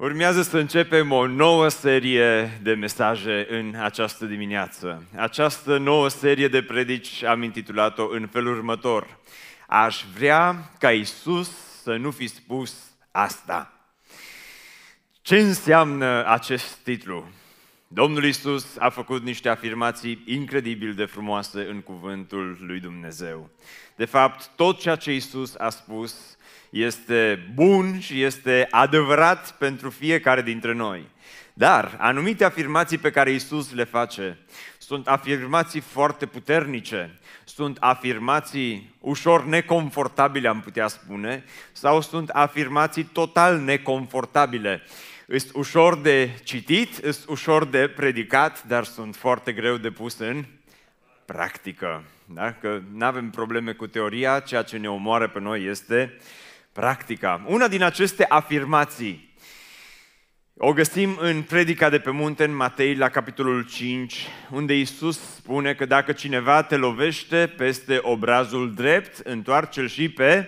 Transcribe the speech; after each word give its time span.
Urmează 0.00 0.42
să 0.42 0.58
începem 0.58 1.12
o 1.12 1.26
nouă 1.26 1.68
serie 1.68 2.58
de 2.62 2.72
mesaje 2.72 3.46
în 3.50 3.74
această 3.78 4.24
dimineață. 4.24 5.04
Această 5.16 5.78
nouă 5.78 6.08
serie 6.08 6.48
de 6.48 6.62
predici 6.62 7.22
am 7.22 7.42
intitulat-o 7.42 8.08
în 8.10 8.26
felul 8.26 8.56
următor. 8.56 9.18
Aș 9.66 10.04
vrea 10.16 10.70
ca 10.78 10.92
Isus 10.92 11.50
să 11.82 11.96
nu 11.96 12.10
fi 12.10 12.26
spus 12.26 12.74
asta. 13.10 13.72
Ce 15.22 15.38
înseamnă 15.38 16.26
acest 16.26 16.74
titlu? 16.74 17.28
Domnul 17.88 18.24
Isus 18.24 18.76
a 18.78 18.88
făcut 18.88 19.22
niște 19.22 19.48
afirmații 19.48 20.22
incredibil 20.26 20.94
de 20.94 21.04
frumoase 21.04 21.66
în 21.68 21.80
cuvântul 21.80 22.58
lui 22.60 22.80
Dumnezeu. 22.80 23.50
De 23.96 24.04
fapt, 24.04 24.50
tot 24.56 24.80
ceea 24.80 24.96
ce 24.96 25.14
Isus 25.14 25.54
a 25.58 25.68
spus 25.68 26.38
este 26.70 27.50
bun 27.54 28.00
și 28.00 28.22
este 28.22 28.66
adevărat 28.70 29.50
pentru 29.52 29.90
fiecare 29.90 30.42
dintre 30.42 30.72
noi. 30.72 31.08
Dar 31.52 31.96
anumite 31.98 32.44
afirmații 32.44 32.98
pe 32.98 33.10
care 33.10 33.30
Isus 33.30 33.72
le 33.72 33.84
face 33.84 34.38
sunt 34.90 35.08
afirmații 35.08 35.80
foarte 35.80 36.26
puternice, 36.26 37.18
sunt 37.44 37.76
afirmații 37.80 38.94
ușor 39.00 39.44
neconfortabile, 39.44 40.48
am 40.48 40.60
putea 40.60 40.88
spune, 40.88 41.44
sau 41.72 42.00
sunt 42.00 42.28
afirmații 42.28 43.04
total 43.04 43.58
neconfortabile. 43.58 44.82
Sunt 45.26 45.50
ușor 45.54 45.98
de 45.98 46.30
citit, 46.44 46.94
sunt 46.94 47.24
ușor 47.28 47.64
de 47.64 47.88
predicat, 47.88 48.64
dar 48.64 48.84
sunt 48.84 49.16
foarte 49.16 49.52
greu 49.52 49.76
de 49.76 49.90
pus 49.90 50.18
în 50.18 50.44
practică. 51.24 52.02
Da? 52.24 52.52
Că 52.52 52.80
nu 52.92 53.04
avem 53.04 53.30
probleme 53.30 53.72
cu 53.72 53.86
teoria, 53.86 54.40
ceea 54.40 54.62
ce 54.62 54.76
ne 54.76 54.90
omoară 54.90 55.28
pe 55.28 55.40
noi 55.40 55.64
este 55.64 56.16
practica. 56.72 57.44
Una 57.46 57.68
din 57.68 57.82
aceste 57.82 58.24
afirmații 58.28 59.30
o 60.62 60.72
găsim 60.72 61.16
în 61.20 61.42
predica 61.42 61.90
de 61.90 61.98
pe 61.98 62.10
munte 62.10 62.44
în 62.44 62.54
Matei 62.54 62.94
la 62.94 63.08
capitolul 63.08 63.62
5, 63.62 64.26
unde 64.50 64.78
Isus 64.78 65.34
spune 65.34 65.74
că 65.74 65.84
dacă 65.84 66.12
cineva 66.12 66.62
te 66.62 66.76
lovește 66.76 67.52
peste 67.56 67.98
obrazul 68.02 68.74
drept, 68.74 69.18
întoarce-l 69.18 69.88
și 69.88 70.08
pe 70.08 70.46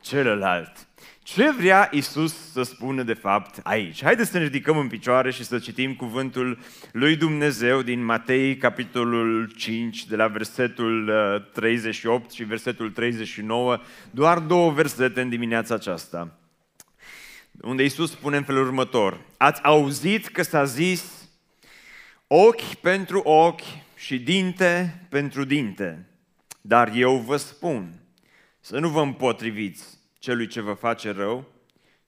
celălalt. 0.00 0.86
Ce 1.24 1.50
vrea 1.50 1.88
Isus 1.92 2.50
să 2.52 2.62
spună 2.62 3.02
de 3.02 3.14
fapt 3.14 3.60
aici? 3.62 4.02
Haideți 4.02 4.30
să 4.30 4.38
ne 4.38 4.44
ridicăm 4.44 4.78
în 4.78 4.88
picioare 4.88 5.30
și 5.30 5.44
să 5.44 5.58
citim 5.58 5.94
cuvântul 5.94 6.58
lui 6.92 7.16
Dumnezeu 7.16 7.82
din 7.82 8.04
Matei, 8.04 8.56
capitolul 8.56 9.52
5, 9.56 10.06
de 10.06 10.16
la 10.16 10.26
versetul 10.26 11.12
38 11.52 12.24
uh, 12.24 12.36
și 12.36 12.44
versetul 12.44 12.90
39, 12.90 13.80
doar 14.10 14.38
două 14.38 14.70
versete 14.70 15.20
în 15.20 15.28
dimineața 15.28 15.74
aceasta, 15.74 16.38
unde 17.60 17.84
Isus 17.84 18.10
spune 18.10 18.36
în 18.36 18.44
felul 18.44 18.66
următor, 18.66 19.20
Ați 19.36 19.62
auzit 19.62 20.26
că 20.26 20.42
s-a 20.42 20.64
zis 20.64 21.28
ochi 22.26 22.74
pentru 22.74 23.18
ochi 23.18 23.62
și 23.96 24.18
dinte 24.18 25.06
pentru 25.08 25.44
dinte, 25.44 26.06
dar 26.60 26.92
eu 26.94 27.16
vă 27.16 27.36
spun 27.36 27.92
să 28.60 28.78
nu 28.78 28.88
vă 28.88 29.00
împotriviți 29.00 30.00
celui 30.22 30.46
ce 30.46 30.60
vă 30.60 30.72
face 30.72 31.10
rău, 31.10 31.44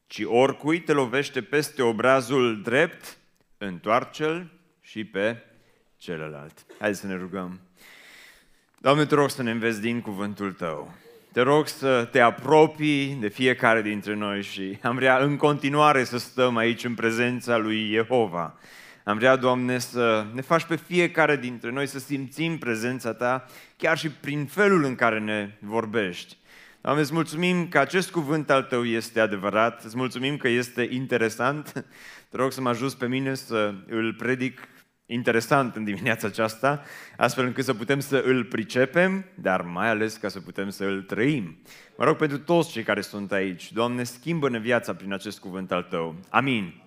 ci 0.07 0.23
oricui 0.25 0.81
te 0.81 0.93
lovește 0.93 1.43
peste 1.43 1.83
obrazul 1.83 2.63
drept, 2.63 3.19
întoarce-l 3.59 4.51
și 4.81 5.05
pe 5.05 5.43
celălalt. 5.97 6.67
Hai 6.79 6.95
să 6.95 7.07
ne 7.07 7.17
rugăm. 7.17 7.61
Doamne, 8.79 9.05
te 9.05 9.15
rog 9.15 9.31
să 9.31 9.43
ne 9.43 9.51
înveți 9.51 9.81
din 9.81 10.01
cuvântul 10.01 10.53
Tău. 10.53 10.95
Te 11.33 11.41
rog 11.41 11.67
să 11.67 12.09
te 12.11 12.21
apropii 12.21 13.17
de 13.21 13.29
fiecare 13.29 13.83
dintre 13.83 14.15
noi 14.15 14.43
și 14.43 14.79
am 14.83 14.95
vrea 14.95 15.19
în 15.19 15.37
continuare 15.37 16.05
să 16.05 16.19
stăm 16.19 16.57
aici 16.57 16.85
în 16.85 16.95
prezența 16.95 17.57
lui 17.57 17.91
Jehova. 17.93 18.59
Am 19.05 19.17
vrea, 19.17 19.37
Doamne, 19.37 19.79
să 19.79 20.27
ne 20.33 20.41
faci 20.41 20.65
pe 20.65 20.77
fiecare 20.77 21.37
dintre 21.37 21.71
noi 21.71 21.87
să 21.87 21.99
simțim 21.99 22.59
prezența 22.59 23.15
Ta, 23.15 23.47
chiar 23.77 23.99
și 23.99 24.11
prin 24.11 24.47
felul 24.47 24.85
în 24.85 24.95
care 24.95 25.21
ne 25.21 25.57
vorbești. 25.61 26.37
Doamne, 26.85 27.03
îți 27.03 27.13
mulțumim 27.13 27.69
că 27.69 27.79
acest 27.79 28.11
cuvânt 28.11 28.51
al 28.51 28.63
Tău 28.63 28.85
este 28.85 29.21
adevărat, 29.21 29.85
îți 29.85 29.97
mulțumim 29.97 30.37
că 30.37 30.49
este 30.49 30.89
interesant. 30.91 31.73
Te 32.31 32.37
rog 32.37 32.53
să 32.53 32.61
mă 32.61 32.69
ajut 32.69 32.93
pe 32.93 33.07
mine 33.07 33.35
să 33.35 33.75
îl 33.89 34.15
predic 34.15 34.69
interesant 35.07 35.77
în 35.77 35.85
dimineața 35.85 36.27
aceasta, 36.27 36.83
astfel 37.17 37.45
încât 37.45 37.65
să 37.65 37.75
putem 37.75 38.01
să 38.01 38.23
îl 38.27 38.45
pricepem, 38.45 39.25
dar 39.35 39.63
mai 39.63 39.89
ales 39.89 40.17
ca 40.17 40.29
să 40.29 40.41
putem 40.41 40.71
să 40.71 40.85
îl 40.85 41.03
trăim. 41.03 41.59
Mă 41.97 42.05
rog 42.05 42.17
pentru 42.17 42.39
toți 42.39 42.71
cei 42.71 42.83
care 42.83 43.01
sunt 43.01 43.33
aici, 43.33 43.73
Doamne, 43.73 44.05
schimbă-ne 44.05 44.59
viața 44.59 44.95
prin 44.95 45.13
acest 45.13 45.39
cuvânt 45.39 45.73
al 45.73 45.83
Tău. 45.83 46.15
Amin. 46.29 46.83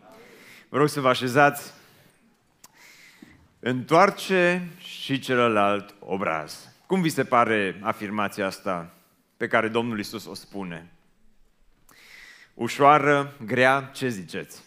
Vă 0.69 0.78
rog 0.78 0.88
să 0.88 1.00
vă 1.00 1.09
așezați. 1.09 1.74
Întoarce 3.59 4.68
și 4.78 5.19
celălalt 5.19 5.96
obraz. 6.00 6.75
Cum 6.85 7.02
vi 7.02 7.09
se 7.09 7.24
pare 7.24 7.79
afirmația 7.81 8.46
asta? 8.46 8.91
Pe 9.38 9.48
care 9.48 9.68
Domnul 9.68 10.00
Isus 10.00 10.25
o 10.25 10.34
spune. 10.34 10.92
Ușoară, 12.53 13.34
grea, 13.46 13.90
ce 13.94 14.08
ziceți? 14.08 14.64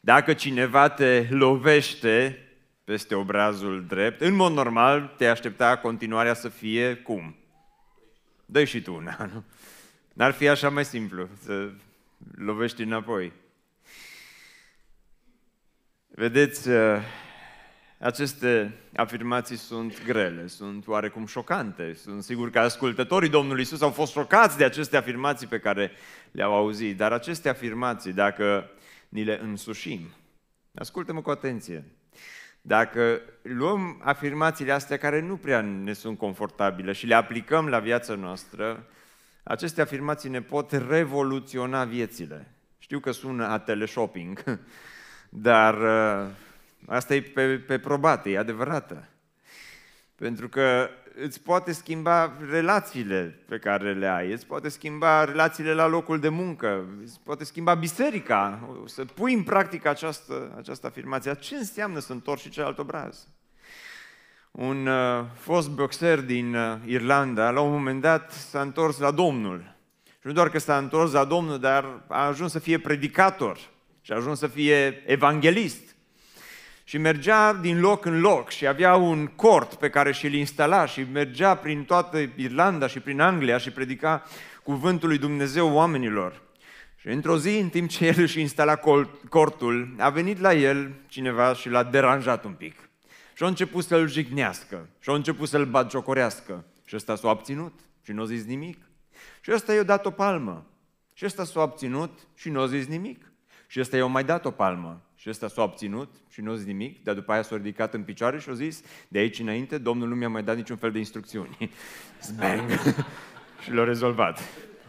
Dacă 0.00 0.34
cineva 0.34 0.88
te 0.88 1.26
lovește 1.30 2.38
peste 2.84 3.14
obrazul 3.14 3.84
drept, 3.86 4.20
în 4.20 4.34
mod 4.34 4.52
normal 4.52 5.14
te 5.16 5.26
aștepta 5.26 5.76
continuarea 5.76 6.34
să 6.34 6.48
fie 6.48 6.94
cum? 6.94 7.36
dă 8.52 8.64
și 8.64 8.82
tu 8.82 8.94
una, 8.94 9.30
nu? 9.32 9.44
N-ar 10.12 10.32
fi 10.32 10.48
așa 10.48 10.68
mai 10.70 10.84
simplu 10.84 11.28
să 11.42 11.70
lovești 12.36 12.82
înapoi. 12.82 13.32
Vedeți, 16.08 16.68
aceste 18.02 18.74
afirmații 18.96 19.56
sunt 19.56 20.04
grele, 20.04 20.46
sunt 20.46 20.86
oarecum 20.86 21.26
șocante. 21.26 21.94
Sunt 21.94 22.22
sigur 22.22 22.50
că 22.50 22.58
ascultătorii 22.58 23.28
Domnului 23.28 23.62
Isus 23.62 23.80
au 23.80 23.90
fost 23.90 24.12
șocați 24.12 24.56
de 24.56 24.64
aceste 24.64 24.96
afirmații 24.96 25.46
pe 25.46 25.58
care 25.58 25.90
le-au 26.30 26.54
auzit. 26.54 26.96
Dar 26.96 27.12
aceste 27.12 27.48
afirmații, 27.48 28.12
dacă 28.12 28.70
ni 29.08 29.24
le 29.24 29.40
însușim, 29.42 30.00
ascultă-mă 30.74 31.22
cu 31.22 31.30
atenție, 31.30 31.84
dacă 32.60 33.20
luăm 33.42 34.00
afirmațiile 34.04 34.72
astea 34.72 34.96
care 34.96 35.20
nu 35.20 35.36
prea 35.36 35.60
ne 35.60 35.92
sunt 35.92 36.18
confortabile 36.18 36.92
și 36.92 37.06
le 37.06 37.14
aplicăm 37.14 37.68
la 37.68 37.78
viața 37.78 38.14
noastră, 38.14 38.86
aceste 39.42 39.80
afirmații 39.80 40.30
ne 40.30 40.42
pot 40.42 40.72
revoluționa 40.88 41.84
viețile. 41.84 42.54
Știu 42.78 42.98
că 42.98 43.10
sună 43.10 43.46
a 43.46 43.58
teleshopping, 43.58 44.60
dar 45.48 45.74
Asta 46.86 47.14
e 47.14 47.20
pe, 47.20 47.58
pe 47.58 47.78
probate, 47.78 48.30
e 48.30 48.38
adevărată. 48.38 49.08
Pentru 50.14 50.48
că 50.48 50.90
îți 51.14 51.42
poate 51.42 51.72
schimba 51.72 52.36
relațiile 52.50 53.38
pe 53.48 53.58
care 53.58 53.92
le 53.92 54.06
ai, 54.06 54.32
îți 54.32 54.46
poate 54.46 54.68
schimba 54.68 55.24
relațiile 55.24 55.72
la 55.72 55.86
locul 55.86 56.18
de 56.18 56.28
muncă, 56.28 56.84
îți 57.02 57.20
poate 57.24 57.44
schimba 57.44 57.74
biserica, 57.74 58.68
să 58.86 59.04
pui 59.04 59.34
în 59.34 59.42
practică 59.42 59.88
această, 59.88 60.54
această 60.58 60.86
afirmație. 60.86 61.34
Ce 61.34 61.56
înseamnă 61.56 61.98
să 61.98 62.12
întorci 62.12 62.40
și 62.40 62.50
celălalt 62.50 62.78
obraz? 62.78 63.26
Un 64.50 64.86
uh, 64.86 65.24
fost 65.34 65.70
boxer 65.70 66.20
din 66.20 66.54
uh, 66.54 66.76
Irlanda, 66.84 67.50
la 67.50 67.60
un 67.60 67.72
moment 67.72 68.00
dat, 68.00 68.32
s-a 68.32 68.60
întors 68.60 68.98
la 68.98 69.10
Domnul. 69.10 69.74
Și 70.04 70.26
nu 70.26 70.32
doar 70.32 70.48
că 70.48 70.58
s-a 70.58 70.78
întors 70.78 71.12
la 71.12 71.24
Domnul, 71.24 71.58
dar 71.58 72.02
a 72.08 72.26
ajuns 72.26 72.52
să 72.52 72.58
fie 72.58 72.78
predicator 72.78 73.58
și 74.00 74.12
a 74.12 74.16
ajuns 74.16 74.38
să 74.38 74.46
fie 74.46 75.02
evanghelist 75.06 75.91
și 76.84 76.98
mergea 76.98 77.52
din 77.52 77.80
loc 77.80 78.04
în 78.04 78.20
loc 78.20 78.50
și 78.50 78.66
avea 78.66 78.94
un 78.94 79.26
cort 79.26 79.74
pe 79.74 79.90
care 79.90 80.12
și-l 80.12 80.34
instala 80.34 80.86
și 80.86 81.06
mergea 81.12 81.54
prin 81.54 81.84
toată 81.84 82.18
Irlanda 82.36 82.86
și 82.86 83.00
prin 83.00 83.20
Anglia 83.20 83.58
și 83.58 83.70
predica 83.70 84.22
cuvântul 84.62 85.08
lui 85.08 85.18
Dumnezeu 85.18 85.72
oamenilor. 85.72 86.42
Și 86.96 87.08
într-o 87.08 87.38
zi, 87.38 87.58
în 87.58 87.68
timp 87.68 87.88
ce 87.88 88.06
el 88.06 88.14
își 88.16 88.40
instala 88.40 88.80
cortul, 89.28 89.94
a 89.98 90.10
venit 90.10 90.38
la 90.38 90.54
el 90.54 90.92
cineva 91.06 91.54
și 91.54 91.68
l-a 91.68 91.82
deranjat 91.82 92.44
un 92.44 92.52
pic. 92.52 92.88
Și 93.34 93.42
a 93.42 93.46
început 93.46 93.84
să-l 93.84 94.08
jignească 94.08 94.88
și 95.00 95.10
a 95.10 95.14
început 95.14 95.48
să-l 95.48 95.64
batjocorească. 95.64 96.64
Și 96.84 96.96
ăsta 96.96 97.16
s-a 97.16 97.28
abținut 97.28 97.80
și 98.02 98.12
nu 98.12 98.22
a 98.22 98.24
zis 98.24 98.44
nimic. 98.44 98.78
Și 99.40 99.52
ăsta 99.52 99.74
i-a 99.74 99.82
dat 99.82 100.06
o 100.06 100.10
palmă. 100.10 100.66
Și 101.14 101.24
ăsta 101.24 101.44
s-a 101.44 101.60
abținut 101.60 102.18
și 102.34 102.48
nu 102.48 102.60
a 102.60 102.66
zis 102.66 102.86
nimic. 102.86 103.32
Și 103.66 103.80
ăsta 103.80 103.96
i-a 103.96 104.06
mai 104.06 104.24
dat 104.24 104.44
o 104.44 104.50
palmă. 104.50 105.00
Și 105.22 105.28
ăsta 105.28 105.48
s-a 105.48 105.62
obținut 105.62 106.14
și 106.28 106.40
nu 106.40 106.50
a 106.50 106.54
zis 106.54 106.66
nimic, 106.66 107.02
dar 107.04 107.14
după 107.14 107.32
aia 107.32 107.42
s-a 107.42 107.56
ridicat 107.56 107.94
în 107.94 108.02
picioare 108.02 108.38
și 108.38 108.48
a 108.48 108.52
zis, 108.52 108.82
de 109.08 109.18
aici 109.18 109.38
înainte, 109.38 109.78
Domnul 109.78 110.08
nu 110.08 110.14
mi-a 110.14 110.28
mai 110.28 110.42
dat 110.42 110.56
niciun 110.56 110.76
fel 110.76 110.92
de 110.92 110.98
instrucțiuni. 110.98 111.70
Zbang! 112.26 112.70
și 113.62 113.72
l-a 113.72 113.84
rezolvat. 113.84 114.40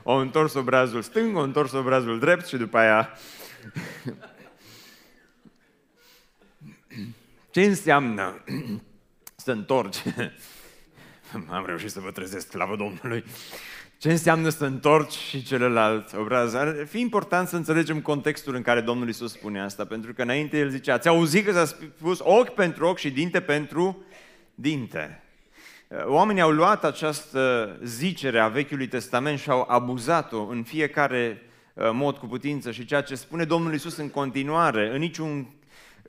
O 0.03 0.13
întors 0.13 0.53
obrazul 0.53 1.01
stâng, 1.01 1.35
o 1.35 1.39
întors 1.39 1.71
obrazul 1.71 2.19
drept 2.19 2.45
și 2.45 2.57
după 2.57 2.77
aia... 2.77 3.09
Ce 7.51 7.63
înseamnă 7.63 8.43
să 9.35 9.51
întorci 9.51 10.03
am 11.49 11.65
reușit 11.65 11.89
să 11.89 11.99
vă 11.99 12.11
trezesc, 12.11 12.49
slavă 12.49 12.75
Domnului. 12.75 13.23
Ce 14.03 14.11
înseamnă 14.11 14.49
să 14.49 14.65
întorci 14.65 15.13
și 15.13 15.43
celălalt 15.43 16.13
obraz? 16.13 16.53
Ar 16.53 16.85
fi 16.89 16.99
important 16.99 17.47
să 17.47 17.55
înțelegem 17.55 18.01
contextul 18.01 18.55
în 18.55 18.61
care 18.61 18.81
Domnul 18.81 19.09
Isus 19.09 19.31
spune 19.31 19.61
asta, 19.61 19.85
pentru 19.85 20.13
că 20.13 20.21
înainte 20.21 20.57
el 20.57 20.69
zicea, 20.69 20.93
ați 20.93 21.07
auzit 21.07 21.45
că 21.45 21.51
s-a 21.51 21.65
spus 21.65 22.19
ochi 22.19 22.53
pentru 22.53 22.85
ochi 22.85 22.97
și 22.97 23.11
dinte 23.11 23.41
pentru 23.41 24.03
dinte. 24.55 25.23
Oamenii 26.05 26.41
au 26.41 26.51
luat 26.51 26.83
această 26.83 27.75
zicere 27.83 28.39
a 28.39 28.47
Vechiului 28.47 28.87
Testament 28.87 29.39
și 29.39 29.49
au 29.49 29.65
abuzat-o 29.67 30.47
în 30.47 30.63
fiecare 30.63 31.41
uh, 31.73 31.89
mod 31.93 32.17
cu 32.17 32.25
putință 32.25 32.71
și 32.71 32.85
ceea 32.85 33.01
ce 33.01 33.15
spune 33.15 33.43
Domnul 33.43 33.73
Isus 33.73 33.97
în 33.97 34.09
continuare, 34.09 34.89
în 34.93 34.99
niciun 34.99 35.47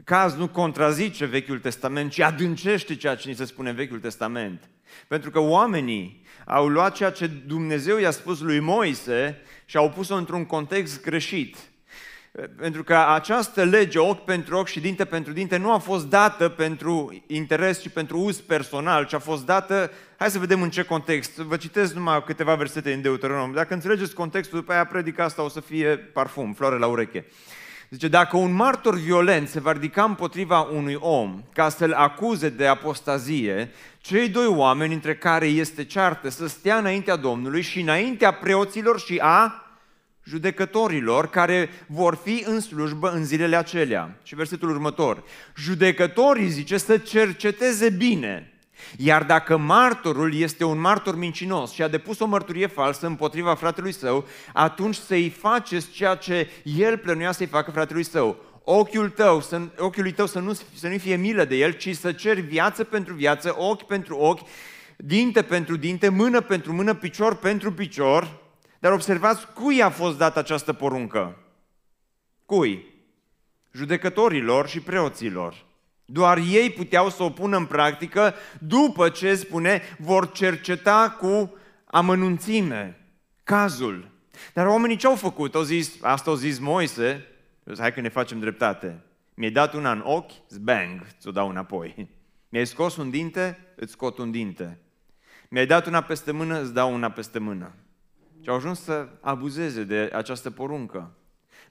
caz 0.04 0.36
nu 0.36 0.48
contrazice 0.48 1.24
Vechiul 1.24 1.58
Testament, 1.58 2.10
ci 2.10 2.20
adâncește 2.20 2.96
ceea 2.96 3.14
ce 3.14 3.28
ni 3.28 3.34
se 3.34 3.44
spune 3.44 3.68
în 3.68 3.76
Vechiul 3.76 4.00
Testament. 4.00 4.68
Pentru 5.08 5.30
că 5.30 5.38
oamenii 5.38 6.23
au 6.46 6.68
luat 6.68 6.94
ceea 6.94 7.10
ce 7.10 7.26
Dumnezeu 7.26 7.98
i-a 7.98 8.10
spus 8.10 8.40
lui 8.40 8.60
Moise 8.60 9.40
și 9.64 9.76
au 9.76 9.90
pus-o 9.90 10.14
într-un 10.14 10.44
context 10.44 11.02
greșit. 11.02 11.56
Pentru 12.56 12.84
că 12.84 12.96
această 12.96 13.64
lege, 13.64 13.98
ochi 13.98 14.24
pentru 14.24 14.56
ochi 14.56 14.68
și 14.68 14.80
dinte 14.80 15.04
pentru 15.04 15.32
dinte, 15.32 15.56
nu 15.56 15.72
a 15.72 15.78
fost 15.78 16.06
dată 16.06 16.48
pentru 16.48 17.22
interes 17.26 17.80
și 17.80 17.88
pentru 17.88 18.18
uz 18.18 18.40
personal, 18.40 19.06
ci 19.06 19.12
a 19.12 19.18
fost 19.18 19.46
dată, 19.46 19.90
hai 20.18 20.30
să 20.30 20.38
vedem 20.38 20.62
în 20.62 20.70
ce 20.70 20.82
context. 20.82 21.36
Vă 21.36 21.56
citesc 21.56 21.94
numai 21.94 22.24
câteva 22.24 22.54
versete 22.54 22.92
în 22.92 23.02
Deuteronom. 23.02 23.52
Dacă 23.52 23.74
înțelegeți 23.74 24.14
contextul, 24.14 24.58
după 24.58 24.72
aia 24.72 24.84
predica 24.84 25.24
asta 25.24 25.42
o 25.42 25.48
să 25.48 25.60
fie 25.60 25.96
parfum, 25.96 26.52
floare 26.52 26.78
la 26.78 26.86
ureche. 26.86 27.24
Zice, 27.90 28.08
dacă 28.08 28.36
un 28.36 28.52
martor 28.52 28.94
violent 28.94 29.48
se 29.48 29.60
va 29.60 29.72
ridica 29.72 30.04
împotriva 30.04 30.60
unui 30.60 30.96
om 31.00 31.42
ca 31.52 31.68
să-l 31.68 31.92
acuze 31.92 32.48
de 32.48 32.66
apostazie, 32.66 33.70
cei 34.00 34.28
doi 34.28 34.46
oameni 34.46 34.94
între 34.94 35.16
care 35.16 35.46
este 35.46 35.84
ceartă 35.84 36.28
să 36.28 36.46
stea 36.46 36.76
înaintea 36.76 37.16
Domnului 37.16 37.62
și 37.62 37.80
înaintea 37.80 38.32
preoților 38.32 39.00
și 39.00 39.18
a 39.22 39.64
judecătorilor 40.24 41.30
care 41.30 41.70
vor 41.86 42.14
fi 42.14 42.44
în 42.46 42.60
slujbă 42.60 43.10
în 43.12 43.24
zilele 43.24 43.56
acelea. 43.56 44.18
Și 44.22 44.34
versetul 44.34 44.70
următor. 44.70 45.22
Judecătorii, 45.56 46.48
zice, 46.48 46.76
să 46.76 46.98
cerceteze 46.98 47.90
bine. 47.90 48.53
Iar 48.96 49.24
dacă 49.24 49.56
martorul 49.56 50.34
este 50.34 50.64
un 50.64 50.78
martor 50.78 51.16
mincinos 51.16 51.72
și 51.72 51.82
a 51.82 51.88
depus 51.88 52.18
o 52.18 52.26
mărturie 52.26 52.66
falsă 52.66 53.06
împotriva 53.06 53.54
fratelui 53.54 53.92
său, 53.92 54.26
atunci 54.52 54.94
să-i 54.94 55.28
faceți 55.28 55.90
ceea 55.90 56.14
ce 56.14 56.50
el 56.62 56.98
plănuia 56.98 57.32
să-i 57.32 57.46
facă 57.46 57.70
fratelui 57.70 58.04
său. 58.04 58.36
Ochiul 58.64 59.10
tău, 59.10 59.40
să, 59.40 59.60
ochiului 59.78 60.12
tău 60.12 60.26
să 60.26 60.38
nu, 60.38 60.52
să 60.74 60.88
nu 60.88 60.98
fie 60.98 61.16
milă 61.16 61.44
de 61.44 61.56
el, 61.56 61.72
ci 61.72 61.96
să 61.96 62.12
ceri 62.12 62.40
viață 62.40 62.84
pentru 62.84 63.14
viață, 63.14 63.54
ochi 63.58 63.86
pentru 63.86 64.16
ochi, 64.16 64.48
dinte 64.96 65.42
pentru 65.42 65.76
dinte, 65.76 66.08
mână 66.08 66.40
pentru 66.40 66.72
mână, 66.72 66.94
picior 66.94 67.36
pentru 67.36 67.72
picior, 67.72 68.40
dar 68.78 68.92
observați 68.92 69.52
cui 69.52 69.82
a 69.82 69.90
fost 69.90 70.18
dată 70.18 70.38
această 70.38 70.72
poruncă. 70.72 71.38
Cui? 72.46 72.92
Judecătorilor 73.72 74.68
și 74.68 74.80
preoților. 74.80 75.64
Doar 76.04 76.38
ei 76.38 76.70
puteau 76.70 77.10
să 77.10 77.22
o 77.22 77.30
pună 77.30 77.56
în 77.56 77.66
practică 77.66 78.34
după 78.60 79.08
ce, 79.08 79.34
spune, 79.34 79.82
vor 79.98 80.32
cerceta 80.32 81.16
cu 81.18 81.54
amănunțime 81.84 82.98
cazul. 83.44 84.10
Dar 84.54 84.66
oamenii 84.66 84.96
ce 84.96 85.06
au 85.06 85.16
făcut? 85.16 85.54
Au 85.54 85.62
zis, 85.62 85.98
asta 86.00 86.30
au 86.30 86.36
zis 86.36 86.58
Moise, 86.58 87.26
hai 87.78 87.92
că 87.92 88.00
ne 88.00 88.08
facem 88.08 88.38
dreptate. 88.38 89.04
Mi-ai 89.34 89.50
dat 89.50 89.74
una 89.74 89.92
în 89.92 90.02
ochi, 90.04 90.32
zbang, 90.48 91.06
ți-o 91.20 91.30
dau 91.30 91.48
înapoi. 91.48 92.08
Mi-ai 92.48 92.66
scos 92.66 92.96
un 92.96 93.10
dinte, 93.10 93.58
îți 93.76 93.92
scot 93.92 94.18
un 94.18 94.30
dinte. 94.30 94.78
Mi-ai 95.48 95.66
dat 95.66 95.86
una 95.86 96.00
peste 96.00 96.32
mână, 96.32 96.60
îți 96.60 96.74
dau 96.74 96.94
una 96.94 97.10
peste 97.10 97.38
mână. 97.38 97.74
Și 98.40 98.48
au 98.48 98.56
ajuns 98.56 98.82
să 98.82 99.08
abuzeze 99.20 99.84
de 99.84 100.10
această 100.14 100.50
poruncă. 100.50 101.16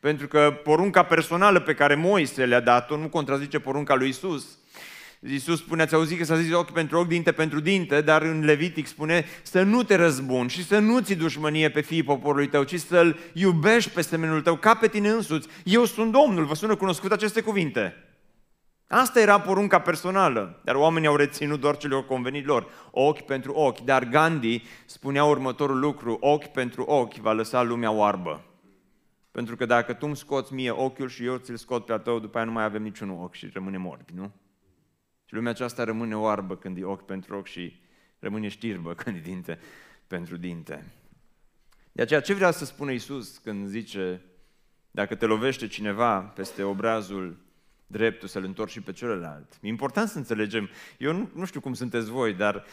Pentru 0.04 0.28
că 0.28 0.60
porunca 0.64 1.04
personală 1.04 1.60
pe 1.60 1.74
care 1.74 1.96
Moise 1.96 2.46
le-a 2.46 2.60
dat-o 2.60 2.98
nu 2.98 3.10
contrazice 3.10 3.60
porunca 3.60 3.96
lui 3.96 4.10
Isus. 4.10 4.58
Iisus 5.20 5.60
spune, 5.60 5.82
ați 5.82 5.94
auzit 5.94 6.18
că 6.18 6.24
s-a 6.24 6.36
zis 6.36 6.54
ochi 6.54 6.72
pentru 6.72 6.98
ochi, 6.98 7.08
dinte 7.08 7.32
pentru 7.32 7.60
dinte, 7.60 8.02
dar 8.02 8.22
în 8.22 8.46
Levitic 8.46 8.88
spune 8.88 9.26
să 9.44 9.62
nu 9.62 9.84
te 9.84 9.96
răzbuni 9.96 10.50
și 10.50 10.66
să 10.66 10.80
nu 10.80 11.00
ți 11.00 11.14
dușmănie 11.14 11.70
pe 11.70 11.82
fiii 11.82 12.04
poporului 12.04 12.48
tău, 12.48 12.64
ci 12.64 12.80
să-l 12.80 13.18
iubești 13.34 13.90
pe 13.90 14.02
semenul 14.02 14.42
tău 14.42 14.56
ca 14.56 14.74
pe 14.74 14.88
tine 14.88 15.10
însuți. 15.10 15.48
Eu 15.64 15.86
sunt 15.86 16.12
Domnul, 16.12 16.46
vă 16.46 16.56
sună 16.56 16.76
cunoscut 16.76 17.12
aceste 17.12 17.42
cuvinte. 17.42 17.94
Asta 18.88 19.20
era 19.20 19.40
porunca 19.40 19.80
personală, 19.80 20.62
dar 20.64 20.76
oamenii 20.76 21.08
au 21.08 21.16
reținut 21.16 21.60
doar 21.60 21.78
ce 21.78 21.88
le-au 21.88 22.04
convenit 22.04 22.46
lor. 22.46 22.68
Ochi 22.92 23.22
pentru 23.22 23.54
ochi, 23.54 23.80
dar 23.80 24.04
Gandhi 24.04 24.64
spunea 24.86 25.24
următorul 25.24 25.80
lucru, 25.80 26.18
ochi 26.20 26.48
pentru 26.48 26.84
ochi 26.84 27.16
va 27.16 27.32
lăsa 27.32 27.62
lumea 27.62 27.92
oarbă. 27.92 28.44
Pentru 29.34 29.56
că 29.56 29.66
dacă 29.66 29.94
tu 29.94 30.06
îmi 30.06 30.16
scoți 30.16 30.54
mie 30.54 30.72
ochiul 30.72 31.10
și 31.10 31.26
eu 31.26 31.38
ți-l 31.38 31.56
scot 31.56 31.86
pe 31.86 31.94
a 31.94 31.98
tău, 31.98 32.20
după 32.20 32.38
aia 32.38 32.46
nu 32.46 32.52
mai 32.52 32.64
avem 32.64 32.82
niciun 32.84 33.10
ochi 33.10 33.34
și 33.34 33.50
rămânem 33.54 33.86
orbi, 33.86 34.14
nu? 34.14 34.32
Și 35.26 35.34
lumea 35.34 35.52
aceasta 35.52 35.84
rămâne 35.84 36.16
oarbă 36.16 36.58
când 36.58 36.78
e 36.78 36.84
ochi 36.84 37.06
pentru 37.06 37.38
ochi 37.38 37.48
și 37.48 37.82
rămâne 38.20 38.48
știrbă 38.48 38.94
când 39.04 39.16
e 39.16 39.20
dinte 39.20 39.60
pentru 40.08 40.38
dinte. 40.38 40.92
De 41.92 42.02
aceea 42.02 42.22
ce 42.22 42.34
vrea 42.34 42.52
să 42.52 42.66
spună 42.66 42.92
Isus 42.92 43.38
când 43.38 43.68
zice 43.68 44.22
dacă 44.92 45.16
te 45.16 45.26
lovește 45.26 45.68
cineva 45.68 46.20
peste 46.20 46.64
obrazul 46.64 47.38
dreptul 47.88 48.28
să-l 48.28 48.44
întorci 48.44 48.72
și 48.72 48.82
pe 48.82 48.92
celălalt. 48.92 49.58
E 49.62 49.68
important 49.68 50.10
să 50.10 50.18
înțelegem. 50.18 50.70
Eu 50.98 51.14
nu, 51.14 51.30
nu 51.34 51.46
știu 51.46 51.60
cum 51.60 51.74
sunteți 51.74 52.10
voi, 52.10 52.34
dar 52.34 52.66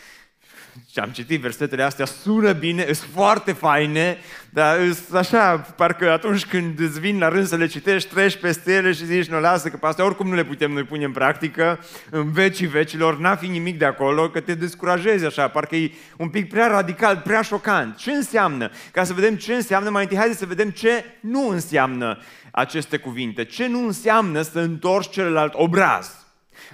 și 0.92 0.98
am 0.98 1.08
citit 1.08 1.40
versetele 1.40 1.82
astea, 1.82 2.04
sună 2.04 2.52
bine, 2.52 2.82
sunt 2.82 3.10
foarte 3.14 3.52
faine, 3.52 4.18
dar 4.50 4.92
sunt 4.92 5.18
așa, 5.18 5.56
parcă 5.56 6.10
atunci 6.10 6.46
când 6.46 6.80
îți 6.80 7.00
vin 7.00 7.18
la 7.18 7.28
rând 7.28 7.46
să 7.46 7.56
le 7.56 7.66
citești, 7.66 8.08
treci 8.08 8.36
peste 8.36 8.72
ele 8.72 8.92
și 8.92 9.04
zici, 9.04 9.28
nu 9.28 9.40
lasă, 9.40 9.68
că 9.68 9.76
pe 9.76 9.86
astea 9.86 10.04
oricum 10.04 10.28
nu 10.28 10.34
le 10.34 10.44
putem 10.44 10.70
noi 10.70 10.84
pune 10.84 11.04
în 11.04 11.12
practică, 11.12 11.84
în 12.10 12.32
vecii 12.32 12.66
vecilor, 12.66 13.18
n-a 13.18 13.36
fi 13.36 13.46
nimic 13.46 13.78
de 13.78 13.84
acolo, 13.84 14.30
că 14.30 14.40
te 14.40 14.54
descurajezi 14.54 15.24
așa, 15.24 15.48
parcă 15.48 15.76
e 15.76 15.90
un 16.16 16.28
pic 16.28 16.48
prea 16.48 16.66
radical, 16.66 17.16
prea 17.24 17.42
șocant. 17.42 17.96
Ce 17.96 18.10
înseamnă? 18.10 18.70
Ca 18.92 19.04
să 19.04 19.12
vedem 19.12 19.36
ce 19.36 19.54
înseamnă, 19.54 19.90
mai 19.90 20.02
întâi 20.02 20.18
haideți 20.18 20.38
să 20.38 20.46
vedem 20.46 20.70
ce 20.70 21.04
nu 21.20 21.48
înseamnă 21.48 22.18
aceste 22.50 22.96
cuvinte. 22.96 23.44
Ce 23.44 23.66
nu 23.66 23.86
înseamnă 23.86 24.42
să 24.42 24.58
întorci 24.58 25.10
celălalt 25.10 25.52
obraz? 25.54 26.10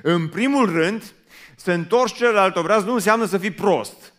În 0.02 0.28
primul 0.28 0.72
rând, 0.72 1.02
să 1.56 1.72
întorci 1.72 2.14
celălalt 2.14 2.56
obraz 2.56 2.84
nu 2.84 2.92
înseamnă 2.92 3.24
să 3.24 3.38
fii 3.38 3.50
prost. 3.50 4.14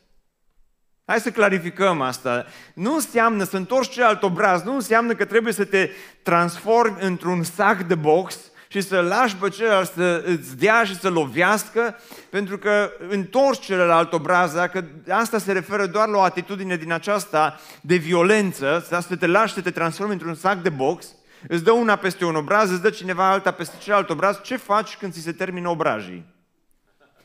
Hai 1.06 1.20
să 1.20 1.32
clarificăm 1.32 2.02
asta. 2.02 2.46
Nu 2.74 2.94
înseamnă 2.94 3.44
să 3.44 3.58
întorci 3.58 3.90
celălalt 3.90 4.24
obraz, 4.24 4.62
nu 4.62 4.74
înseamnă 4.74 5.14
că 5.14 5.26
trebuie 5.26 5.54
să 5.54 5.66
te 5.66 5.90
transformi 6.24 6.98
într-un 7.00 7.44
sac 7.44 7.82
de 7.82 7.96
box 7.96 8.40
și 8.68 8.82
să 8.82 9.00
lași 9.00 9.36
pe 9.36 9.50
celălalt 9.50 9.92
să 9.92 10.24
îți 10.26 10.58
dea 10.58 10.84
și 10.84 11.00
să 11.00 11.10
lovească, 11.10 11.96
pentru 12.30 12.58
că 12.58 12.92
întorci 13.10 13.66
celălalt 13.66 14.14
obraz, 14.14 14.54
dacă 14.54 14.88
asta 15.10 15.38
se 15.38 15.52
referă 15.52 15.86
doar 15.86 16.08
la 16.08 16.18
o 16.18 16.22
atitudine 16.22 16.76
din 16.76 16.92
aceasta 16.92 17.60
de 17.82 17.96
violență, 17.96 18.86
să 19.08 19.16
te 19.16 19.28
lași 19.28 19.54
să 19.54 19.62
te 19.62 19.72
transformi 19.72 20.14
într-un 20.14 20.36
sac 20.36 20.62
de 20.62 20.70
box, 20.70 21.08
îți 21.48 21.64
dă 21.64 21.72
una 21.72 21.96
peste 21.96 22.26
un 22.26 22.36
obraz, 22.36 22.72
îți 22.72 22.82
dă 22.82 22.90
cineva 22.90 23.30
alta 23.30 23.52
peste 23.52 23.76
celălalt 23.80 24.10
obraz, 24.10 24.42
ce 24.42 24.58
faci 24.58 24.96
când 24.96 25.14
ți 25.14 25.22
se 25.22 25.32
termină 25.32 25.70
obrajii? 25.70 26.36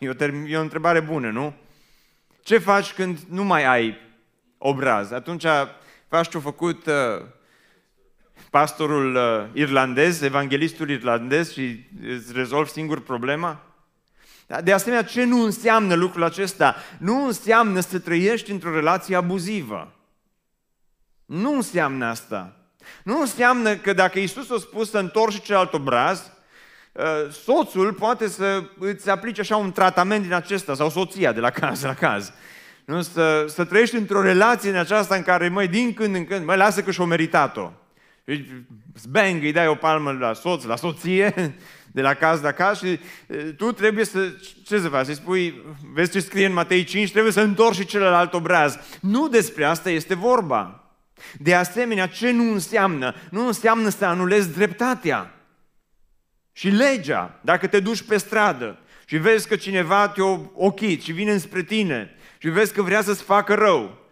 E 0.02 0.08
o, 0.08 0.14
term- 0.14 0.44
e 0.46 0.56
o 0.56 0.60
întrebare 0.60 1.00
bună, 1.00 1.30
nu? 1.30 1.54
Ce 2.42 2.58
faci 2.58 2.92
când 2.92 3.18
nu 3.28 3.44
mai 3.44 3.64
ai 3.64 3.96
obraz? 4.58 5.10
Atunci 5.10 5.44
faci 6.08 6.28
ce-a 6.28 6.40
făcut 6.40 6.86
uh, 6.86 7.24
pastorul 8.50 9.14
uh, 9.14 9.48
irlandez, 9.52 10.20
evanghelistul 10.20 10.90
irlandez 10.90 11.52
și 11.52 11.86
îți 12.06 12.32
rezolvi 12.32 12.70
singur 12.70 13.02
problema? 13.02 13.60
De 14.62 14.72
asemenea, 14.72 15.04
ce 15.04 15.24
nu 15.24 15.44
înseamnă 15.44 15.94
lucrul 15.94 16.22
acesta? 16.22 16.76
Nu 16.98 17.26
înseamnă 17.26 17.80
să 17.80 17.98
trăiești 17.98 18.50
într-o 18.50 18.74
relație 18.74 19.16
abuzivă. 19.16 19.94
Nu 21.24 21.54
înseamnă 21.54 22.06
asta. 22.06 22.56
Nu 23.04 23.20
înseamnă 23.20 23.76
că 23.76 23.92
dacă 23.92 24.18
Isus 24.18 24.50
a 24.50 24.56
spus 24.58 24.90
să 24.90 24.98
întorci 24.98 25.42
celălalt 25.42 25.72
obraz, 25.72 26.20
ă, 26.20 26.31
soțul 27.30 27.92
poate 27.92 28.28
să 28.28 28.62
îți 28.78 29.10
aplice 29.10 29.40
așa 29.40 29.56
un 29.56 29.72
tratament 29.72 30.22
din 30.22 30.32
acesta, 30.32 30.74
sau 30.74 30.90
soția 30.90 31.32
de 31.32 31.40
la 31.40 31.50
caz 31.50 31.82
la 31.82 31.94
caz. 31.94 32.32
Nu? 32.84 33.02
Să, 33.02 33.44
să 33.48 33.64
trăiești 33.64 33.96
într-o 33.96 34.22
relație 34.22 34.70
în 34.70 34.76
aceasta 34.76 35.14
în 35.14 35.22
care, 35.22 35.48
mai 35.48 35.68
din 35.68 35.94
când 35.94 36.14
în 36.14 36.24
când, 36.24 36.44
mai 36.44 36.56
lasă 36.56 36.82
că 36.82 36.90
și-o 36.90 37.04
meritat-o. 37.04 37.70
Bang, 39.10 39.42
îi 39.42 39.52
dai 39.52 39.66
o 39.66 39.74
palmă 39.74 40.12
la 40.12 40.32
soț, 40.32 40.64
la 40.64 40.76
soție, 40.76 41.54
de 41.92 42.00
la 42.00 42.14
caz 42.14 42.40
la 42.40 42.52
caz 42.52 42.78
și 42.78 43.00
tu 43.56 43.72
trebuie 43.72 44.04
să, 44.04 44.28
ce 44.64 44.78
să 44.78 44.88
faci? 44.88 45.06
Să 45.06 45.12
spui, 45.12 45.62
vezi 45.92 46.10
ce 46.10 46.20
scrie 46.20 46.46
în 46.46 46.52
Matei 46.52 46.84
5, 46.84 47.10
trebuie 47.10 47.32
să 47.32 47.40
întorci 47.40 47.76
și 47.76 47.84
celălalt 47.84 48.32
obraz. 48.32 48.78
Nu 49.00 49.28
despre 49.28 49.64
asta 49.64 49.90
este 49.90 50.14
vorba. 50.14 50.84
De 51.38 51.54
asemenea, 51.54 52.06
ce 52.06 52.30
nu 52.30 52.52
înseamnă? 52.52 53.14
Nu 53.30 53.46
înseamnă 53.46 53.88
să 53.88 54.04
anulezi 54.04 54.52
dreptatea 54.52 55.34
și 56.52 56.68
legea. 56.68 57.40
Dacă 57.40 57.66
te 57.66 57.80
duci 57.80 58.02
pe 58.02 58.16
stradă 58.16 58.78
și 59.06 59.16
vezi 59.16 59.48
că 59.48 59.56
cineva 59.56 60.08
te-a 60.08 60.40
ochit 60.54 61.02
și 61.02 61.12
vine 61.12 61.32
înspre 61.32 61.62
tine 61.62 62.16
și 62.38 62.48
vezi 62.48 62.72
că 62.72 62.82
vrea 62.82 63.02
să-ți 63.02 63.22
facă 63.22 63.54
rău, 63.54 64.02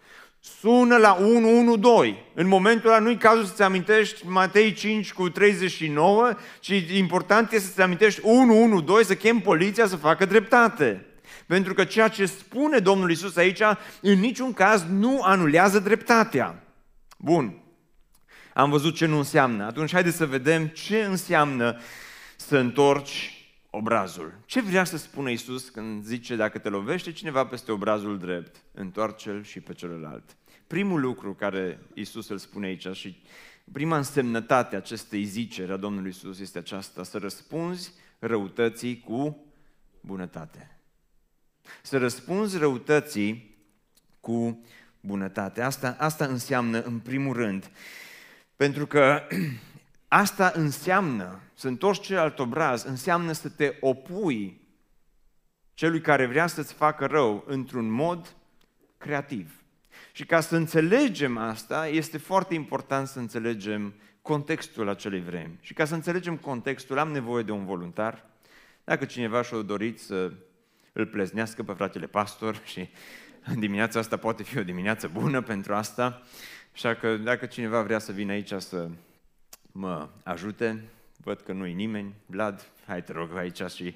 sună 0.61 0.97
la 0.97 1.17
112. 1.21 2.25
În 2.35 2.49
momentul 2.49 2.91
ăla 2.91 2.99
nu-i 2.99 3.17
cazul 3.17 3.45
să-ți 3.45 3.63
amintești 3.63 4.27
Matei 4.27 4.73
5 4.73 5.13
cu 5.13 5.29
39, 5.29 6.35
ci 6.61 6.73
important 6.93 7.53
este 7.53 7.67
să-ți 7.67 7.81
amintești 7.81 8.21
112, 8.23 9.07
să 9.07 9.15
chem 9.15 9.39
poliția 9.39 9.87
să 9.87 9.97
facă 9.97 10.25
dreptate. 10.25 11.05
Pentru 11.47 11.75
că 11.75 11.85
ceea 11.85 12.09
ce 12.09 12.27
spune 12.27 12.79
Domnul 12.79 13.11
Isus 13.11 13.37
aici, 13.37 13.61
în 14.01 14.19
niciun 14.19 14.53
caz 14.53 14.85
nu 14.91 15.23
anulează 15.23 15.79
dreptatea. 15.79 16.63
Bun. 17.19 17.55
Am 18.55 18.71
văzut 18.71 18.95
ce 18.95 19.07
nu 19.07 19.17
înseamnă. 19.17 19.65
Atunci 19.65 19.93
haideți 19.93 20.17
să 20.17 20.27
vedem 20.27 20.67
ce 20.67 21.05
înseamnă 21.09 21.81
să 22.51 22.59
întorci 22.59 23.45
obrazul. 23.71 24.39
Ce 24.47 24.61
vrea 24.61 24.85
să 24.85 24.97
spună 24.97 25.31
Isus 25.31 25.69
când 25.69 26.05
zice 26.05 26.37
dacă 26.37 26.59
te 26.59 26.69
lovește 26.69 27.13
cineva 27.13 27.47
peste 27.47 27.73
obrazul 27.73 28.19
drept, 28.19 28.57
întoarce-l 28.73 29.43
și 29.43 29.61
pe 29.61 29.73
celălalt. 29.73 30.37
Primul 30.67 31.01
lucru 31.01 31.35
care 31.35 31.81
Isus 31.95 32.29
îl 32.29 32.39
spune 32.39 32.67
aici 32.67 32.87
și 32.93 33.23
prima 33.73 33.97
însemnătate 33.97 34.77
acestei 34.77 35.25
ziceri 35.25 35.73
a 35.73 35.77
Domnului 35.77 36.11
Isus 36.11 36.39
este 36.39 36.59
aceasta, 36.59 37.03
să 37.03 37.19
răspunzi 37.19 37.95
răutății 38.19 39.01
cu 39.01 39.45
bunătate. 40.01 40.79
Să 41.83 41.99
răspunzi 41.99 42.59
răutății 42.59 43.57
cu 44.21 44.65
bunătate. 45.01 45.63
Asta, 45.63 45.97
asta 45.99 46.25
înseamnă, 46.25 46.83
în 46.83 46.99
primul 46.99 47.37
rând, 47.37 47.71
pentru 48.57 48.87
că 48.87 49.23
asta 50.13 50.53
înseamnă, 50.55 51.41
să 51.55 51.69
întorci 51.69 52.01
celălalt 52.01 52.39
obraz, 52.39 52.83
înseamnă 52.83 53.33
să 53.33 53.49
te 53.49 53.77
opui 53.81 54.61
celui 55.75 56.01
care 56.01 56.27
vrea 56.27 56.47
să-ți 56.47 56.73
facă 56.73 57.07
rău 57.07 57.45
într-un 57.47 57.91
mod 57.91 58.37
creativ. 58.99 59.63
Și 60.13 60.27
ca 60.27 60.41
să 60.41 60.57
înțelegem 60.57 61.37
asta, 61.37 61.89
este 61.89 62.19
foarte 62.19 62.55
important 62.55 63.07
să 63.07 63.19
înțelegem 63.19 63.95
contextul 64.23 64.89
acelei 64.89 65.21
vremi. 65.21 65.59
Și 65.61 65.75
ca 65.75 65.85
să 65.85 65.95
înțelegem 65.95 66.37
contextul, 66.37 66.99
am 66.99 67.11
nevoie 67.11 67.43
de 67.43 67.53
un 67.53 67.65
voluntar. 67.65 68.27
Dacă 68.85 69.05
cineva 69.05 69.43
și-a 69.43 69.59
dorit 69.59 70.01
să 70.01 70.33
îl 70.93 71.07
pleznească 71.07 71.63
pe 71.63 71.73
fratele 71.73 72.07
pastor 72.07 72.61
și 72.73 72.89
dimineața 73.55 73.99
asta 73.99 74.17
poate 74.17 74.43
fi 74.43 74.59
o 74.59 74.63
dimineață 74.63 75.09
bună 75.13 75.43
pentru 75.43 75.75
asta, 75.75 76.23
așa 76.73 76.95
că 76.95 77.17
dacă 77.17 77.47
cineva 77.47 77.83
vrea 77.83 77.99
să 77.99 78.13
vină 78.13 78.33
aici 78.33 78.53
să 78.59 78.89
mă 79.73 80.09
ajute, 80.23 80.85
văd 81.25 81.41
că 81.41 81.53
nu-i 81.53 81.73
nimeni, 81.73 82.15
Vlad, 82.27 82.67
hai 82.87 83.03
te 83.03 83.13
rog 83.13 83.37
aici 83.37 83.63
și 83.75 83.95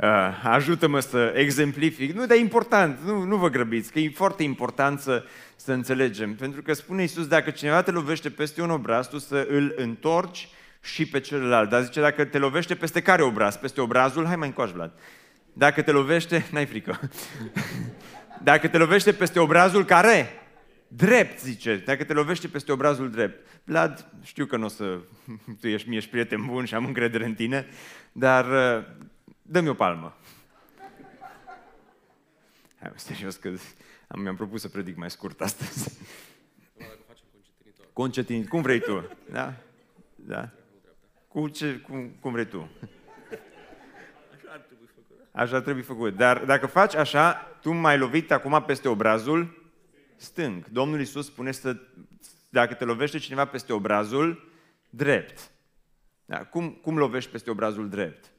uh, 0.00 0.42
ajută-mă 0.42 1.00
să 1.00 1.32
exemplific. 1.36 2.14
Nu, 2.14 2.26
dar 2.26 2.36
e 2.36 2.40
important, 2.40 2.98
nu, 3.04 3.22
nu 3.22 3.36
vă 3.36 3.48
grăbiți, 3.48 3.92
că 3.92 3.98
e 3.98 4.10
foarte 4.10 4.42
important 4.42 5.00
să, 5.00 5.24
să 5.56 5.72
înțelegem. 5.72 6.34
Pentru 6.34 6.62
că 6.62 6.72
spune 6.72 7.02
Iisus, 7.02 7.26
dacă 7.26 7.50
cineva 7.50 7.82
te 7.82 7.90
lovește 7.90 8.30
peste 8.30 8.62
un 8.62 8.70
obraz, 8.70 9.08
tu 9.08 9.18
să 9.18 9.46
îl 9.50 9.74
întorci 9.76 10.48
și 10.82 11.06
pe 11.06 11.20
celălalt. 11.20 11.68
Dar 11.68 11.82
zice, 11.82 12.00
dacă 12.00 12.24
te 12.24 12.38
lovește 12.38 12.74
peste 12.74 13.02
care 13.02 13.22
obraz? 13.22 13.56
Peste 13.56 13.80
obrazul? 13.80 14.26
Hai 14.26 14.36
mai 14.36 14.46
încoași, 14.46 14.72
Vlad. 14.72 14.92
Dacă 15.52 15.82
te 15.82 15.90
lovește, 15.90 16.46
n-ai 16.50 16.66
frică. 16.66 17.00
Dacă 18.42 18.68
te 18.68 18.78
lovește 18.78 19.12
peste 19.12 19.38
obrazul 19.38 19.84
care? 19.84 20.45
Drept, 20.96 21.40
zice. 21.40 21.76
Dacă 21.76 22.04
te 22.04 22.12
lovește 22.12 22.48
peste 22.48 22.72
obrazul 22.72 23.10
drept. 23.10 23.46
Vlad, 23.64 24.10
știu 24.22 24.46
că 24.46 24.56
nu 24.56 24.64
o 24.64 24.68
să... 24.68 24.98
Tu 25.60 25.68
ești, 25.68 25.88
mi 25.88 25.96
ești 25.96 26.10
prieten 26.10 26.46
bun 26.46 26.64
și 26.64 26.74
am 26.74 26.84
încredere 26.84 27.24
în 27.24 27.34
tine, 27.34 27.66
dar 28.12 28.44
uh, 28.78 28.84
dă-mi 29.42 29.68
o 29.68 29.74
palmă. 29.74 30.16
Hai, 32.80 32.92
serios 32.94 33.36
că 33.36 33.52
am, 34.08 34.20
mi-am 34.20 34.36
propus 34.36 34.60
să 34.60 34.68
predic 34.68 34.96
mai 34.96 35.10
scurt 35.10 35.40
astăzi. 35.40 35.98
Concetinitor. 37.92 38.50
Cum 38.50 38.62
vrei 38.62 38.80
tu? 38.80 39.16
Da? 39.30 39.54
Da? 40.14 40.50
Cu 41.28 41.48
ce, 41.48 41.76
cum, 41.78 42.16
cum 42.20 42.32
vrei 42.32 42.46
tu? 42.46 42.70
Așa 45.32 45.60
trebuie 45.60 45.84
făcut. 45.84 46.16
Dar 46.16 46.44
dacă 46.44 46.66
faci 46.66 46.94
așa, 46.94 47.32
tu 47.60 47.72
m-ai 47.72 47.98
lovit 47.98 48.32
acum 48.32 48.62
peste 48.66 48.88
obrazul 48.88 49.55
stâng. 50.16 50.68
Domnul 50.68 50.98
Iisus 50.98 51.26
spune 51.26 51.52
să, 51.52 51.76
dacă 52.48 52.74
te 52.74 52.84
lovește 52.84 53.18
cineva 53.18 53.44
peste 53.44 53.72
obrazul 53.72 54.50
drept. 54.90 55.50
Da, 56.24 56.38
cum, 56.38 56.70
cum 56.70 56.98
lovești 56.98 57.30
peste 57.30 57.50
obrazul 57.50 57.88
drept? 57.88 58.30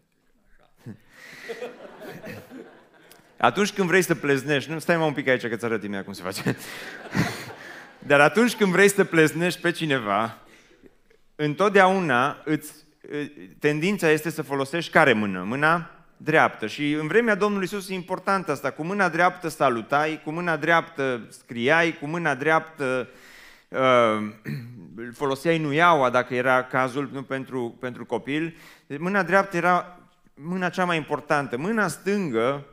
Atunci 3.37 3.73
când 3.73 3.87
vrei 3.87 4.01
să 4.01 4.15
pleznești, 4.15 4.71
nu, 4.71 4.79
stai 4.79 4.97
mai 4.97 5.07
un 5.07 5.13
pic 5.13 5.27
aici 5.27 5.47
că 5.47 5.55
ți 5.55 5.65
arăt 5.65 5.83
imediat 5.83 6.03
cum 6.03 6.13
se 6.13 6.23
face. 6.23 6.57
Dar 8.07 8.19
atunci 8.19 8.55
când 8.55 8.71
vrei 8.71 8.89
să 8.89 9.03
pleznești 9.03 9.61
pe 9.61 9.71
cineva, 9.71 10.37
întotdeauna 11.35 12.41
îți, 12.45 12.73
tendința 13.59 14.09
este 14.09 14.29
să 14.29 14.41
folosești 14.41 14.91
care 14.91 15.13
mână? 15.13 15.43
Mâna 15.43 15.96
dreaptă. 16.17 16.67
Și 16.67 16.91
în 16.91 17.07
vremea 17.07 17.35
Domnului 17.35 17.65
Isus 17.65 17.89
e 17.89 17.93
important 17.93 18.49
asta. 18.49 18.71
Cu 18.71 18.83
mâna 18.83 19.09
dreaptă 19.09 19.47
salutai, 19.47 20.21
cu 20.23 20.31
mâna 20.31 20.57
dreaptă 20.57 21.21
scriai, 21.29 21.97
cu 21.99 22.07
mâna 22.07 22.35
dreaptă 22.35 23.07
uh, 23.69 24.31
foloseai 25.13 25.57
nuiaua 25.57 26.09
dacă 26.09 26.35
era 26.35 26.63
cazul 26.63 27.09
nu, 27.13 27.23
pentru, 27.23 27.77
pentru 27.79 28.05
copil. 28.05 28.55
Deci 28.87 28.99
mâna 28.99 29.23
dreaptă 29.23 29.57
era 29.57 29.99
mâna 30.33 30.69
cea 30.69 30.85
mai 30.85 30.97
importantă. 30.97 31.57
Mâna 31.57 31.87
stângă, 31.87 32.65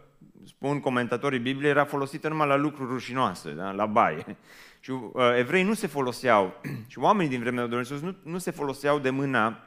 spun 0.46 0.80
comentatorii 0.80 1.38
Bibliei, 1.38 1.70
era 1.70 1.84
folosită 1.84 2.28
numai 2.28 2.46
la 2.46 2.56
lucruri 2.56 2.90
rușinoase, 2.90 3.50
da? 3.50 3.70
la 3.70 3.86
baie. 3.86 4.36
Și 4.80 4.90
uh, 4.90 5.36
evrei 5.36 5.62
nu 5.62 5.74
se 5.74 5.86
foloseau, 5.86 6.60
și 6.92 6.98
oamenii 6.98 7.30
din 7.30 7.40
vremea 7.40 7.60
Domnului 7.60 7.84
Isus 7.84 8.00
nu, 8.00 8.16
nu 8.22 8.38
se 8.38 8.50
foloseau 8.50 8.98
de 8.98 9.10
mâna 9.10 9.58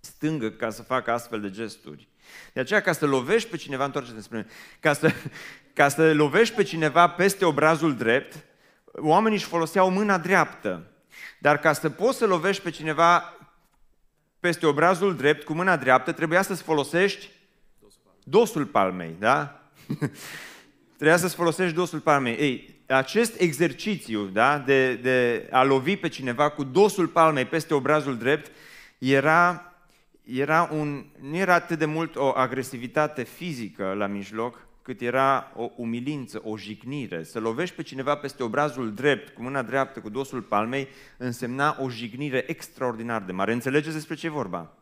stângă 0.00 0.50
ca 0.50 0.70
să 0.70 0.82
facă 0.82 1.12
astfel 1.12 1.40
de 1.40 1.50
gesturi. 1.50 2.08
De 2.52 2.60
aceea, 2.60 2.80
ca 2.80 2.92
să 2.92 3.06
lovești 3.06 3.48
pe 3.48 3.56
cineva, 3.56 3.84
întoarce-te 3.84 4.20
spre 4.20 4.46
ca 4.80 4.92
să, 4.92 5.12
ca 5.72 5.88
să 5.88 6.14
lovești 6.14 6.54
pe 6.54 6.62
cineva 6.62 7.08
peste 7.08 7.44
obrazul 7.44 7.96
drept, 7.96 8.44
oamenii 8.92 9.38
își 9.38 9.46
foloseau 9.46 9.90
mâna 9.90 10.18
dreaptă. 10.18 10.86
Dar 11.38 11.58
ca 11.58 11.72
să 11.72 11.90
poți 11.90 12.18
să 12.18 12.26
lovești 12.26 12.62
pe 12.62 12.70
cineva 12.70 13.34
peste 14.40 14.66
obrazul 14.66 15.16
drept, 15.16 15.44
cu 15.44 15.52
mâna 15.52 15.76
dreaptă, 15.76 16.12
trebuia 16.12 16.42
să-ți 16.42 16.62
folosești 16.62 17.30
dosul 18.24 18.66
palmei, 18.66 19.16
da? 19.18 19.60
trebuia 20.96 21.16
să-ți 21.16 21.34
folosești 21.34 21.74
dosul 21.74 21.98
palmei. 21.98 22.36
Ei, 22.36 22.80
acest 22.86 23.40
exercițiu 23.40 24.24
da, 24.24 24.58
de, 24.58 24.94
de 24.94 25.48
a 25.50 25.62
lovi 25.62 25.96
pe 25.96 26.08
cineva 26.08 26.48
cu 26.48 26.64
dosul 26.64 27.06
palmei 27.06 27.44
peste 27.44 27.74
obrazul 27.74 28.16
drept 28.16 28.50
era 28.98 29.69
era 30.32 30.68
un, 30.72 31.04
nu 31.20 31.36
era 31.36 31.54
atât 31.54 31.78
de 31.78 31.84
mult 31.84 32.16
o 32.16 32.32
agresivitate 32.34 33.22
fizică 33.22 33.92
la 33.92 34.06
mijloc, 34.06 34.68
cât 34.82 35.00
era 35.00 35.52
o 35.56 35.70
umilință, 35.76 36.40
o 36.44 36.56
jignire. 36.56 37.22
Să 37.22 37.40
lovești 37.40 37.74
pe 37.74 37.82
cineva 37.82 38.14
peste 38.14 38.42
obrazul 38.42 38.94
drept, 38.94 39.34
cu 39.34 39.42
mâna 39.42 39.62
dreaptă, 39.62 40.00
cu 40.00 40.08
dosul 40.08 40.42
palmei, 40.42 40.88
însemna 41.16 41.76
o 41.80 41.88
jignire 41.88 42.44
extraordinar 42.46 43.22
de 43.22 43.32
mare. 43.32 43.52
Înțelegeți 43.52 43.94
despre 43.94 44.14
ce 44.14 44.28
vorba? 44.28 44.72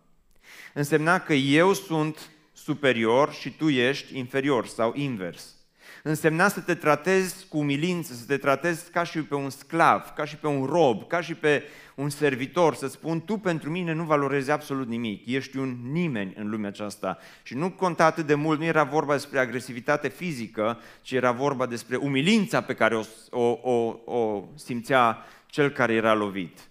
Însemna 0.74 1.20
că 1.20 1.32
eu 1.32 1.72
sunt 1.72 2.30
superior 2.52 3.32
și 3.32 3.50
tu 3.50 3.68
ești 3.68 4.18
inferior 4.18 4.66
sau 4.66 4.92
invers. 4.94 5.57
Însemna 6.02 6.48
să 6.48 6.60
te 6.60 6.74
tratezi 6.74 7.46
cu 7.48 7.58
umilință, 7.58 8.14
să 8.14 8.24
te 8.26 8.36
tratezi 8.36 8.90
ca 8.90 9.04
și 9.04 9.22
pe 9.22 9.34
un 9.34 9.50
sclav, 9.50 10.12
ca 10.16 10.24
și 10.24 10.36
pe 10.36 10.46
un 10.46 10.64
rob, 10.64 11.06
ca 11.06 11.20
și 11.20 11.34
pe 11.34 11.64
un 11.94 12.08
servitor, 12.08 12.74
să 12.74 12.86
spun, 12.86 13.20
tu 13.20 13.38
pentru 13.38 13.70
mine 13.70 13.92
nu 13.92 14.04
valorezi 14.04 14.50
absolut 14.50 14.88
nimic, 14.88 15.26
ești 15.26 15.56
un 15.56 15.76
nimeni 15.92 16.34
în 16.36 16.48
lumea 16.48 16.68
aceasta. 16.68 17.18
Și 17.42 17.54
nu 17.54 17.70
conta 17.70 18.04
atât 18.04 18.26
de 18.26 18.34
mult, 18.34 18.58
nu 18.58 18.64
era 18.64 18.84
vorba 18.84 19.12
despre 19.12 19.38
agresivitate 19.38 20.08
fizică, 20.08 20.78
ci 21.02 21.12
era 21.12 21.32
vorba 21.32 21.66
despre 21.66 21.96
umilința 21.96 22.62
pe 22.62 22.74
care 22.74 22.96
o, 22.96 23.04
o, 23.30 23.58
o, 23.62 23.96
o 24.04 24.44
simțea 24.54 25.18
cel 25.46 25.70
care 25.70 25.92
era 25.92 26.14
lovit. 26.14 26.68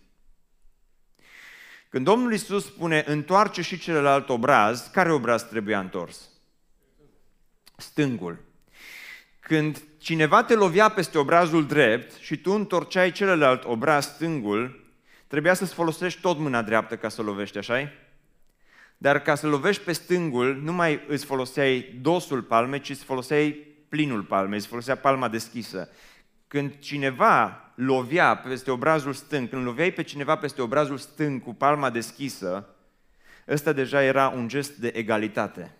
Când 1.89 2.05
Domnul 2.05 2.33
Isus 2.33 2.65
spune, 2.65 3.03
întoarce 3.07 3.61
și 3.61 3.79
celălalt 3.79 4.29
obraz, 4.29 4.89
care 4.93 5.11
obraz 5.11 5.47
trebuia 5.47 5.79
întors? 5.79 6.29
Stângul. 7.77 8.46
Când 9.47 9.83
cineva 9.97 10.43
te 10.43 10.53
lovea 10.53 10.89
peste 10.89 11.17
obrazul 11.17 11.65
drept 11.65 12.13
și 12.13 12.37
tu 12.37 12.51
întorceai 12.51 13.11
celălalt 13.11 13.63
obraz 13.65 14.05
stângul, 14.05 14.85
Trebuia 15.27 15.53
să-ți 15.53 15.73
folosești 15.73 16.21
tot 16.21 16.37
mâna 16.37 16.61
dreaptă 16.61 16.97
ca 16.97 17.09
să 17.09 17.21
lovești, 17.21 17.57
așa 17.57 17.91
Dar 18.97 19.21
ca 19.21 19.35
să 19.35 19.47
lovești 19.47 19.83
pe 19.83 19.91
stângul, 19.91 20.55
nu 20.55 20.73
mai 20.73 21.01
îți 21.07 21.25
foloseai 21.25 21.99
dosul 22.01 22.41
palmei, 22.41 22.79
ci 22.79 22.89
îți 22.89 23.03
foloseai 23.03 23.67
plinul 23.89 24.23
palmei, 24.23 24.57
îți 24.57 24.67
folosea 24.67 24.95
palma 24.95 25.27
deschisă. 25.27 25.89
Când 26.47 26.79
cineva 26.79 27.61
lovea 27.75 28.35
peste 28.35 28.71
obrazul 28.71 29.13
stâng, 29.13 29.49
când 29.49 29.65
loveai 29.65 29.91
pe 29.91 30.03
cineva 30.03 30.37
peste 30.37 30.61
obrazul 30.61 30.97
stâng 30.97 31.43
cu 31.43 31.53
palma 31.53 31.89
deschisă, 31.89 32.75
ăsta 33.47 33.73
deja 33.73 34.03
era 34.03 34.27
un 34.27 34.47
gest 34.47 34.75
de 34.75 34.87
egalitate. 34.87 35.75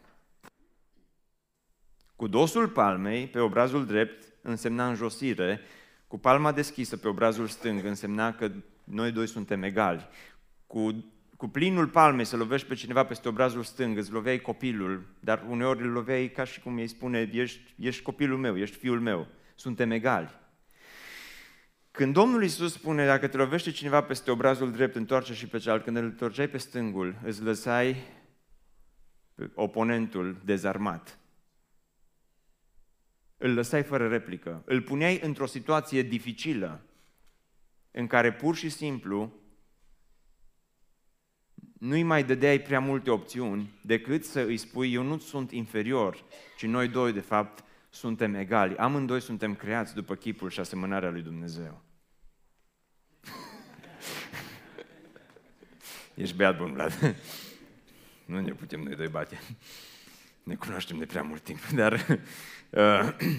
Cu 2.17 2.27
dosul 2.27 2.67
palmei, 2.67 3.27
pe 3.27 3.39
obrazul 3.39 3.85
drept, 3.85 4.23
însemna 4.41 4.87
înjosire, 4.87 5.61
cu 6.07 6.17
palma 6.17 6.51
deschisă 6.51 6.97
pe 6.97 7.07
obrazul 7.07 7.47
stâng 7.47 7.85
însemna 7.85 8.33
că 8.33 8.51
noi 8.83 9.11
doi 9.11 9.27
suntem 9.27 9.63
egali. 9.63 10.07
Cu, 10.67 11.05
cu 11.35 11.47
plinul 11.47 11.87
palmei 11.87 12.25
să 12.25 12.37
lovești 12.37 12.67
pe 12.67 12.75
cineva 12.75 13.05
peste 13.05 13.27
obrazul 13.27 13.63
stâng, 13.63 13.97
îți 13.97 14.11
loveai 14.11 14.39
copilul, 14.39 15.05
dar 15.19 15.45
uneori 15.49 15.81
îl 15.81 15.89
loveai 15.89 16.27
ca 16.27 16.43
și 16.43 16.59
cum 16.59 16.75
îi 16.75 16.87
spune, 16.87 17.29
ești, 17.33 17.73
ești 17.77 18.01
copilul 18.01 18.37
meu, 18.37 18.57
ești 18.57 18.77
fiul 18.77 18.99
meu, 18.99 19.27
suntem 19.55 19.91
egali. 19.91 20.29
Când 21.91 22.13
Domnul 22.13 22.41
Iisus 22.41 22.73
spune, 22.73 23.05
dacă 23.05 23.27
te 23.27 23.37
lovește 23.37 23.71
cineva 23.71 24.03
peste 24.03 24.31
obrazul 24.31 24.71
drept, 24.71 24.95
întoarce 24.95 25.33
și 25.33 25.47
pe 25.47 25.57
cealaltă, 25.57 25.85
când 25.85 25.97
îl 25.97 26.03
întorceai 26.03 26.47
pe 26.47 26.57
stângul, 26.57 27.15
îți 27.23 27.43
lăsai 27.43 27.95
oponentul 29.53 30.41
dezarmat. 30.45 31.19
Îl 33.37 33.53
lăsai 33.53 33.83
fără 33.83 34.07
replică. 34.07 34.61
Îl 34.65 34.81
puneai 34.81 35.19
într-o 35.23 35.45
situație 35.45 36.01
dificilă 36.01 36.81
în 37.91 38.07
care 38.07 38.33
pur 38.33 38.55
și 38.55 38.69
simplu 38.69 39.33
nu-i 41.79 42.03
mai 42.03 42.23
dădeai 42.23 42.59
prea 42.59 42.79
multe 42.79 43.09
opțiuni 43.09 43.79
decât 43.81 44.25
să 44.25 44.39
îi 44.39 44.57
spui 44.57 44.93
eu 44.93 45.03
nu 45.03 45.17
sunt 45.17 45.51
inferior, 45.51 46.23
ci 46.57 46.65
noi 46.65 46.87
doi 46.87 47.13
de 47.13 47.19
fapt 47.19 47.63
suntem 47.89 48.33
egali. 48.33 48.75
Amândoi 48.75 49.21
suntem 49.21 49.55
creați 49.55 49.93
după 49.93 50.15
chipul 50.15 50.49
și 50.49 50.59
asemănarea 50.59 51.09
lui 51.09 51.21
Dumnezeu. 51.21 51.81
Ești 56.15 56.35
beat 56.35 56.57
bun, 56.57 56.73
Vlad. 56.73 56.93
Nu 58.25 58.39
ne 58.39 58.53
putem 58.53 58.81
noi 58.81 58.95
doi 58.95 59.07
bate. 59.07 59.39
Ne 60.47 60.55
cunoaștem 60.55 60.97
de 60.97 61.05
prea 61.05 61.21
mult 61.21 61.43
timp, 61.43 61.59
dar... 61.81 62.21
Uh, 62.69 63.09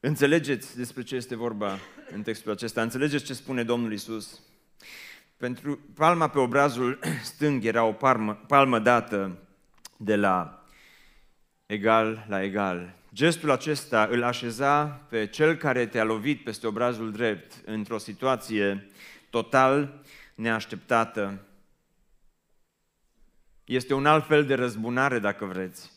înțelegeți 0.00 0.76
despre 0.76 1.02
ce 1.02 1.14
este 1.14 1.36
vorba 1.36 1.78
în 2.10 2.22
textul 2.22 2.52
acesta. 2.52 2.82
Înțelegeți 2.82 3.24
ce 3.24 3.34
spune 3.34 3.64
Domnul 3.64 3.92
Isus. 3.92 4.40
Pentru 5.36 5.78
palma 5.94 6.28
pe 6.28 6.38
obrazul 6.38 6.98
stâng 7.32 7.64
era 7.64 7.84
o 7.84 7.92
palmă, 7.92 8.34
palmă 8.34 8.78
dată 8.78 9.38
de 9.96 10.16
la 10.16 10.66
egal 11.66 12.26
la 12.28 12.42
egal. 12.42 12.94
Gestul 13.14 13.50
acesta 13.50 14.08
îl 14.10 14.22
așeza 14.22 14.84
pe 14.86 15.26
cel 15.26 15.54
care 15.56 15.86
te-a 15.86 16.04
lovit 16.04 16.44
peste 16.44 16.66
obrazul 16.66 17.12
drept 17.12 17.52
într-o 17.64 17.98
situație 17.98 18.90
total 19.30 20.02
neașteptată. 20.34 21.45
Este 23.66 23.94
un 23.94 24.06
alt 24.06 24.26
fel 24.26 24.44
de 24.44 24.54
răzbunare, 24.54 25.18
dacă 25.18 25.44
vreți. 25.44 25.92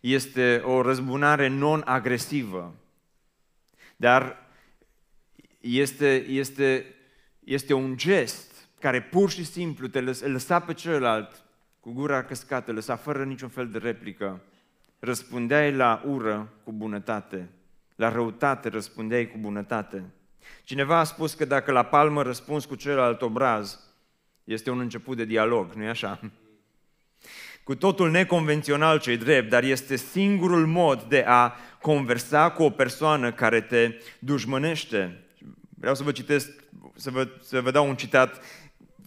Este 0.00 0.56
o 0.64 0.82
răzbunare 0.82 1.48
non-agresivă. 1.48 2.74
Dar 3.96 4.36
este, 5.60 6.24
este, 6.28 6.94
este 7.44 7.72
un 7.72 7.96
gest 7.96 8.68
care 8.80 9.02
pur 9.02 9.30
și 9.30 9.44
simplu 9.44 9.86
te 9.86 10.00
lăsa, 10.00 10.26
lăsa 10.26 10.60
pe 10.60 10.72
celălalt 10.72 11.44
cu 11.80 11.92
gura 11.92 12.24
căscată, 12.24 12.72
lăsa 12.72 12.96
fără 12.96 13.24
niciun 13.24 13.48
fel 13.48 13.68
de 13.68 13.78
replică. 13.78 14.42
Răspundeai 14.98 15.72
la 15.72 16.02
ură 16.06 16.52
cu 16.64 16.72
bunătate, 16.72 17.48
la 17.96 18.08
răutate 18.08 18.68
răspundeai 18.68 19.30
cu 19.30 19.38
bunătate. 19.38 20.04
Cineva 20.64 20.98
a 20.98 21.04
spus 21.04 21.34
că 21.34 21.44
dacă 21.44 21.72
la 21.72 21.82
palmă 21.82 22.22
răspunzi 22.22 22.66
cu 22.66 22.74
celălalt 22.74 23.22
obraz, 23.22 23.80
este 24.44 24.70
un 24.70 24.80
început 24.80 25.16
de 25.16 25.24
dialog, 25.24 25.72
nu-i 25.72 25.88
așa? 25.88 26.20
Cu 27.64 27.74
totul 27.74 28.10
neconvențional 28.10 28.98
cei 28.98 29.16
drept, 29.16 29.48
dar 29.48 29.62
este 29.62 29.96
singurul 29.96 30.66
mod 30.66 31.02
de 31.02 31.24
a 31.26 31.54
conversa 31.80 32.50
cu 32.50 32.62
o 32.62 32.70
persoană 32.70 33.32
care 33.32 33.60
te 33.60 33.94
dușmănește. 34.18 35.24
Vreau 35.78 35.94
să 35.94 36.02
vă 36.02 36.12
citesc, 36.12 36.50
să 36.94 37.10
vă, 37.10 37.28
să 37.42 37.60
vă 37.60 37.70
dau 37.70 37.88
un 37.88 37.96
citat 37.96 38.40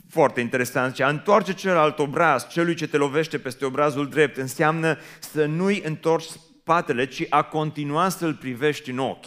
foarte 0.09 0.41
interesant. 0.41 0.93
Ce 0.93 1.03
a 1.03 1.09
întoarce 1.09 1.53
celălalt 1.53 1.99
obraz, 1.99 2.47
celui 2.47 2.75
ce 2.75 2.87
te 2.87 2.97
lovește 2.97 3.37
peste 3.37 3.65
obrazul 3.65 4.09
drept, 4.09 4.37
înseamnă 4.37 4.97
să 5.19 5.45
nu-i 5.45 5.81
întorci 5.85 6.25
spatele, 6.25 7.05
ci 7.05 7.25
a 7.29 7.41
continua 7.41 8.09
să-l 8.09 8.33
privești 8.33 8.89
în 8.89 8.97
ochi 8.97 9.25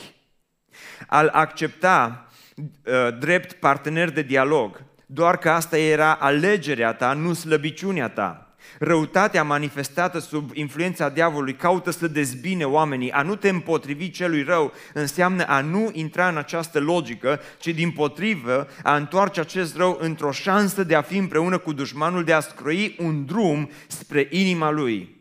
al 1.06 1.28
accepta 1.28 2.28
uh, 2.56 3.18
drept 3.18 3.52
partener 3.52 4.10
de 4.10 4.22
dialog, 4.22 4.84
doar 5.06 5.38
că 5.38 5.50
asta 5.50 5.78
era 5.78 6.14
alegerea 6.14 6.92
ta, 6.92 7.12
nu 7.12 7.32
slăbiciunea 7.32 8.08
ta. 8.08 8.49
Răutatea 8.78 9.42
manifestată 9.42 10.18
sub 10.18 10.50
influența 10.54 11.08
diavolului 11.08 11.54
caută 11.54 11.90
să 11.90 12.08
dezbine 12.08 12.64
oamenii. 12.64 13.12
A 13.12 13.22
nu 13.22 13.36
te 13.36 13.48
împotrivi 13.48 14.10
celui 14.10 14.42
rău 14.42 14.72
înseamnă 14.94 15.44
a 15.44 15.60
nu 15.60 15.90
intra 15.92 16.28
în 16.28 16.36
această 16.36 16.80
logică, 16.80 17.40
ci 17.58 17.68
din 17.68 17.92
potrivă 17.92 18.68
a 18.82 18.96
întoarce 18.96 19.40
acest 19.40 19.76
rău 19.76 19.98
într-o 20.00 20.32
șansă 20.32 20.84
de 20.84 20.94
a 20.94 21.02
fi 21.02 21.16
împreună 21.16 21.58
cu 21.58 21.72
dușmanul, 21.72 22.24
de 22.24 22.32
a 22.32 22.40
scroi 22.40 22.96
un 22.98 23.24
drum 23.24 23.70
spre 23.88 24.28
inima 24.30 24.70
lui. 24.70 25.18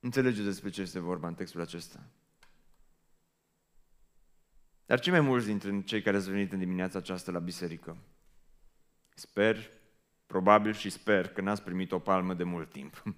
Înțelegeți 0.00 0.44
despre 0.44 0.70
ce 0.70 0.80
este 0.80 0.98
vorba 0.98 1.28
în 1.28 1.34
textul 1.34 1.60
acesta. 1.60 2.00
Dar 4.86 5.00
cei 5.00 5.12
mai 5.12 5.20
mulți 5.20 5.46
dintre 5.46 5.82
cei 5.84 6.02
care 6.02 6.16
ați 6.16 6.30
venit 6.30 6.52
în 6.52 6.58
dimineața 6.58 6.98
aceasta 6.98 7.32
la 7.32 7.38
biserică, 7.38 7.96
sper, 9.18 9.70
probabil 10.26 10.72
și 10.72 10.90
sper 10.90 11.28
că 11.28 11.40
n-ați 11.40 11.62
primit 11.62 11.92
o 11.92 11.98
palmă 11.98 12.34
de 12.34 12.44
mult 12.44 12.70
timp. 12.70 13.02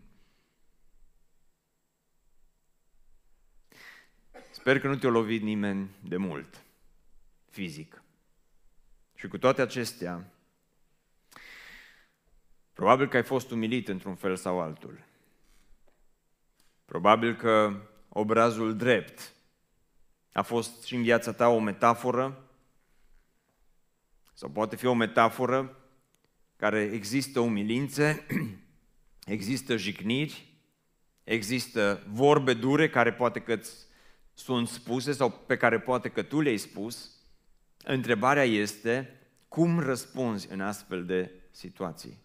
Sper 4.51 4.81
că 4.81 4.89
nu 4.89 4.97
te-a 4.97 5.11
lovit 5.11 5.43
nimeni 5.43 5.91
de 6.01 6.17
mult, 6.17 6.65
fizic. 7.51 8.03
Și 9.15 9.29
cu 9.29 9.39
toate 9.39 9.63
acestea, 9.63 10.33
probabil 12.73 13.09
că 13.09 13.17
ai 13.17 13.23
fost 13.23 13.51
umilit 13.51 13.89
într-un 13.89 14.15
fel 14.15 14.37
sau 14.37 14.61
altul. 14.61 15.05
Probabil 16.85 17.37
că 17.37 17.83
obrazul 18.09 18.77
drept 18.77 19.33
a 20.33 20.43
fost 20.43 20.83
și 20.83 20.95
în 20.95 21.03
viața 21.03 21.33
ta 21.33 21.49
o 21.49 21.59
metaforă, 21.59 22.49
sau 24.33 24.51
poate 24.51 24.77
fi 24.77 24.87
o 24.87 24.95
metaforă 24.95 25.78
care 26.59 26.91
există 26.93 27.41
umilințe, 27.41 28.27
există 29.37 29.77
jigniri, 29.77 30.47
există 31.25 32.03
vorbe 32.13 32.55
dure 32.55 32.89
care 32.89 33.13
poate 33.13 33.41
că 33.41 33.61
sunt 34.35 34.69
spuse 34.69 35.13
sau 35.13 35.31
pe 35.31 35.57
care 35.57 35.81
poate 35.81 36.09
că 36.09 36.23
tu 36.23 36.41
le-ai 36.41 36.57
spus. 36.57 37.11
Întrebarea 37.85 38.45
este 38.45 39.21
cum 39.49 39.81
răspunzi 39.81 40.49
în 40.51 40.61
astfel 40.61 41.05
de 41.05 41.31
situații. 41.51 42.19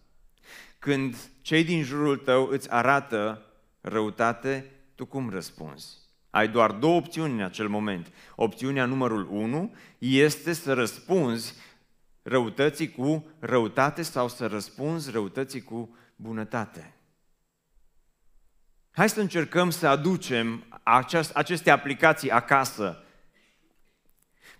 Când 0.78 1.16
cei 1.40 1.64
din 1.64 1.82
jurul 1.82 2.16
tău 2.16 2.46
îți 2.46 2.70
arată 2.70 3.46
răutate, 3.80 4.70
tu 4.94 5.06
cum 5.06 5.30
răspunzi? 5.30 5.96
Ai 6.30 6.48
doar 6.48 6.72
două 6.72 6.96
opțiuni 6.96 7.32
în 7.32 7.42
acel 7.44 7.68
moment. 7.68 8.12
Opțiunea 8.36 8.84
numărul 8.84 9.28
1 9.30 9.74
este 9.98 10.52
să 10.52 10.72
răspunzi 10.72 11.54
răutății 12.26 12.90
cu 12.90 13.26
răutate 13.38 14.02
sau 14.02 14.28
să 14.28 14.46
răspunzi 14.46 15.10
răutății 15.10 15.62
cu 15.62 15.96
bunătate. 16.16 16.94
Hai 18.90 19.08
să 19.08 19.20
încercăm 19.20 19.70
să 19.70 19.86
aducem 19.86 20.64
aceste 21.32 21.70
aplicații 21.70 22.30
acasă 22.30 23.04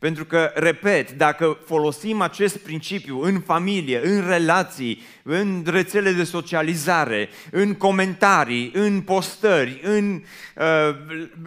pentru 0.05 0.25
că, 0.25 0.51
repet, 0.55 1.11
dacă 1.13 1.59
folosim 1.65 2.21
acest 2.21 2.59
principiu 2.59 3.21
în 3.21 3.41
familie, 3.41 4.01
în 4.07 4.27
relații, 4.27 5.03
în 5.23 5.65
rețele 5.67 6.13
de 6.13 6.25
socializare, 6.25 7.29
în 7.51 7.75
comentarii, 7.75 8.71
în 8.75 9.01
postări, 9.01 9.81
în, 9.83 10.23
uh, 10.57 10.97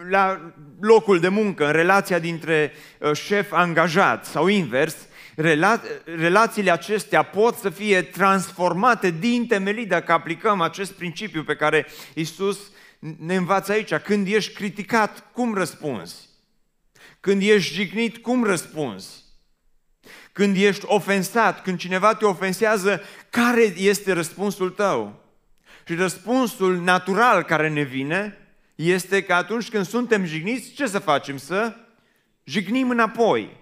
la 0.08 0.52
locul 0.80 1.20
de 1.20 1.28
muncă, 1.28 1.66
în 1.66 1.72
relația 1.72 2.18
dintre 2.18 2.72
uh, 2.98 3.12
șef 3.12 3.52
angajat 3.52 4.24
sau 4.24 4.46
invers, 4.46 5.07
rela- 5.38 5.82
relațiile 6.04 6.70
acestea 6.70 7.22
pot 7.22 7.54
să 7.56 7.70
fie 7.70 8.02
transformate 8.02 9.10
din 9.10 9.46
temelii 9.46 9.86
dacă 9.86 10.12
aplicăm 10.12 10.60
acest 10.60 10.92
principiu 10.92 11.44
pe 11.44 11.56
care 11.56 11.86
Isus 12.14 12.58
ne 13.18 13.36
învață 13.36 13.72
aici. 13.72 13.94
Când 13.94 14.26
ești 14.26 14.52
criticat, 14.52 15.32
cum 15.32 15.54
răspunzi? 15.54 16.28
Când 17.20 17.42
ești 17.42 17.74
jignit, 17.74 18.18
cum 18.18 18.44
răspunzi? 18.44 19.24
Când 20.32 20.56
ești 20.56 20.84
ofensat, 20.86 21.62
când 21.62 21.78
cineva 21.78 22.14
te 22.14 22.24
ofensează, 22.24 23.02
care 23.30 23.74
este 23.76 24.12
răspunsul 24.12 24.70
tău? 24.70 25.24
Și 25.86 25.94
răspunsul 25.94 26.76
natural 26.80 27.42
care 27.42 27.68
ne 27.68 27.82
vine 27.82 28.36
este 28.74 29.22
că 29.22 29.34
atunci 29.34 29.68
când 29.68 29.86
suntem 29.86 30.24
jigniți, 30.24 30.72
ce 30.72 30.86
să 30.86 30.98
facem? 30.98 31.36
Să 31.36 31.76
jignim 32.44 32.90
înapoi. 32.90 33.56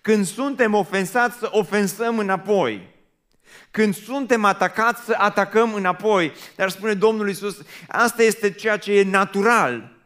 Când 0.00 0.26
suntem 0.26 0.74
ofensați, 0.74 1.38
să 1.38 1.48
ofensăm 1.52 2.18
înapoi. 2.18 2.92
Când 3.70 3.94
suntem 3.94 4.44
atacați, 4.44 5.04
să 5.04 5.14
atacăm 5.18 5.74
înapoi. 5.74 6.32
Dar 6.56 6.70
spune 6.70 6.94
Domnul 6.94 7.28
Isus, 7.28 7.62
asta 7.88 8.22
este 8.22 8.52
ceea 8.52 8.76
ce 8.76 8.92
e 8.92 9.04
natural. 9.04 9.96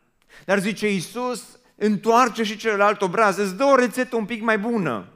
Dar 0.44 0.58
zice 0.58 0.92
Isus, 0.92 1.58
întoarce 1.74 2.42
și 2.42 2.56
celălalt 2.56 3.02
obraz, 3.02 3.36
îți 3.36 3.56
dă 3.56 3.64
o 3.64 3.74
rețetă 3.74 4.16
un 4.16 4.24
pic 4.24 4.42
mai 4.42 4.58
bună. 4.58 5.08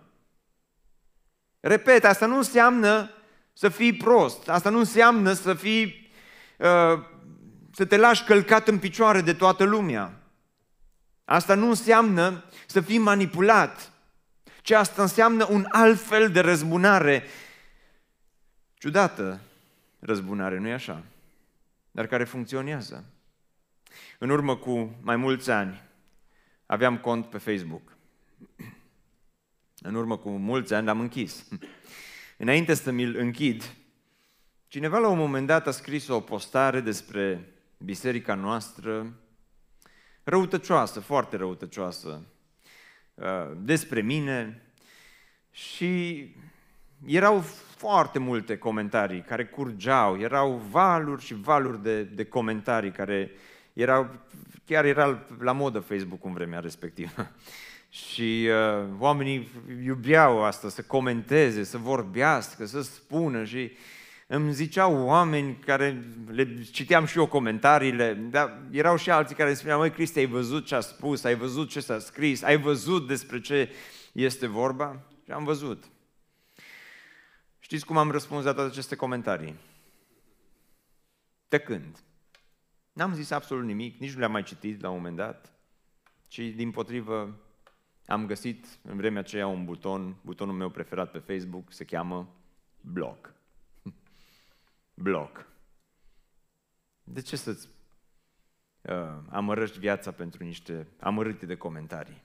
Repet, 1.60 2.04
asta 2.04 2.26
nu 2.26 2.36
înseamnă 2.36 3.10
să 3.52 3.68
fii 3.68 3.92
prost, 3.92 4.48
asta 4.48 4.70
nu 4.70 4.78
înseamnă 4.78 5.32
să 5.32 5.54
fii, 5.54 6.12
uh, 6.58 7.00
să 7.72 7.84
te 7.84 7.96
lași 7.96 8.24
călcat 8.24 8.68
în 8.68 8.78
picioare 8.78 9.20
de 9.20 9.32
toată 9.32 9.64
lumea. 9.64 10.22
Asta 11.24 11.54
nu 11.54 11.68
înseamnă 11.68 12.44
să 12.66 12.80
fii 12.80 12.98
manipulat, 12.98 13.91
ci 14.62 14.70
asta 14.70 15.02
înseamnă 15.02 15.46
un 15.50 15.66
alt 15.68 16.00
fel 16.00 16.30
de 16.30 16.40
răzbunare. 16.40 17.24
Ciudată 18.74 19.40
răzbunare, 19.98 20.58
nu-i 20.58 20.72
așa? 20.72 21.04
Dar 21.90 22.06
care 22.06 22.24
funcționează. 22.24 23.04
În 24.18 24.30
urmă 24.30 24.56
cu 24.56 24.96
mai 25.00 25.16
mulți 25.16 25.50
ani, 25.50 25.82
aveam 26.66 26.98
cont 26.98 27.26
pe 27.26 27.38
Facebook. 27.38 27.96
În 29.80 29.94
urmă 29.94 30.16
cu 30.16 30.30
mulți 30.30 30.74
ani 30.74 30.86
l-am 30.86 31.00
închis. 31.00 31.48
Înainte 32.36 32.74
să 32.74 32.90
mi-l 32.90 33.16
închid, 33.18 33.74
cineva 34.66 34.98
la 34.98 35.08
un 35.08 35.18
moment 35.18 35.46
dat 35.46 35.66
a 35.66 35.70
scris 35.70 36.08
o 36.08 36.20
postare 36.20 36.80
despre 36.80 37.52
biserica 37.78 38.34
noastră, 38.34 39.12
răutăcioasă, 40.22 41.00
foarte 41.00 41.36
răutăcioasă, 41.36 42.08
uh, 42.08 42.31
despre 43.56 44.00
mine 44.00 44.62
și 45.50 46.24
erau 47.06 47.40
foarte 47.76 48.18
multe 48.18 48.58
comentarii 48.58 49.20
care 49.20 49.44
curgeau, 49.44 50.18
erau 50.20 50.62
valuri 50.70 51.24
și 51.24 51.34
valuri 51.34 51.82
de, 51.82 52.02
de 52.02 52.24
comentarii 52.24 52.90
care 52.90 53.30
erau, 53.72 54.10
chiar 54.64 54.84
era 54.84 55.26
la 55.38 55.52
modă 55.52 55.78
Facebook 55.78 56.24
în 56.24 56.32
vremea 56.32 56.60
respectivă. 56.60 57.30
Și 57.88 58.48
uh, 58.48 58.88
oamenii 58.98 59.48
iubeau 59.84 60.44
asta, 60.44 60.68
să 60.68 60.82
comenteze, 60.82 61.62
să 61.62 61.78
vorbească, 61.78 62.66
să 62.66 62.82
spună 62.82 63.44
și 63.44 63.72
îmi 64.34 64.52
ziceau 64.52 65.04
oameni 65.06 65.56
care 65.56 66.04
le 66.26 66.62
citeam 66.62 67.04
și 67.04 67.18
eu 67.18 67.26
comentariile, 67.26 68.14
dar 68.14 68.62
erau 68.70 68.96
și 68.96 69.10
alții 69.10 69.34
care 69.34 69.48
îmi 69.48 69.58
spuneau, 69.58 69.78
măi 69.78 69.90
Cristi, 69.90 70.18
ai 70.18 70.26
văzut 70.26 70.66
ce 70.66 70.74
a 70.74 70.80
spus, 70.80 71.24
ai 71.24 71.34
văzut 71.34 71.68
ce 71.68 71.80
s-a 71.80 71.98
scris, 71.98 72.42
ai 72.42 72.56
văzut 72.56 73.06
despre 73.06 73.40
ce 73.40 73.70
este 74.12 74.46
vorba? 74.46 75.02
Și 75.24 75.30
am 75.30 75.44
văzut. 75.44 75.84
Știți 77.58 77.86
cum 77.86 77.96
am 77.96 78.10
răspuns 78.10 78.44
la 78.44 78.52
toate 78.52 78.70
aceste 78.70 78.96
comentarii? 78.96 79.54
Tăcând. 81.48 81.98
N-am 82.92 83.14
zis 83.14 83.30
absolut 83.30 83.64
nimic, 83.64 83.98
nici 83.98 84.12
nu 84.12 84.18
le-am 84.18 84.32
mai 84.32 84.42
citit 84.42 84.80
la 84.80 84.88
un 84.88 84.96
moment 84.96 85.16
dat, 85.16 85.52
ci 86.28 86.38
din 86.38 86.70
potrivă 86.70 87.40
am 88.06 88.26
găsit 88.26 88.66
în 88.82 88.96
vremea 88.96 89.20
aceea 89.20 89.46
un 89.46 89.64
buton, 89.64 90.16
butonul 90.22 90.54
meu 90.54 90.70
preferat 90.70 91.10
pe 91.10 91.18
Facebook, 91.18 91.72
se 91.72 91.84
cheamă 91.84 92.36
bloc. 92.80 93.40
Bloc. 94.94 95.46
De 97.04 97.20
ce 97.20 97.36
să-ți 97.36 97.68
uh, 98.80 98.94
amărăști 99.28 99.78
viața 99.78 100.10
pentru 100.12 100.44
niște 100.44 100.88
amărâte 101.00 101.46
de 101.46 101.56
comentarii? 101.56 102.22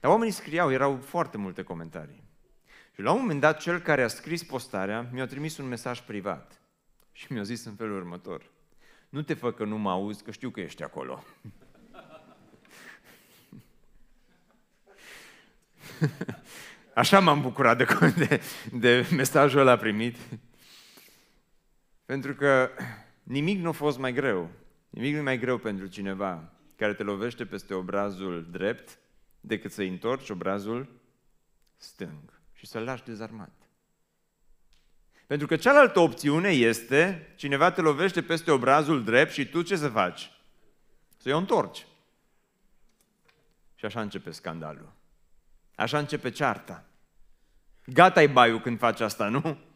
Dar 0.00 0.10
oamenii 0.10 0.32
scriau, 0.32 0.72
erau 0.72 0.96
foarte 0.96 1.36
multe 1.36 1.62
comentarii. 1.62 2.22
Și 2.94 3.00
la 3.00 3.12
un 3.12 3.20
moment 3.20 3.40
dat, 3.40 3.60
cel 3.60 3.80
care 3.80 4.02
a 4.02 4.08
scris 4.08 4.42
postarea 4.42 5.08
mi-a 5.12 5.26
trimis 5.26 5.58
un 5.58 5.68
mesaj 5.68 6.00
privat 6.00 6.60
și 7.12 7.32
mi-a 7.32 7.42
zis 7.42 7.64
în 7.64 7.74
felul 7.74 7.96
următor. 7.96 8.50
Nu 9.08 9.22
te 9.22 9.34
fă 9.34 9.52
că 9.52 9.64
nu 9.64 9.78
mă 9.78 9.90
auzi, 9.90 10.22
că 10.22 10.30
știu 10.30 10.50
că 10.50 10.60
ești 10.60 10.82
acolo. 10.82 11.24
Așa 16.94 17.20
m-am 17.20 17.40
bucurat 17.40 17.76
de, 17.76 17.86
de, 18.16 18.40
de 18.72 19.06
mesajul 19.14 19.60
ăla 19.60 19.76
primit. 19.76 20.16
Pentru 22.12 22.34
că 22.34 22.70
nimic 23.22 23.60
nu 23.60 23.68
a 23.68 23.72
fost 23.72 23.98
mai 23.98 24.12
greu. 24.12 24.50
Nimic 24.90 25.12
nu 25.12 25.18
e 25.18 25.22
mai 25.22 25.38
greu 25.38 25.58
pentru 25.58 25.86
cineva 25.86 26.52
care 26.76 26.94
te 26.94 27.02
lovește 27.02 27.46
peste 27.46 27.74
obrazul 27.74 28.48
drept 28.50 28.98
decât 29.40 29.72
să-i 29.72 29.88
întorci 29.88 30.30
obrazul 30.30 30.88
stâng 31.76 32.40
și 32.52 32.66
să-l 32.66 32.82
lași 32.82 33.04
dezarmat. 33.04 33.52
Pentru 35.26 35.46
că 35.46 35.56
cealaltă 35.56 36.00
opțiune 36.00 36.48
este, 36.48 37.32
cineva 37.36 37.70
te 37.70 37.80
lovește 37.80 38.22
peste 38.22 38.50
obrazul 38.50 39.04
drept 39.04 39.32
și 39.32 39.48
tu 39.48 39.62
ce 39.62 39.76
să 39.76 39.88
faci? 39.88 40.30
Să-i 41.16 41.32
o 41.32 41.38
întorci. 41.38 41.86
Și 43.74 43.84
așa 43.84 44.00
începe 44.00 44.30
scandalul. 44.30 44.92
Așa 45.74 45.98
începe 45.98 46.30
cearta. 46.30 46.84
Gata-i 47.86 48.28
baiul 48.28 48.60
când 48.60 48.78
faci 48.78 49.00
asta, 49.00 49.28
nu? 49.28 49.70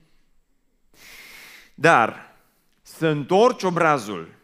Dar 1.78 2.34
să 2.82 3.06
întorci 3.06 3.62
obrazul 3.62 4.34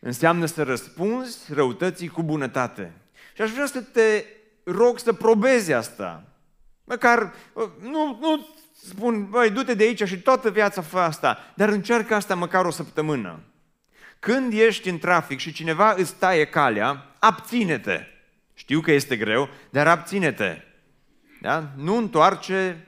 înseamnă 0.00 0.46
să 0.46 0.62
răspunzi 0.62 1.52
răutății 1.52 2.08
cu 2.08 2.22
bunătate. 2.22 2.92
Și 3.34 3.42
aș 3.42 3.50
vrea 3.50 3.66
să 3.66 3.80
te 3.80 4.24
rog 4.64 4.98
să 4.98 5.12
probezi 5.12 5.72
asta. 5.72 6.24
Măcar, 6.84 7.34
nu, 7.80 8.18
nu 8.20 8.48
spun, 8.84 9.30
băi, 9.30 9.50
du-te 9.50 9.74
de 9.74 9.84
aici 9.84 10.02
și 10.02 10.20
toată 10.20 10.50
viața 10.50 10.82
fă 10.82 10.98
asta, 10.98 11.52
dar 11.54 11.68
încearcă 11.68 12.14
asta 12.14 12.34
măcar 12.34 12.64
o 12.64 12.70
săptămână. 12.70 13.40
Când 14.18 14.52
ești 14.52 14.88
în 14.88 14.98
trafic 14.98 15.38
și 15.38 15.52
cineva 15.52 15.94
îți 15.96 16.14
taie 16.14 16.46
calea, 16.46 17.14
abține-te. 17.18 18.00
Știu 18.54 18.80
că 18.80 18.92
este 18.92 19.16
greu, 19.16 19.48
dar 19.70 19.86
abține-te. 19.86 20.62
Da? 21.40 21.72
Nu 21.76 21.96
întoarce 21.96 22.86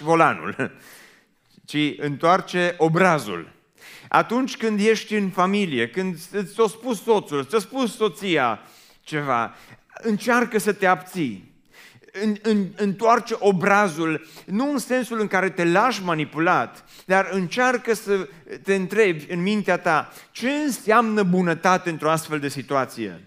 volanul, 0.00 0.72
ci 1.72 1.94
întoarce 1.98 2.74
obrazul. 2.78 3.52
Atunci 4.08 4.56
când 4.56 4.80
ești 4.80 5.14
în 5.14 5.28
familie, 5.28 5.88
când 5.88 6.18
ți-a 6.42 6.66
spus 6.68 7.02
soțul, 7.02 7.44
ți-a 7.44 7.58
spus 7.58 7.96
soția 7.96 8.60
ceva, 9.02 9.54
încearcă 9.92 10.58
să 10.58 10.72
te 10.72 10.86
abții 10.86 11.50
în, 12.22 12.36
în, 12.42 12.66
întoarce 12.76 13.34
obrazul, 13.38 14.26
nu 14.46 14.70
în 14.70 14.78
sensul 14.78 15.20
în 15.20 15.26
care 15.26 15.50
te 15.50 15.64
lași 15.64 16.02
manipulat, 16.02 16.84
dar 17.04 17.28
încearcă 17.30 17.94
să 17.94 18.28
te 18.62 18.74
întrebi 18.74 19.26
în 19.28 19.42
mintea 19.42 19.78
ta 19.78 20.12
ce 20.30 20.48
înseamnă 20.48 21.22
bunătate 21.22 21.90
într-o 21.90 22.10
astfel 22.10 22.38
de 22.38 22.48
situație. 22.48 23.20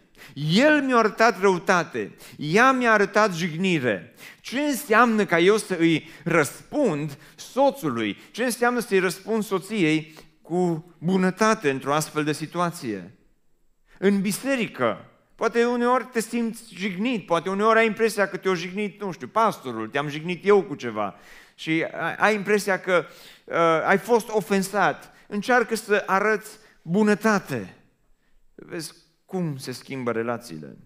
El 0.53 0.81
mi-a 0.81 0.97
arătat 0.97 1.39
răutate, 1.41 2.11
ea 2.37 2.71
mi-a 2.71 2.91
arătat 2.91 3.33
jignire. 3.33 4.13
Ce 4.45 4.59
înseamnă 4.59 5.25
ca 5.25 5.39
eu 5.39 5.57
să 5.57 5.75
îi 5.79 6.09
răspund 6.23 7.17
soțului? 7.35 8.17
Ce 8.31 8.43
înseamnă 8.43 8.79
să 8.79 8.87
îi 8.93 8.99
răspund 8.99 9.43
soției 9.43 10.13
cu 10.41 10.93
bunătate 10.97 11.69
într-o 11.69 11.93
astfel 11.93 12.23
de 12.23 12.31
situație? 12.31 13.17
În 13.99 14.21
biserică, 14.21 15.09
Poate 15.35 15.65
uneori 15.65 16.05
te 16.05 16.19
simți 16.19 16.75
jignit, 16.75 17.25
poate 17.25 17.49
uneori 17.49 17.79
ai 17.79 17.85
impresia 17.85 18.27
că 18.27 18.37
te-o 18.37 18.55
jignit, 18.55 19.01
nu 19.01 19.11
știu, 19.11 19.27
pastorul, 19.27 19.87
te-am 19.87 20.07
jignit 20.07 20.45
eu 20.45 20.63
cu 20.63 20.75
ceva 20.75 21.15
și 21.55 21.85
ai 22.17 22.35
impresia 22.35 22.79
că 22.79 23.05
uh, 23.45 23.55
ai 23.85 23.97
fost 23.97 24.29
ofensat. 24.29 25.13
Încearcă 25.27 25.75
să 25.75 26.03
arăți 26.05 26.57
bunătate. 26.81 27.77
Vezi 28.55 28.93
cum 29.25 29.57
se 29.57 29.71
schimbă 29.71 30.11
relațiile. 30.11 30.77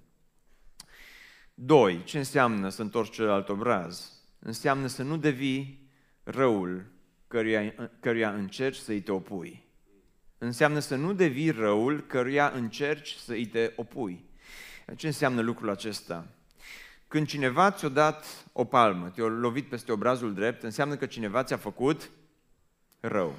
Doi, 1.62 2.02
ce 2.04 2.18
înseamnă 2.18 2.70
să 2.70 2.82
întorci 2.82 3.14
celălalt 3.14 3.50
obraz? 3.50 4.12
Înseamnă 4.40 4.88
să 4.88 5.04
nu 5.04 5.18
devii 5.18 5.90
răul 6.24 6.86
căruia, 7.28 7.74
căruia 8.00 8.30
încerci 8.30 8.76
să-i 8.76 9.02
te 9.02 9.12
opui. 9.12 9.64
Înseamnă 10.38 10.80
să 10.80 10.96
nu 10.96 11.14
devii 11.14 11.50
răul 11.50 12.04
căruia 12.08 12.52
încerci 12.56 13.16
să-i 13.16 13.46
te 13.46 13.72
opui. 13.76 14.26
Ce 14.96 15.08
înseamnă 15.08 15.42
lucrul 15.42 15.70
acesta? 15.70 16.26
Când 17.08 17.28
cineva 17.28 17.72
ți-a 17.72 17.88
dat 17.88 18.26
o 18.54 18.66
palmă, 18.66 19.10
te-a 19.10 19.26
lovit 19.26 19.70
peste 19.70 19.92
obrazul 19.92 20.34
drept, 20.34 20.64
înseamnă 20.64 20.96
că 20.96 21.06
cineva 21.06 21.44
ți-a 21.44 21.58
făcut 21.58 22.10
rău. 23.00 23.36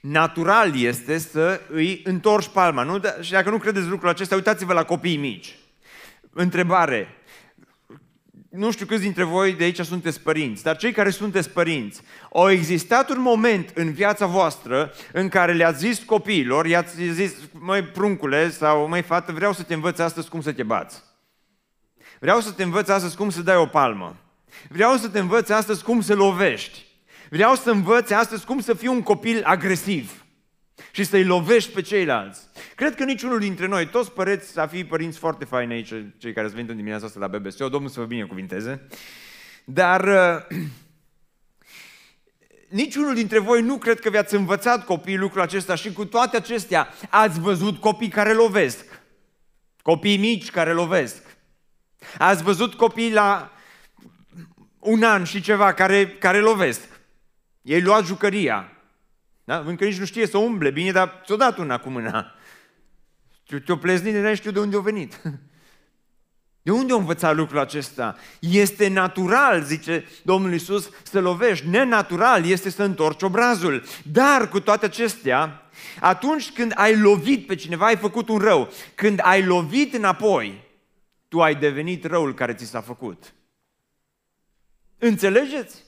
Natural 0.00 0.80
este 0.80 1.18
să 1.18 1.60
îi 1.70 2.00
întorci 2.04 2.48
palma. 2.48 2.82
Nu? 2.82 2.98
Da, 2.98 3.20
și 3.20 3.30
dacă 3.30 3.50
nu 3.50 3.58
credeți 3.58 3.88
lucrul 3.88 4.08
acesta, 4.08 4.34
uitați-vă 4.34 4.72
la 4.72 4.84
copiii 4.84 5.16
mici. 5.16 5.56
Întrebare. 6.30 7.08
Nu 8.50 8.70
știu 8.70 8.86
câți 8.86 9.02
dintre 9.02 9.24
voi 9.24 9.52
de 9.52 9.64
aici 9.64 9.80
sunteți 9.80 10.20
părinți, 10.20 10.62
dar 10.62 10.76
cei 10.76 10.92
care 10.92 11.10
sunteți 11.10 11.50
părinți, 11.50 12.00
au 12.32 12.50
existat 12.50 13.10
un 13.10 13.20
moment 13.20 13.70
în 13.74 13.92
viața 13.92 14.26
voastră 14.26 14.92
în 15.12 15.28
care 15.28 15.52
le-ați 15.52 15.78
zis 15.78 15.98
copiilor, 15.98 16.66
i-ați 16.66 17.02
zis, 17.02 17.34
măi 17.52 17.82
pruncule 17.82 18.50
sau 18.50 18.88
măi 18.88 19.02
fată, 19.02 19.32
vreau 19.32 19.52
să 19.52 19.62
te 19.62 19.74
învăț 19.74 19.98
astăzi 19.98 20.28
cum 20.28 20.40
să 20.40 20.52
te 20.52 20.62
bați. 20.62 21.02
Vreau 22.20 22.40
să 22.40 22.52
te 22.52 22.62
învăț 22.62 22.88
astăzi 22.88 23.16
cum 23.16 23.30
să 23.30 23.42
dai 23.42 23.56
o 23.56 23.66
palmă. 23.66 24.16
Vreau 24.68 24.96
să 24.96 25.08
te 25.08 25.18
învăț 25.18 25.48
astăzi 25.48 25.82
cum 25.82 26.00
să 26.00 26.14
lovești. 26.14 26.84
Vreau 27.30 27.54
să 27.54 27.70
învăț 27.70 28.10
astăzi 28.10 28.44
cum 28.44 28.60
să 28.60 28.74
fiu 28.74 28.92
un 28.92 29.02
copil 29.02 29.42
agresiv 29.44 30.25
și 30.96 31.04
să-i 31.04 31.24
lovești 31.24 31.72
pe 31.72 31.80
ceilalți. 31.80 32.40
Cred 32.74 32.94
că 32.94 33.04
niciunul 33.04 33.38
dintre 33.38 33.66
noi, 33.66 33.86
toți 33.86 34.12
păreți 34.12 34.58
a 34.58 34.66
fi 34.66 34.84
părinți 34.84 35.18
foarte 35.18 35.44
faini 35.44 35.72
aici, 35.72 35.92
cei 36.18 36.32
care 36.32 36.46
sunt 36.46 36.52
venit 36.52 36.70
în 36.70 36.76
dimineața 36.76 37.06
asta 37.06 37.18
la 37.18 37.26
BBC, 37.26 37.60
o 37.60 37.68
Domnul 37.68 37.90
să 37.90 38.00
vă 38.00 38.06
binecuvinteze, 38.06 38.86
dar 39.64 40.04
uh, 40.04 40.58
niciunul 42.80 43.14
dintre 43.14 43.38
voi 43.38 43.62
nu 43.62 43.76
cred 43.76 44.00
că 44.00 44.10
vi-ați 44.10 44.34
învățat 44.34 44.84
copiii 44.84 45.16
lucrul 45.16 45.42
acesta 45.42 45.74
și 45.74 45.92
cu 45.92 46.04
toate 46.04 46.36
acestea 46.36 46.88
ați 47.10 47.40
văzut 47.40 47.80
copii 47.80 48.08
care 48.08 48.32
lovesc. 48.32 49.00
Copii 49.82 50.16
mici 50.16 50.50
care 50.50 50.72
lovesc. 50.72 51.22
Ați 52.18 52.42
văzut 52.42 52.74
copii 52.74 53.12
la 53.12 53.52
un 54.78 55.02
an 55.02 55.24
și 55.24 55.40
ceva 55.40 55.72
care, 55.72 56.08
care 56.08 56.40
lovesc. 56.40 56.80
Ei 57.62 57.82
luat 57.82 58.04
jucăria. 58.04 58.75
Da? 59.46 59.58
Încă 59.58 59.84
nici 59.84 59.98
nu 59.98 60.04
știe 60.04 60.26
să 60.26 60.38
umble 60.38 60.70
bine, 60.70 60.92
dar 60.92 61.22
ți-o 61.24 61.36
dat 61.36 61.58
una 61.58 61.78
cu 61.78 61.88
mâna. 61.88 62.34
Te-o 63.64 63.76
pleznit, 63.76 64.14
nu 64.14 64.34
știu 64.34 64.50
de 64.50 64.58
unde 64.58 64.76
a 64.76 64.80
venit. 64.80 65.20
De 66.62 66.72
unde 66.72 66.92
a 66.92 66.96
învățat 66.96 67.36
lucrul 67.36 67.58
acesta? 67.58 68.16
Este 68.40 68.88
natural, 68.88 69.62
zice 69.62 70.04
Domnul 70.22 70.54
Isus, 70.54 70.90
să 71.02 71.20
lovești. 71.20 71.68
Nenatural 71.68 72.44
este 72.44 72.70
să 72.70 72.82
întorci 72.82 73.22
obrazul. 73.22 73.82
Dar 74.12 74.48
cu 74.48 74.60
toate 74.60 74.84
acestea, 74.84 75.62
atunci 76.00 76.52
când 76.52 76.72
ai 76.74 77.00
lovit 77.00 77.46
pe 77.46 77.54
cineva, 77.54 77.86
ai 77.86 77.96
făcut 77.96 78.28
un 78.28 78.38
rău. 78.38 78.72
Când 78.94 79.20
ai 79.22 79.44
lovit 79.44 79.94
înapoi, 79.94 80.64
tu 81.28 81.42
ai 81.42 81.54
devenit 81.54 82.04
răul 82.04 82.34
care 82.34 82.54
ți 82.54 82.64
s-a 82.64 82.80
făcut. 82.80 83.34
Înțelegeți? 84.98 85.82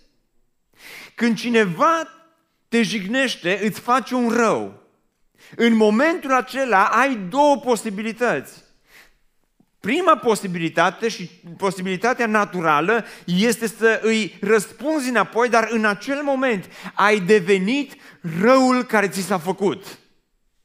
Când 1.14 1.36
cineva 1.36 2.17
te 2.68 2.82
jignește, 2.82 3.60
îți 3.62 3.80
face 3.80 4.14
un 4.14 4.28
rău. 4.28 4.82
În 5.56 5.76
momentul 5.76 6.32
acela 6.32 6.84
ai 6.84 7.16
două 7.28 7.56
posibilități. 7.56 8.66
Prima 9.80 10.16
posibilitate 10.16 11.08
și 11.08 11.30
posibilitatea 11.56 12.26
naturală 12.26 13.04
este 13.24 13.66
să 13.66 14.00
îi 14.02 14.38
răspunzi 14.40 15.08
înapoi, 15.08 15.48
dar 15.48 15.68
în 15.70 15.84
acel 15.84 16.22
moment 16.22 16.70
ai 16.94 17.20
devenit 17.20 17.94
răul 18.40 18.84
care 18.84 19.08
ți 19.08 19.20
s-a 19.20 19.38
făcut. 19.38 19.98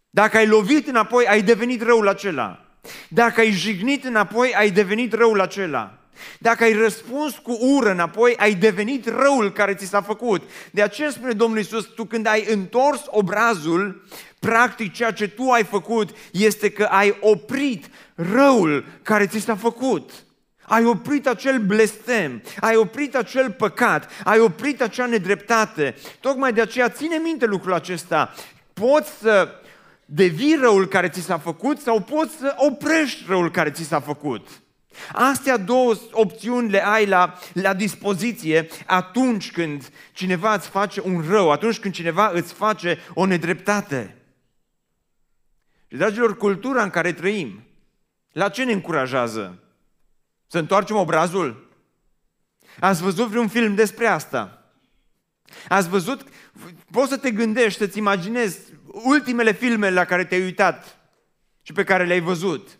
Dacă 0.09 0.37
ai 0.37 0.47
lovit 0.47 0.87
înapoi, 0.87 1.27
ai 1.27 1.41
devenit 1.41 1.81
răul 1.81 2.07
acela. 2.07 2.65
Dacă 3.09 3.39
ai 3.39 3.51
jignit 3.51 4.03
înapoi, 4.03 4.53
ai 4.55 4.71
devenit 4.71 5.13
răul 5.13 5.41
acela. 5.41 6.02
Dacă 6.39 6.63
ai 6.63 6.73
răspuns 6.73 7.37
cu 7.37 7.57
ură 7.61 7.91
înapoi, 7.91 8.35
ai 8.37 8.53
devenit 8.53 9.07
răul 9.07 9.51
care 9.51 9.73
ți 9.73 9.85
s-a 9.85 10.01
făcut. 10.01 10.49
De 10.71 10.81
aceea 10.81 11.09
spune 11.09 11.31
Domnul 11.31 11.59
Isus, 11.59 11.85
tu 11.85 12.05
când 12.05 12.27
ai 12.27 12.45
întors 12.49 13.01
obrazul, 13.05 14.03
practic 14.39 14.93
ceea 14.93 15.11
ce 15.11 15.27
tu 15.27 15.49
ai 15.49 15.63
făcut 15.63 16.09
este 16.31 16.69
că 16.69 16.83
ai 16.83 17.17
oprit 17.19 17.89
răul 18.15 18.85
care 19.01 19.27
ți 19.27 19.39
s-a 19.39 19.55
făcut. 19.55 20.11
Ai 20.65 20.85
oprit 20.85 21.27
acel 21.27 21.59
blestem, 21.59 22.41
ai 22.59 22.75
oprit 22.75 23.15
acel 23.15 23.51
păcat, 23.51 24.09
ai 24.23 24.39
oprit 24.39 24.81
acea 24.81 25.05
nedreptate. 25.05 25.95
Tocmai 26.19 26.53
de 26.53 26.61
aceea 26.61 26.89
ține 26.89 27.17
minte 27.17 27.45
lucrul 27.45 27.73
acesta. 27.73 28.33
Poți 28.73 29.09
să 29.21 29.49
devii 30.05 30.57
răul 30.61 30.87
care 30.87 31.09
ți 31.09 31.21
s-a 31.21 31.37
făcut 31.37 31.79
sau 31.79 32.01
poți 32.01 32.35
să 32.35 32.53
oprești 32.57 33.23
răul 33.27 33.51
care 33.51 33.71
ți 33.71 33.83
s-a 33.83 33.99
făcut. 33.99 34.47
Astea 35.11 35.57
două 35.57 35.95
opțiuni 36.11 36.69
le 36.69 36.85
ai 36.85 37.05
la, 37.05 37.39
la 37.53 37.73
dispoziție 37.73 38.67
atunci 38.85 39.51
când 39.51 39.89
cineva 40.13 40.53
îți 40.53 40.67
face 40.67 41.01
un 41.01 41.25
rău, 41.29 41.51
atunci 41.51 41.79
când 41.79 41.93
cineva 41.93 42.29
îți 42.33 42.53
face 42.53 42.99
o 43.13 43.25
nedreptate. 43.25 44.17
Și, 45.87 45.97
dragilor, 45.97 46.37
cultura 46.37 46.83
în 46.83 46.89
care 46.89 47.13
trăim, 47.13 47.63
la 48.31 48.49
ce 48.49 48.63
ne 48.63 48.71
încurajează? 48.71 49.63
Să 50.47 50.57
întoarcem 50.57 50.95
obrazul? 50.95 51.69
Ați 52.79 53.01
văzut 53.01 53.27
vreun 53.27 53.47
film 53.47 53.75
despre 53.75 54.07
asta? 54.07 54.63
Ați 55.67 55.89
văzut? 55.89 56.21
Poți 56.91 57.09
să 57.09 57.17
te 57.17 57.31
gândești, 57.31 57.79
să-ți 57.79 57.97
imaginezi 57.97 58.59
ultimele 58.85 59.51
filme 59.51 59.89
la 59.89 60.05
care 60.05 60.25
te-ai 60.25 60.41
uitat 60.41 60.97
și 61.61 61.73
pe 61.73 61.83
care 61.83 62.05
le-ai 62.05 62.19
văzut. 62.19 62.77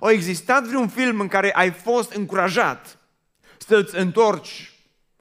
Au 0.00 0.10
existat 0.10 0.64
vreun 0.64 0.88
film 0.88 1.20
în 1.20 1.28
care 1.28 1.52
ai 1.52 1.70
fost 1.70 2.12
încurajat 2.12 2.98
să-ți 3.58 3.98
întorci 3.98 4.72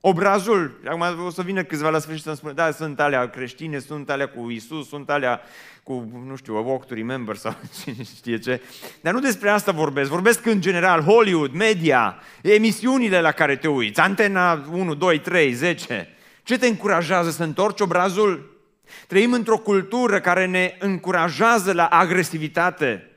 obrazul? 0.01 0.79
Acum 0.85 1.25
o 1.25 1.29
să 1.29 1.41
vină 1.41 1.63
câțiva 1.63 1.89
la 1.89 1.99
sfârșit 1.99 2.23
să-mi 2.23 2.35
spună, 2.35 2.53
da, 2.53 2.71
sunt 2.71 2.99
alea 2.99 3.29
creștine, 3.29 3.79
sunt 3.79 4.09
alea 4.09 4.29
cu 4.29 4.49
Isus, 4.49 4.87
sunt 4.87 5.09
alea 5.09 5.41
cu, 5.83 6.23
nu 6.27 6.35
știu, 6.35 6.55
a 6.55 6.59
walk 6.59 6.85
to 6.85 6.93
remember 6.93 7.35
sau 7.35 7.55
cine 7.83 8.03
știe 8.03 8.37
ce. 8.37 8.61
Dar 9.01 9.13
nu 9.13 9.19
despre 9.19 9.49
asta 9.49 9.71
vorbesc. 9.71 10.09
Vorbesc 10.09 10.45
în 10.45 10.61
general, 10.61 11.01
Hollywood, 11.01 11.53
media, 11.53 12.19
emisiunile 12.41 13.21
la 13.21 13.31
care 13.31 13.55
te 13.55 13.67
uiți, 13.67 13.99
Antena 13.99 14.65
1, 14.71 14.95
2, 14.95 15.19
3, 15.19 15.53
10. 15.53 16.15
Ce 16.43 16.57
te 16.57 16.67
încurajează 16.67 17.29
să 17.29 17.43
întorci 17.43 17.79
obrazul? 17.79 18.59
Trăim 19.07 19.33
într-o 19.33 19.57
cultură 19.57 20.19
care 20.19 20.45
ne 20.45 20.75
încurajează 20.79 21.73
la 21.73 21.85
agresivitate. 21.85 23.10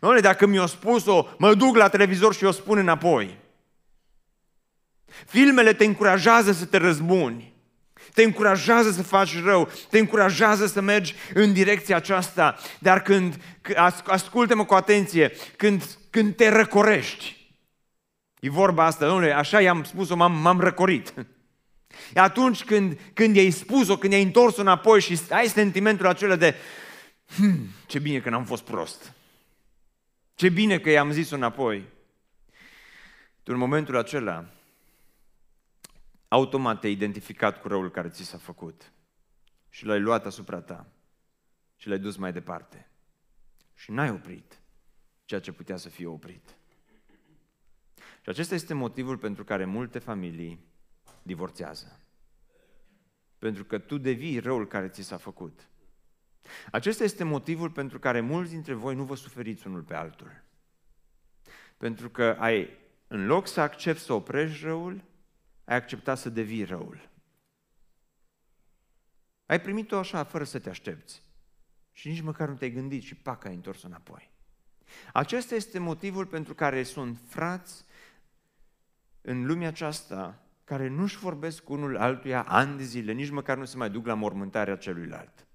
Doamne, 0.00 0.20
dacă 0.20 0.46
mi-o 0.46 0.66
spus-o, 0.66 1.26
mă 1.38 1.54
duc 1.54 1.76
la 1.76 1.88
televizor 1.88 2.34
și 2.34 2.44
o 2.44 2.50
spun 2.50 2.78
înapoi. 2.78 3.38
Filmele 5.26 5.72
te 5.72 5.84
încurajează 5.84 6.52
să 6.52 6.64
te 6.64 6.76
răzbuni 6.76 7.56
te 8.16 8.22
încurajează 8.22 8.90
să 8.90 9.02
faci 9.02 9.42
rău, 9.42 9.68
te 9.90 9.98
încurajează 9.98 10.66
să 10.66 10.80
mergi 10.80 11.14
în 11.34 11.52
direcția 11.52 11.96
aceasta, 11.96 12.58
dar 12.78 13.02
când, 13.02 13.40
ascultă-mă 14.04 14.64
cu 14.64 14.74
atenție, 14.74 15.32
când, 15.56 15.82
când 16.10 16.36
te 16.36 16.48
răcorești, 16.48 17.54
e 18.40 18.50
vorba 18.50 18.84
asta, 18.84 19.06
domnule, 19.06 19.32
așa 19.32 19.60
i-am 19.60 19.84
spus-o, 19.84 20.16
m-am, 20.16 20.32
m-am 20.32 20.60
răcorit. 20.60 21.14
Atunci 22.14 22.64
când, 22.64 22.98
când 23.14 23.36
i-ai 23.36 23.50
spus-o, 23.50 23.96
când 23.96 24.12
i-ai 24.12 24.22
întors-o 24.22 24.60
înapoi 24.60 25.00
și 25.00 25.18
ai 25.30 25.48
sentimentul 25.48 26.06
acela 26.06 26.36
de 26.36 26.54
hm, 27.36 27.68
ce 27.86 27.98
bine 27.98 28.18
că 28.18 28.30
n-am 28.30 28.44
fost 28.44 28.62
prost. 28.62 29.12
Ce 30.36 30.48
bine 30.48 30.78
că 30.78 30.90
i-am 30.90 31.10
zis-o 31.10 31.34
înapoi. 31.34 31.88
Tu 33.42 33.52
în 33.52 33.58
momentul 33.58 33.96
acela 33.96 34.48
automat 36.28 36.80
te-ai 36.80 36.92
identificat 36.92 37.60
cu 37.60 37.68
răul 37.68 37.90
care 37.90 38.08
ți 38.08 38.22
s-a 38.22 38.38
făcut 38.38 38.92
și 39.68 39.84
l-ai 39.84 40.00
luat 40.00 40.26
asupra 40.26 40.60
ta 40.60 40.86
și 41.76 41.88
l-ai 41.88 41.98
dus 41.98 42.16
mai 42.16 42.32
departe. 42.32 42.88
Și 43.74 43.90
n-ai 43.90 44.10
oprit 44.10 44.60
ceea 45.24 45.40
ce 45.40 45.52
putea 45.52 45.76
să 45.76 45.88
fie 45.88 46.06
oprit. 46.06 46.56
Și 48.22 48.28
acesta 48.28 48.54
este 48.54 48.74
motivul 48.74 49.18
pentru 49.18 49.44
care 49.44 49.64
multe 49.64 49.98
familii 49.98 50.64
divorțează. 51.22 52.00
Pentru 53.38 53.64
că 53.64 53.78
tu 53.78 53.98
devii 53.98 54.38
răul 54.38 54.66
care 54.66 54.88
ți 54.88 55.02
s-a 55.02 55.16
făcut. 55.16 55.68
Acesta 56.70 57.04
este 57.04 57.24
motivul 57.24 57.70
pentru 57.70 57.98
care 57.98 58.20
mulți 58.20 58.50
dintre 58.50 58.74
voi 58.74 58.94
nu 58.94 59.04
vă 59.04 59.14
suferiți 59.14 59.66
unul 59.66 59.82
pe 59.82 59.94
altul. 59.94 60.42
Pentru 61.76 62.10
că 62.10 62.36
ai, 62.38 62.70
în 63.06 63.26
loc 63.26 63.46
să 63.46 63.60
accepti 63.60 64.02
să 64.02 64.12
oprești 64.12 64.64
răul, 64.64 65.04
ai 65.64 65.76
acceptat 65.76 66.18
să 66.18 66.28
devii 66.28 66.64
răul. 66.64 67.08
Ai 69.46 69.60
primit-o 69.60 69.96
așa, 69.96 70.24
fără 70.24 70.44
să 70.44 70.58
te 70.58 70.68
aștepți. 70.68 71.22
Și 71.92 72.08
nici 72.08 72.20
măcar 72.20 72.48
nu 72.48 72.54
te-ai 72.54 72.70
gândit 72.70 73.02
și 73.02 73.14
pac, 73.14 73.44
ai 73.44 73.54
întors 73.54 73.82
înapoi. 73.82 74.30
Acesta 75.12 75.54
este 75.54 75.78
motivul 75.78 76.26
pentru 76.26 76.54
care 76.54 76.82
sunt 76.82 77.18
frați 77.26 77.84
în 79.20 79.46
lumea 79.46 79.68
aceasta 79.68 80.46
care 80.64 80.88
nu-și 80.88 81.18
vorbesc 81.18 81.68
unul 81.68 81.96
altuia 81.96 82.42
ani 82.42 82.76
de 82.76 82.82
zile, 82.82 83.12
nici 83.12 83.30
măcar 83.30 83.56
nu 83.56 83.64
se 83.64 83.76
mai 83.76 83.90
duc 83.90 84.06
la 84.06 84.14
mormântarea 84.14 84.76
celuilalt. 84.76 85.45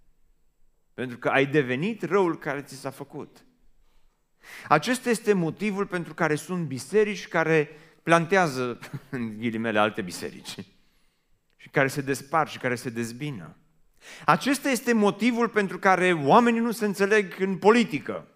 Pentru 1.02 1.20
că 1.20 1.30
ai 1.30 1.46
devenit 1.46 2.04
răul 2.04 2.38
care 2.38 2.62
ți 2.62 2.76
s-a 2.76 2.90
făcut. 2.90 3.46
Acesta 4.68 5.10
este 5.10 5.34
motivul 5.34 5.86
pentru 5.86 6.14
care 6.14 6.36
sunt 6.36 6.66
biserici 6.66 7.28
care 7.28 7.70
plantează, 8.04 8.80
în 9.10 9.38
ghilimele, 9.38 9.80
alte 9.80 10.02
biserici 10.02 10.56
și 11.58 11.70
care 11.70 11.88
se 11.88 12.02
despar 12.02 12.48
și 12.48 12.58
care 12.58 12.76
se 12.76 12.90
dezbină. 12.90 13.56
Acesta 14.26 14.70
este 14.70 14.94
motivul 14.94 15.50
pentru 15.50 15.80
care 15.80 16.14
oamenii 16.14 16.60
nu 16.60 16.72
se 16.72 16.86
înțeleg 16.86 17.40
în 17.40 17.58
politică. 17.58 18.28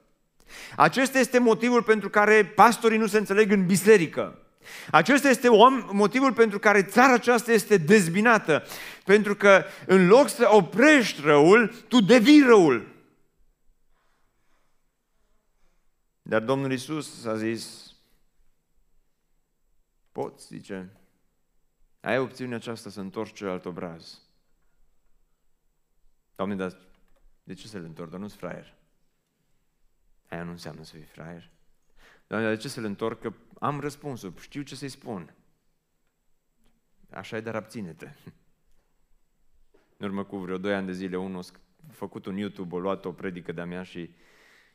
Acesta 0.75 1.19
este 1.19 1.39
motivul 1.39 1.83
pentru 1.83 2.09
care 2.09 2.45
pastorii 2.45 2.97
nu 2.97 3.07
se 3.07 3.17
înțeleg 3.17 3.51
în 3.51 3.65
biserică. 3.65 4.44
Acesta 4.91 5.29
este 5.29 5.49
motivul 5.91 6.33
pentru 6.33 6.59
care 6.59 6.83
țara 6.83 7.13
aceasta 7.13 7.51
este 7.51 7.77
dezbinată. 7.77 8.63
Pentru 9.03 9.35
că 9.35 9.63
în 9.85 10.07
loc 10.07 10.29
să 10.29 10.47
oprești 10.51 11.21
răul, 11.21 11.67
tu 11.87 12.01
devii 12.01 12.43
răul. 12.45 12.93
Dar 16.21 16.41
Domnul 16.41 16.71
Isus 16.71 17.25
a 17.25 17.35
zis, 17.35 17.85
Poți, 20.15 20.47
zice, 20.47 20.89
ai 22.01 22.17
opțiunea 22.17 22.57
aceasta 22.57 22.89
să 22.89 22.99
întorci 22.99 23.33
celălalt 23.33 23.65
obraz. 23.65 24.19
Doamne, 26.35 26.55
dar 26.55 26.77
de 27.43 27.53
ce 27.53 27.67
să 27.67 27.77
le 27.77 27.85
întorc? 27.85 28.09
Dar 28.09 28.19
nu-s 28.19 28.35
fraier. 28.35 28.73
Aia 30.29 30.43
nu 30.43 30.51
înseamnă 30.51 30.83
să 30.83 30.93
fii 30.93 31.03
fraier. 31.03 31.49
Doamne, 32.27 32.49
de 32.49 32.61
ce 32.61 32.67
să 32.67 32.79
le 32.79 32.87
întorc? 32.87 33.21
Că 33.21 33.33
am 33.59 33.79
răspunsul, 33.79 34.33
știu 34.39 34.61
ce 34.61 34.75
să-i 34.75 34.89
spun. 34.89 35.35
Așa 37.09 37.37
e, 37.37 37.41
dar 37.41 37.55
abține-te. 37.55 38.09
În 39.97 40.07
urmă 40.07 40.23
cu 40.23 40.37
vreo 40.37 40.57
2 40.57 40.73
ani 40.73 40.85
de 40.85 40.91
zile, 40.91 41.17
unul 41.17 41.39
a 41.39 41.57
făcut 41.91 42.25
un 42.25 42.37
YouTube, 42.37 42.75
a 42.75 42.79
luat 42.79 43.05
o 43.05 43.11
predică 43.11 43.51
de-a 43.51 43.65
mea 43.65 43.83
și 43.83 44.13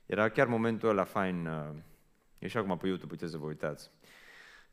era 0.07 0.29
chiar 0.29 0.47
momentul 0.47 0.89
ăla 0.89 1.05
fain, 1.05 1.47
uh, 1.47 1.77
e 2.39 2.49
și 2.49 2.57
acum 2.57 2.77
pe 2.77 2.87
YouTube, 2.87 3.13
puteți 3.13 3.31
să 3.31 3.39
vă 3.39 3.47
uitați. 3.47 3.91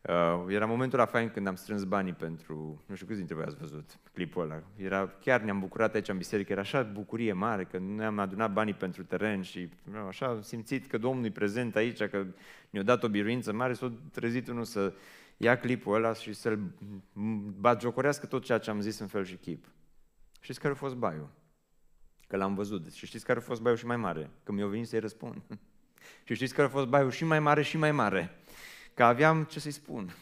Uh, 0.01 0.45
era 0.53 0.65
momentul 0.65 0.99
ăla 0.99 1.07
fain 1.07 1.29
când 1.29 1.47
am 1.47 1.55
strâns 1.55 1.83
banii 1.83 2.13
pentru, 2.13 2.83
nu 2.86 2.95
știu 2.95 3.07
câți 3.07 3.17
dintre 3.17 3.36
voi 3.36 3.43
ați 3.43 3.55
văzut 3.55 3.99
clipul 4.13 4.43
ăla. 4.43 4.63
Era, 4.75 5.07
chiar 5.07 5.41
ne-am 5.41 5.60
bucurat 5.60 5.93
aici 5.93 6.07
în 6.07 6.17
biserică, 6.17 6.51
era 6.51 6.62
așa 6.62 6.83
bucurie 6.83 7.33
mare 7.33 7.63
că 7.63 7.77
ne-am 7.77 8.19
adunat 8.19 8.53
banii 8.53 8.73
pentru 8.73 9.03
teren 9.03 9.41
și 9.41 9.69
uh, 9.91 10.05
așa 10.07 10.25
am 10.25 10.41
simțit 10.41 10.88
că 10.88 10.97
Domnul 10.97 11.25
e 11.25 11.31
prezent 11.31 11.75
aici, 11.75 12.03
că 12.03 12.25
ne-a 12.69 12.83
dat 12.83 13.03
o 13.03 13.10
biruință 13.10 13.53
mare, 13.53 13.73
s-a 13.73 13.93
trezit 14.12 14.47
unul 14.47 14.63
să 14.63 14.93
ia 15.38 15.57
clipul 15.57 15.95
ăla 15.95 16.13
și 16.13 16.33
să-l 16.33 16.60
batjocorească 17.60 18.25
tot 18.25 18.43
ceea 18.43 18.57
ce 18.57 18.69
am 18.69 18.81
zis 18.81 18.99
în 18.99 19.07
fel 19.07 19.23
și 19.23 19.36
chip. 19.36 19.65
Știți 20.39 20.60
care 20.60 20.73
a 20.73 20.77
fost 20.77 20.95
baiul? 20.95 21.29
Că 22.27 22.38
l-am 22.38 22.55
văzut. 22.55 22.91
Și 22.91 23.05
știți 23.05 23.25
care 23.25 23.39
a 23.39 23.41
fost 23.41 23.62
baiul 23.62 23.77
și 23.77 23.86
mai 23.86 23.97
mare? 23.97 24.29
Că 24.43 24.51
mi-au 24.51 24.69
venit 24.69 24.88
să-i 24.88 24.99
răspund. 24.99 25.41
și 26.25 26.33
știți 26.33 26.53
care 26.53 26.67
a 26.67 26.71
fost 26.71 26.88
baiul 26.88 27.12
și 27.12 27.25
mai 27.25 27.39
mare 27.39 27.62
și 27.62 27.77
mai 27.77 27.91
mare? 27.91 28.36
Că 28.97 29.03
aveam 29.03 29.43
ce 29.43 29.60
să-i 29.60 29.71
spun. 29.71 30.15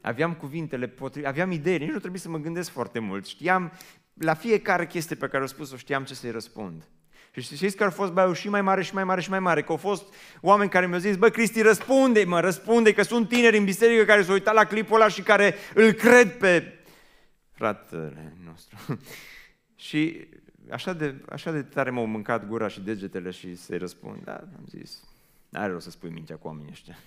Aveam 0.00 0.34
cuvintele 0.34 0.86
potrivite, 0.86 1.28
aveam 1.28 1.50
idei, 1.50 1.78
nici 1.78 1.90
nu 1.90 1.98
trebuie 1.98 2.20
să 2.20 2.28
mă 2.28 2.38
gândesc 2.38 2.70
foarte 2.70 2.98
mult. 2.98 3.26
Știam, 3.26 3.72
la 4.14 4.34
fiecare 4.34 4.86
chestie 4.86 5.16
pe 5.16 5.28
care 5.28 5.42
o 5.42 5.46
spus-o, 5.46 5.76
știam 5.76 6.04
ce 6.04 6.14
să-i 6.14 6.30
răspund. 6.30 6.88
Și 7.32 7.56
știți 7.56 7.76
că 7.76 7.84
a 7.84 7.90
fost 7.90 8.12
baiul 8.12 8.34
și 8.34 8.48
mai 8.48 8.62
mare 8.62 8.82
și 8.82 8.94
mai 8.94 9.04
mare 9.04 9.20
și 9.20 9.30
mai 9.30 9.38
mare, 9.38 9.62
că 9.62 9.70
au 9.70 9.76
fost 9.76 10.14
oameni 10.40 10.70
care 10.70 10.86
mi-au 10.86 10.98
zis, 10.98 11.16
bă, 11.16 11.28
Cristi, 11.28 11.62
răspunde 11.62 12.24
mă, 12.24 12.40
răspunde, 12.40 12.92
că 12.92 13.02
sunt 13.02 13.28
tineri 13.28 13.58
în 13.58 13.64
biserică 13.64 14.04
care 14.04 14.22
s-au 14.22 14.32
uitat 14.32 14.54
la 14.54 14.64
clipul 14.64 14.94
ăla 14.94 15.08
și 15.08 15.22
care 15.22 15.54
îl 15.74 15.92
cred 15.92 16.38
pe 16.38 16.78
fratele 17.52 18.36
nostru. 18.44 18.98
și 19.86 20.28
așa 20.70 20.92
de, 20.92 21.14
așa 21.28 21.52
de 21.52 21.62
tare 21.62 21.90
m-au 21.90 22.06
mâncat 22.06 22.46
gura 22.46 22.68
și 22.68 22.80
degetele 22.80 23.30
și 23.30 23.54
să-i 23.54 23.78
răspund, 23.78 24.24
da, 24.24 24.34
am 24.34 24.64
zis, 24.66 25.04
are 25.52 25.72
rost 25.72 25.84
să 25.84 25.90
spui 25.90 26.10
mintea 26.10 26.36
cu 26.36 26.46
oamenii 26.46 26.70
ăștia. 26.70 26.98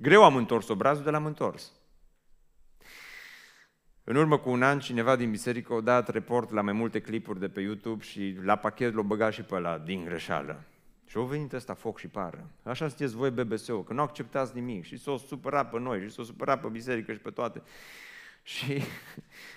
Și 0.00 0.06
greu 0.06 0.24
am 0.24 0.36
întors 0.36 0.68
obrazul, 0.68 1.04
de 1.04 1.10
l-am 1.10 1.26
întors. 1.26 1.72
În 4.04 4.16
urmă 4.16 4.38
cu 4.38 4.50
un 4.50 4.62
an, 4.62 4.78
cineva 4.78 5.16
din 5.16 5.30
biserică 5.30 5.74
a 5.74 5.80
dat 5.80 6.08
report 6.08 6.50
la 6.50 6.60
mai 6.60 6.72
multe 6.72 7.00
clipuri 7.00 7.40
de 7.40 7.48
pe 7.48 7.60
YouTube 7.60 8.02
și 8.02 8.38
la 8.42 8.56
pachet 8.56 8.94
l-a 8.94 9.02
băgat 9.02 9.32
și 9.32 9.42
pe 9.42 9.54
ăla 9.54 9.78
din 9.78 10.04
greșeală. 10.04 10.64
Și 11.06 11.16
au 11.16 11.24
venit 11.24 11.52
ăsta 11.52 11.74
foc 11.74 11.98
și 11.98 12.08
pară. 12.08 12.50
Așa 12.62 12.88
sunteți 12.88 13.14
voi 13.14 13.30
BBSO, 13.30 13.82
că 13.82 13.92
nu 13.92 14.00
acceptați 14.00 14.54
nimic. 14.54 14.84
Și 14.84 14.98
s-au 14.98 15.18
supărat 15.18 15.70
pe 15.70 15.78
noi, 15.78 16.00
și 16.00 16.10
s-au 16.10 16.24
supărat 16.24 16.60
pe 16.60 16.68
biserică 16.68 17.12
și 17.12 17.18
pe 17.18 17.30
toate. 17.30 17.62
Și 18.52 18.82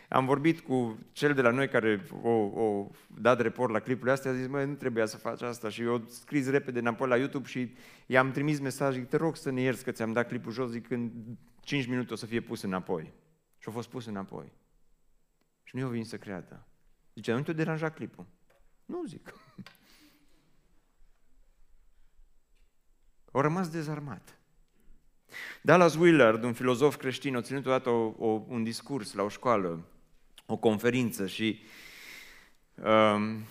am 0.10 0.26
vorbit 0.26 0.60
cu 0.60 1.00
cel 1.12 1.34
de 1.34 1.42
la 1.42 1.50
noi 1.50 1.68
care 1.68 2.06
o, 2.22 2.30
o 2.30 2.92
dat 3.20 3.42
report 3.42 3.72
la 3.72 3.80
clipurile 3.80 4.12
astea, 4.12 4.32
a 4.32 4.34
zis, 4.34 4.48
măi, 4.48 4.66
nu 4.66 4.74
trebuia 4.74 5.06
să 5.06 5.18
faci 5.18 5.42
asta. 5.42 5.70
Și 5.70 5.82
eu 5.82 6.06
scris 6.08 6.50
repede 6.50 6.80
înapoi 6.80 7.08
la 7.08 7.18
YouTube 7.18 7.48
și 7.48 7.76
i-am 8.06 8.32
trimis 8.32 8.60
mesaj, 8.60 8.94
zic, 8.94 9.08
te 9.08 9.18
rog 9.18 9.36
să 9.36 9.50
ne 9.50 9.62
ierți 9.62 9.84
că 9.84 9.92
ți-am 9.92 10.14
dat 10.14 10.28
clipul 10.28 10.52
jos, 10.52 10.72
zic, 10.72 10.90
în 10.90 11.12
5 11.62 11.86
minute 11.86 12.14
o 12.14 12.16
să 12.16 12.26
fie 12.26 12.42
pus 12.42 12.62
înapoi. 12.62 13.14
Și 13.58 13.70
a 13.70 13.72
fost 13.72 13.90
pus 13.90 14.06
înapoi. 14.06 14.52
Și 15.64 15.76
nu 15.76 15.82
i-au 15.82 15.90
venit 15.90 16.08
să 16.08 16.18
creadă. 16.18 16.68
Zice, 17.16 17.34
nu 17.34 17.42
te-a 17.42 17.54
deranjat 17.54 17.96
clipul? 17.96 18.26
Nu, 18.86 19.04
zic. 19.06 19.34
Au 23.32 23.42
rămas 23.42 23.70
dezarmat. 23.70 24.38
Dallas 25.62 25.96
Willard, 25.96 26.44
un 26.44 26.54
filozof 26.54 26.96
creștin, 26.96 27.36
a 27.36 27.42
ținut 27.42 27.66
odată 27.66 27.90
o, 27.90 28.14
o, 28.18 28.42
un 28.48 28.64
discurs 28.64 29.14
la 29.14 29.24
o 29.24 29.30
școală, 29.30 29.86
o 30.46 30.58
conferință 30.58 31.28
și 31.28 31.62
um, 32.76 33.46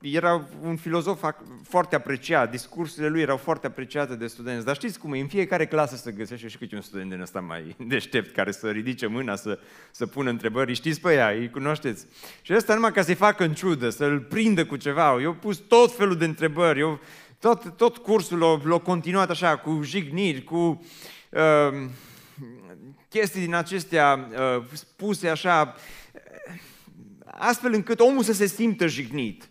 era 0.00 0.48
un 0.62 0.76
filozof 0.76 1.24
foarte 1.62 1.94
apreciat, 1.94 2.50
discursurile 2.50 3.08
lui 3.08 3.20
erau 3.20 3.36
foarte 3.36 3.66
apreciate 3.66 4.14
de 4.14 4.26
studenți, 4.26 4.64
dar 4.64 4.74
știți 4.74 4.98
cum 4.98 5.12
e, 5.12 5.20
în 5.20 5.26
fiecare 5.26 5.66
clasă 5.66 5.96
se 5.96 6.12
găsește 6.12 6.48
și 6.48 6.58
câte 6.58 6.74
un 6.74 6.80
student 6.80 7.10
din 7.10 7.20
ăsta 7.20 7.40
mai 7.40 7.76
deștept 7.88 8.34
care 8.34 8.50
să 8.50 8.70
ridice 8.70 9.06
mâna, 9.06 9.36
să, 9.36 9.58
să 9.90 10.06
pună 10.06 10.30
întrebări, 10.30 10.74
știți 10.74 11.00
pe 11.00 11.12
ea, 11.14 11.28
îi 11.28 11.50
cunoașteți. 11.50 12.06
Și 12.42 12.54
ăsta 12.54 12.74
numai 12.74 12.92
ca 12.92 13.02
să-i 13.02 13.14
facă 13.14 13.44
în 13.44 13.54
ciudă, 13.54 13.88
să-l 13.88 14.20
prindă 14.20 14.66
cu 14.66 14.76
ceva, 14.76 15.20
eu 15.20 15.34
pus 15.34 15.56
tot 15.56 15.96
felul 15.96 16.16
de 16.16 16.24
întrebări, 16.24 16.80
eu 16.80 17.00
tot, 17.42 17.76
tot 17.76 17.96
cursul 17.96 18.62
l-a, 18.64 18.78
continuat 18.78 19.30
așa, 19.30 19.56
cu 19.56 19.80
jigniri, 19.82 20.44
cu 20.44 20.84
uh, 21.30 21.88
chestii 23.08 23.40
din 23.40 23.54
acestea 23.54 24.28
uh, 24.30 24.64
spuse 24.72 25.28
așa, 25.28 25.74
astfel 27.24 27.72
încât 27.72 28.00
omul 28.00 28.22
să 28.22 28.32
se 28.32 28.46
simtă 28.46 28.86
jignit. 28.86 29.48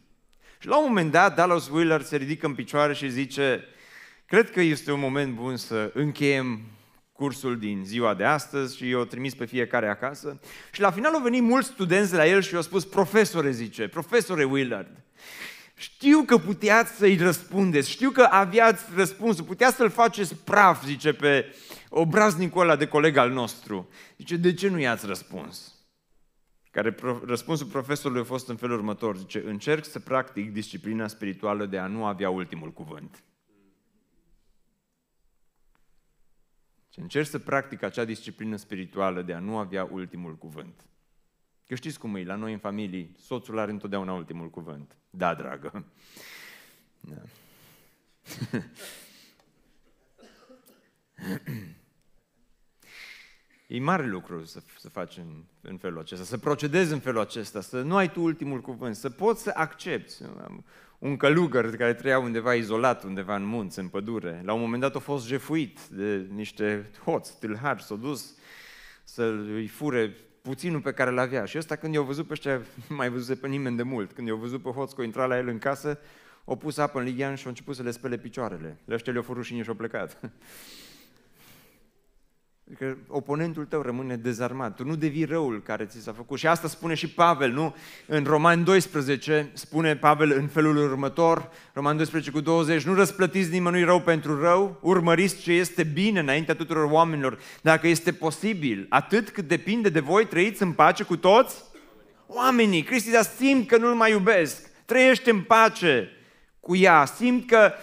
Și 0.60 0.68
la 0.68 0.78
un 0.78 0.86
moment 0.88 1.12
dat, 1.12 1.36
Dallas 1.36 1.70
Willard 1.70 2.06
se 2.06 2.18
ridică 2.18 2.46
în 2.46 2.56
picioare 2.56 2.94
și 2.94 3.10
zice, 3.10 3.64
cred 4.26 4.52
că 4.52 4.62
este 4.62 4.92
un 4.92 5.00
moment 5.00 5.34
bun 5.34 5.58
să 5.58 5.92
încheiem 5.94 6.62
cursul 7.12 7.60
din 7.60 7.84
ziua 7.86 8.14
de 8.14 8.24
astăzi 8.24 8.78
și 8.78 8.88
i-o 8.88 9.04
trimis 9.04 9.34
pe 9.34 9.46
fiecare 9.46 9.88
acasă. 9.90 10.40
Și 10.72 10.82
la 10.82 10.92
final 10.92 11.14
au 11.14 11.22
venit 11.22 11.42
mulți 11.42 11.68
studenți 11.68 12.12
de 12.12 12.18
la 12.18 12.28
el 12.28 12.42
și 12.42 12.54
i-au 12.54 12.62
spus, 12.62 12.86
profesore, 12.86 13.52
zice, 13.52 13.88
profesore 13.88 14.44
Willard, 14.44 15.04
știu 15.82 16.24
că 16.24 16.38
puteați 16.38 16.92
să-i 16.92 17.18
răspundeți, 17.18 17.90
știu 17.90 18.10
că 18.10 18.22
aveați 18.22 18.84
răspunsul, 18.96 19.46
puteați 19.46 19.76
să-l 19.76 19.90
faceți 19.90 20.36
praf, 20.36 20.86
zice 20.86 21.14
pe 21.14 21.56
obraznicul 21.90 22.62
ăla 22.62 22.76
de 22.76 22.88
coleg 22.88 23.18
al 23.18 23.32
nostru. 23.32 23.90
Zice, 24.18 24.38
de 24.38 24.54
ce 24.54 24.68
nu 24.68 24.80
i-ați 24.80 25.06
răspuns? 25.06 25.76
Care 26.72 26.96
răspunsul 27.26 27.68
profesorului 27.68 28.22
a 28.22 28.26
fost 28.26 28.50
în 28.50 28.56
felul 28.56 28.78
următor, 28.78 29.18
zice, 29.18 29.44
încerc 29.46 29.86
să 29.86 30.00
practic 30.00 30.52
disciplina 30.52 31.08
spirituală 31.08 31.66
de 31.66 31.78
a 31.78 31.88
nu 31.88 32.06
avea 32.06 32.30
ultimul 32.30 32.72
cuvânt. 32.72 33.24
Ce 36.90 37.02
încerc 37.02 37.28
să 37.28 37.40
practic 37.40 37.84
acea 37.84 38.06
disciplină 38.06 38.56
spirituală 38.56 39.22
de 39.22 39.34
a 39.34 39.40
nu 39.40 39.58
avea 39.58 39.88
ultimul 39.92 40.36
cuvânt. 40.36 40.86
Că 41.72 41.78
știți 41.78 42.00
cum 42.00 42.16
e, 42.16 42.24
la 42.24 42.36
noi 42.36 42.54
în 42.54 42.60
familie, 42.60 43.10
soțul 43.18 43.60
are 43.60 43.72
întotdeauna 43.72 44.14
ultimul 44.14 44.50
cuvânt. 44.50 44.96
Da, 45.10 45.36
dragă. 45.36 45.86
Da. 47.00 47.22
E 53.68 53.80
mare 53.80 54.06
lucru 54.06 54.46
să, 54.46 54.62
să 54.80 54.90
faci 54.90 55.18
în, 55.18 55.44
în 55.62 55.78
felul 55.78 56.00
acesta, 56.00 56.24
să 56.26 56.38
procedezi 56.38 56.94
în 56.94 57.00
felul 57.00 57.22
acesta, 57.22 57.62
să 57.62 57.82
nu 57.82 57.96
ai 57.96 58.12
tu 58.12 58.22
ultimul 58.22 58.62
cuvânt, 58.62 58.96
să 58.96 59.10
poți 59.10 59.42
să 59.42 59.52
accepti. 59.56 60.16
Un 61.00 61.18
călugăr 61.18 61.76
care 61.76 61.94
trăia 61.94 62.20
undeva 62.20 62.54
izolat, 62.54 63.04
undeva 63.04 63.36
în 63.36 63.46
munți, 63.46 63.80
în 63.80 63.88
pădure, 63.88 64.42
la 64.44 64.54
un 64.54 64.62
moment 64.62 64.82
dat 64.82 64.96
a 64.96 65.00
fost 65.00 65.28
jefuit 65.28 65.88
de 65.88 66.28
niște 66.34 66.92
hoți, 67.04 67.40
tâlhari, 67.40 67.84
s-au 67.84 67.98
dus 67.98 68.36
să-i 69.04 69.68
fure 69.68 70.16
puținul 70.42 70.82
pe 70.82 70.92
care 70.92 71.10
l 71.10 71.18
avea. 71.18 71.46
Și 71.46 71.58
ăsta 71.58 71.76
când 71.76 71.94
i-au 71.94 72.04
văzut 72.04 72.28
pe 72.28 72.34
ăștia, 72.34 72.62
nu 72.90 72.96
mai 73.02 73.10
văzut 73.10 73.40
pe 73.40 73.48
nimeni 73.48 73.78
de 73.78 73.84
mult, 73.84 74.12
când 74.12 74.28
i-au 74.28 74.38
văzut 74.38 74.62
pe 74.62 74.70
hoț 74.70 74.92
că 74.92 75.02
intra 75.02 75.26
la 75.26 75.38
el 75.38 75.48
în 75.48 75.58
casă, 75.58 76.00
au 76.46 76.56
pus 76.56 76.78
apă 76.78 77.00
în 77.00 77.06
lighean 77.06 77.36
și 77.36 77.44
au 77.44 77.50
început 77.50 77.76
să 77.76 77.84
le 77.84 77.92
spele 77.92 78.18
picioarele. 78.18 78.78
Le 78.86 78.94
ăștia 78.94 79.12
le-au 79.12 79.24
furut 79.24 79.44
și 79.44 79.62
și-au 79.62 79.76
plecat. 79.76 80.20
Adică 82.68 82.98
oponentul 83.08 83.66
tău 83.66 83.82
rămâne 83.82 84.16
dezarmat. 84.16 84.76
Tu 84.76 84.86
nu 84.86 84.96
devii 84.96 85.26
răul 85.26 85.62
care 85.62 85.86
ți 85.86 86.02
s-a 86.02 86.14
făcut. 86.14 86.40
Și 86.40 86.48
asta 86.48 86.68
spune 86.68 86.94
și 86.94 87.10
Pavel, 87.10 87.52
nu? 87.52 87.76
În 88.06 88.24
Roman 88.24 88.64
12 88.64 89.50
spune 89.54 89.96
Pavel 89.96 90.32
în 90.32 90.48
felul 90.48 90.78
următor, 90.78 91.52
Roman 91.74 91.96
12 91.96 92.32
cu 92.32 92.40
20, 92.40 92.84
nu 92.84 92.94
răsplătiți 92.94 93.52
nimănui 93.52 93.84
rău 93.84 94.02
pentru 94.02 94.42
rău, 94.42 94.78
urmăriți 94.82 95.42
ce 95.42 95.52
este 95.52 95.84
bine 95.84 96.20
înaintea 96.20 96.56
tuturor 96.56 96.92
oamenilor. 96.92 97.40
Dacă 97.62 97.88
este 97.88 98.12
posibil, 98.12 98.86
atât 98.90 99.30
cât 99.30 99.48
depinde 99.48 99.90
de 99.90 100.00
voi, 100.00 100.28
trăiți 100.28 100.62
în 100.62 100.72
pace 100.72 101.04
cu 101.04 101.18
toți 101.18 101.56
oamenii. 102.28 102.84
Cristi, 102.84 103.12
dar 103.12 103.24
simt 103.24 103.68
că 103.68 103.78
nu-L 103.78 103.94
mai 103.94 104.12
iubesc. 104.12 104.70
Trăiește 104.86 105.30
în 105.30 105.42
pace 105.42 106.10
cu 106.60 106.76
ea. 106.76 107.06
Simt 107.06 107.48
că 107.48 107.72
Uh, 107.74 107.78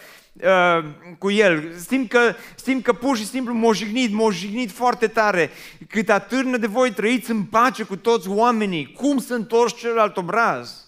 cu 1.19 1.31
el. 1.31 1.73
Simt 1.87 2.09
că, 2.09 2.35
simt 2.57 2.83
că 2.83 2.93
pur 2.93 3.17
și 3.17 3.27
simplu 3.27 3.55
m-a 3.55 3.73
jignit, 3.73 4.13
m-a 4.13 4.31
jignit 4.31 4.71
foarte 4.71 5.07
tare. 5.07 5.51
Cât 5.89 6.09
atârnă 6.09 6.57
de 6.57 6.67
voi 6.67 6.93
trăiți 6.93 7.31
în 7.31 7.43
pace 7.43 7.83
cu 7.83 7.97
toți 7.97 8.29
oamenii. 8.29 8.93
Cum 8.93 9.19
să 9.19 9.35
întorci 9.35 9.79
celălalt 9.79 10.17
obraz? 10.17 10.87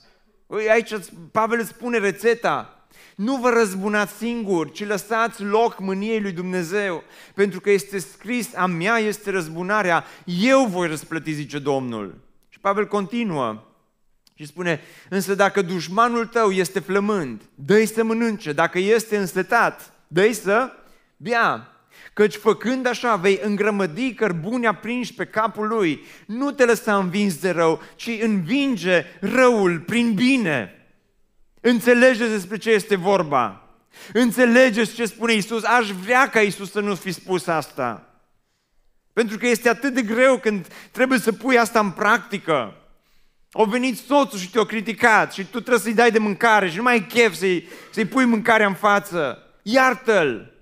Aici 0.70 0.94
Pavel 1.32 1.59
îți 1.59 1.68
spune 1.68 1.98
rețeta. 1.98 2.84
Nu 3.14 3.36
vă 3.36 3.48
răzbunați 3.48 4.12
singuri, 4.12 4.72
ci 4.72 4.86
lăsați 4.86 5.42
loc 5.42 5.78
mâniei 5.78 6.20
lui 6.20 6.32
Dumnezeu. 6.32 7.03
Pentru 7.34 7.61
că 7.61 7.70
este 7.70 7.98
scris, 7.98 8.57
a 8.57 8.66
mea 8.66 8.96
este 8.96 9.30
răzbunarea, 9.30 10.05
eu 10.24 10.64
voi 10.64 10.88
răsplăti, 10.88 11.32
zice 11.32 11.59
Domnul. 11.59 12.18
Și 12.48 12.59
Pavel 12.61 12.86
continuă 12.86 13.64
și 14.41 14.47
spune, 14.47 14.80
însă 15.09 15.34
dacă 15.34 15.62
dușmanul 15.62 16.26
tău 16.26 16.51
este 16.51 16.80
flămând, 16.80 17.41
dă-i 17.55 17.86
să 17.86 18.05
mănânce, 18.05 18.53
dacă 18.53 18.78
este 18.78 19.16
însetat, 19.16 19.93
dă-i 20.07 20.32
să 20.32 20.72
bea. 21.16 21.68
Căci 22.12 22.34
făcând 22.34 22.86
așa 22.86 23.16
vei 23.16 23.41
îngrămădi 23.43 24.14
cărbuni 24.14 24.66
aprinși 24.66 25.14
pe 25.14 25.24
capul 25.24 25.68
lui. 25.68 26.05
Nu 26.26 26.51
te 26.51 26.64
lăsa 26.64 26.97
învins 26.97 27.38
de 27.38 27.51
rău, 27.51 27.82
ci 27.97 28.11
învinge 28.20 29.05
răul 29.20 29.80
prin 29.80 30.14
bine. 30.14 30.86
Înțelegeți 31.61 32.30
despre 32.30 32.57
ce 32.57 32.70
este 32.70 32.97
vorba. 32.97 33.68
Înțelegeți 34.12 34.95
ce 34.95 35.05
spune 35.05 35.32
Isus. 35.32 35.64
Aș 35.64 35.91
vrea 35.91 36.28
ca 36.28 36.41
Isus 36.41 36.70
să 36.70 36.80
nu 36.80 36.95
fi 36.95 37.12
spus 37.12 37.47
asta. 37.47 38.09
Pentru 39.12 39.38
că 39.38 39.47
este 39.47 39.68
atât 39.68 39.95
de 39.95 40.03
greu 40.03 40.38
când 40.38 40.66
trebuie 40.91 41.18
să 41.18 41.32
pui 41.32 41.59
asta 41.59 41.80
în 41.80 41.91
practică. 41.91 42.74
Au 43.53 43.64
venit 43.64 43.98
soțul 43.98 44.38
și 44.38 44.51
te-a 44.51 44.64
criticat 44.64 45.32
și 45.32 45.42
tu 45.42 45.61
trebuie 45.61 45.78
să-i 45.78 45.94
dai 45.94 46.11
de 46.11 46.18
mâncare 46.18 46.70
și 46.70 46.76
nu 46.76 46.82
mai 46.82 46.92
ai 46.92 47.07
chef 47.07 47.34
să-i, 47.34 47.68
să-i 47.90 48.05
pui 48.05 48.24
mâncarea 48.24 48.66
în 48.66 48.74
față. 48.74 49.38
Iartă-l! 49.62 50.55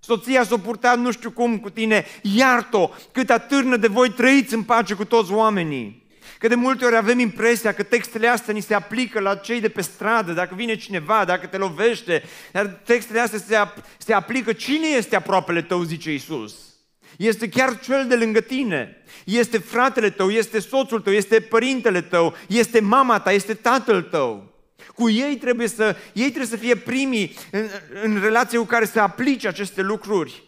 Soția 0.00 0.44
s-a 0.44 0.58
purtat 0.58 0.98
nu 0.98 1.12
știu 1.12 1.30
cum 1.30 1.58
cu 1.58 1.70
tine, 1.70 2.06
iartă-o, 2.22 2.90
cât 3.12 3.30
atârnă 3.30 3.76
de 3.76 3.86
voi 3.86 4.10
trăiți 4.10 4.54
în 4.54 4.62
pace 4.62 4.94
cu 4.94 5.04
toți 5.04 5.32
oamenii. 5.32 6.06
Că 6.38 6.48
de 6.48 6.54
multe 6.54 6.84
ori 6.84 6.96
avem 6.96 7.18
impresia 7.18 7.72
că 7.74 7.82
textele 7.82 8.28
astea 8.28 8.54
ni 8.54 8.60
se 8.60 8.74
aplică 8.74 9.20
la 9.20 9.34
cei 9.34 9.60
de 9.60 9.68
pe 9.68 9.80
stradă, 9.80 10.32
dacă 10.32 10.54
vine 10.54 10.76
cineva, 10.76 11.24
dacă 11.24 11.46
te 11.46 11.56
lovește, 11.56 12.22
dar 12.52 12.66
textele 12.66 13.20
astea 13.20 13.38
se, 13.38 13.56
ap- 13.56 13.84
se 13.98 14.12
aplică 14.12 14.52
cine 14.52 14.86
este 14.86 15.16
aproapele 15.16 15.62
tău, 15.62 15.82
zice 15.82 16.12
Isus. 16.12 16.73
Este 17.18 17.48
chiar 17.48 17.80
cel 17.80 18.06
de 18.08 18.16
lângă 18.16 18.40
tine. 18.40 18.96
Este 19.24 19.58
fratele 19.58 20.10
tău, 20.10 20.30
este 20.30 20.58
soțul 20.58 21.00
tău, 21.00 21.12
este 21.12 21.40
părintele 21.40 22.00
tău, 22.00 22.34
este 22.48 22.80
mama 22.80 23.20
ta, 23.20 23.32
este 23.32 23.54
tatăl 23.54 24.02
tău. 24.02 24.52
Cu 24.94 25.10
ei 25.10 25.36
trebuie 25.36 25.68
să, 25.68 25.96
ei 26.12 26.26
trebuie 26.26 26.46
să 26.46 26.56
fie 26.56 26.76
primii 26.76 27.36
în, 27.50 27.68
în 28.02 28.20
relație 28.20 28.58
cu 28.58 28.64
care 28.64 28.84
să 28.84 29.00
aplice 29.00 29.48
aceste 29.48 29.82
lucruri. 29.82 30.42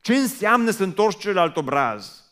Ce 0.00 0.14
înseamnă 0.14 0.70
să 0.70 0.82
întorci 0.82 1.18
celălalt 1.18 1.56
obraz? 1.56 2.24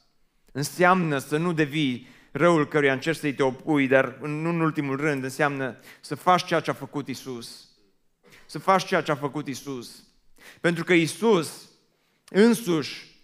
Înseamnă 0.53 1.19
să 1.19 1.37
nu 1.37 1.53
devii 1.53 2.09
răul 2.31 2.69
căruia 2.69 2.93
încerci 2.93 3.19
să-i 3.19 3.35
te 3.35 3.43
opui, 3.43 3.87
dar 3.87 4.19
nu 4.21 4.49
în 4.49 4.61
ultimul 4.61 4.97
rând 4.97 5.25
înseamnă 5.25 5.77
să 6.01 6.15
faci 6.15 6.45
ceea 6.45 6.61
ce 6.61 6.71
a 6.71 6.75
făcut 6.75 7.09
Isus. 7.09 7.69
Să 8.47 8.59
faci 8.59 8.87
ceea 8.87 9.03
ce 9.03 9.11
a 9.11 9.17
făcut 9.17 9.49
Isus. 9.49 10.05
Pentru 10.61 10.85
că 10.85 10.93
Isus 10.93 11.69
însuși 12.29 13.16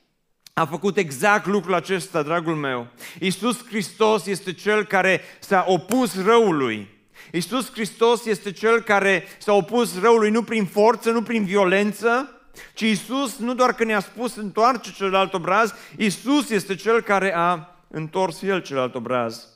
a 0.54 0.66
făcut 0.66 0.96
exact 0.96 1.46
lucrul 1.46 1.74
acesta, 1.74 2.22
dragul 2.22 2.54
meu. 2.54 2.86
Isus 3.20 3.66
Hristos 3.66 4.26
este 4.26 4.52
cel 4.52 4.84
care 4.84 5.20
s-a 5.40 5.64
opus 5.68 6.24
răului. 6.24 6.88
Isus 7.32 7.70
Hristos 7.72 8.24
este 8.24 8.52
cel 8.52 8.80
care 8.80 9.24
s-a 9.38 9.52
opus 9.52 10.00
răului 10.00 10.30
nu 10.30 10.42
prin 10.42 10.64
forță, 10.64 11.10
nu 11.10 11.22
prin 11.22 11.44
violență, 11.44 12.40
ci 12.74 12.80
Isus 12.80 13.38
nu 13.38 13.54
doar 13.54 13.74
că 13.74 13.84
ne-a 13.84 14.00
spus 14.00 14.36
întoarce 14.36 14.92
celălalt 14.92 15.34
obraz, 15.34 15.74
Isus 15.96 16.50
este 16.50 16.74
cel 16.74 17.00
care 17.00 17.34
a 17.34 17.76
întors 17.88 18.42
el 18.42 18.62
celălalt 18.62 18.94
obraz. 18.94 19.46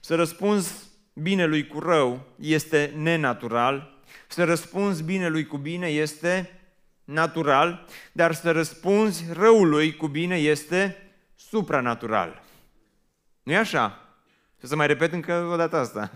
Să 0.00 0.14
răspunzi 0.14 0.72
binelui 1.12 1.66
cu 1.66 1.78
rău 1.78 2.26
este 2.40 2.92
nenatural, 2.96 3.98
să 4.28 4.44
răspunzi 4.44 5.02
binelui 5.02 5.46
cu 5.46 5.56
bine 5.56 5.86
este 5.86 6.60
natural, 7.04 7.86
dar 8.12 8.34
să 8.34 8.50
răspunzi 8.50 9.24
răului 9.32 9.96
cu 9.96 10.06
bine 10.06 10.36
este 10.36 10.96
supranatural. 11.34 12.42
nu 13.42 13.52
e 13.52 13.56
așa? 13.56 13.98
Și 14.60 14.66
să 14.66 14.76
mai 14.76 14.86
repet 14.86 15.12
încă 15.12 15.48
o 15.52 15.56
dată 15.56 15.76
asta. 15.76 16.10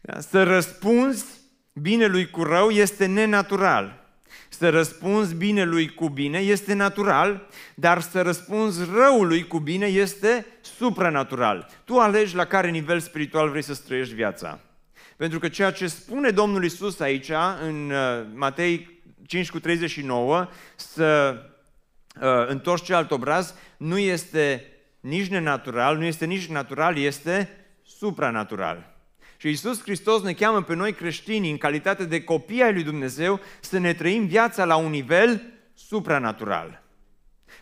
Da? 0.00 0.20
Să 0.20 0.42
răspunzi 0.42 1.24
binelui 1.72 2.30
cu 2.30 2.42
rău 2.42 2.70
este 2.70 3.06
nenatural. 3.06 4.02
Să 4.48 4.70
răspunzi 4.70 5.34
binelui 5.34 5.94
cu 5.94 6.08
bine 6.08 6.38
este 6.38 6.74
natural, 6.74 7.48
dar 7.74 8.00
să 8.00 8.22
răspunzi 8.22 8.90
răului 8.92 9.46
cu 9.46 9.58
bine 9.58 9.86
este 9.86 10.46
supranatural. 10.60 11.68
Tu 11.84 11.98
alegi 11.98 12.34
la 12.34 12.44
care 12.44 12.70
nivel 12.70 13.00
spiritual 13.00 13.48
vrei 13.48 13.62
să 13.62 13.80
trăiești 13.86 14.14
viața. 14.14 14.58
Pentru 15.16 15.38
că 15.38 15.48
ceea 15.48 15.70
ce 15.70 15.86
spune 15.86 16.30
Domnul 16.30 16.64
Isus 16.64 17.00
aici, 17.00 17.30
în 17.66 17.90
uh, 17.90 18.26
Matei 18.34 19.02
5 19.26 19.50
cu 19.50 19.60
39, 19.60 20.48
să 20.76 21.36
uh, 22.20 22.46
întorci 22.46 22.84
celălalt 22.84 23.10
obraz, 23.10 23.54
nu 23.76 23.98
este 23.98 24.64
nici 25.00 25.28
nenatural, 25.28 25.96
nu 25.96 26.04
este 26.04 26.24
nici 26.24 26.46
natural, 26.46 26.96
este 26.96 27.48
supranatural. 27.82 28.94
Și 29.36 29.46
Iisus 29.46 29.82
Hristos 29.82 30.22
ne 30.22 30.32
cheamă 30.32 30.62
pe 30.62 30.74
noi 30.74 30.92
creștini, 30.92 31.50
în 31.50 31.56
calitate 31.56 32.04
de 32.04 32.24
copii 32.24 32.62
ai 32.62 32.72
lui 32.72 32.82
Dumnezeu, 32.82 33.40
să 33.60 33.78
ne 33.78 33.94
trăim 33.94 34.26
viața 34.26 34.64
la 34.64 34.76
un 34.76 34.90
nivel 34.90 35.42
supranatural. 35.74 36.82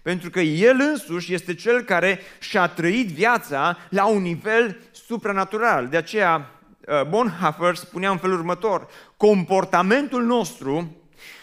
Pentru 0.02 0.30
că 0.30 0.40
El 0.40 0.76
însuși 0.80 1.34
este 1.34 1.54
Cel 1.54 1.82
care 1.82 2.20
și-a 2.40 2.66
trăit 2.66 3.08
viața 3.08 3.78
la 3.88 4.06
un 4.06 4.22
nivel 4.22 4.80
supranatural. 4.90 5.88
De 5.88 5.96
aceea 5.96 6.50
uh, 6.86 7.02
Bonhoeffer 7.08 7.74
spunea 7.74 8.10
în 8.10 8.18
felul 8.18 8.38
următor, 8.38 8.88
comportamentul 9.16 10.22
nostru 10.22 10.96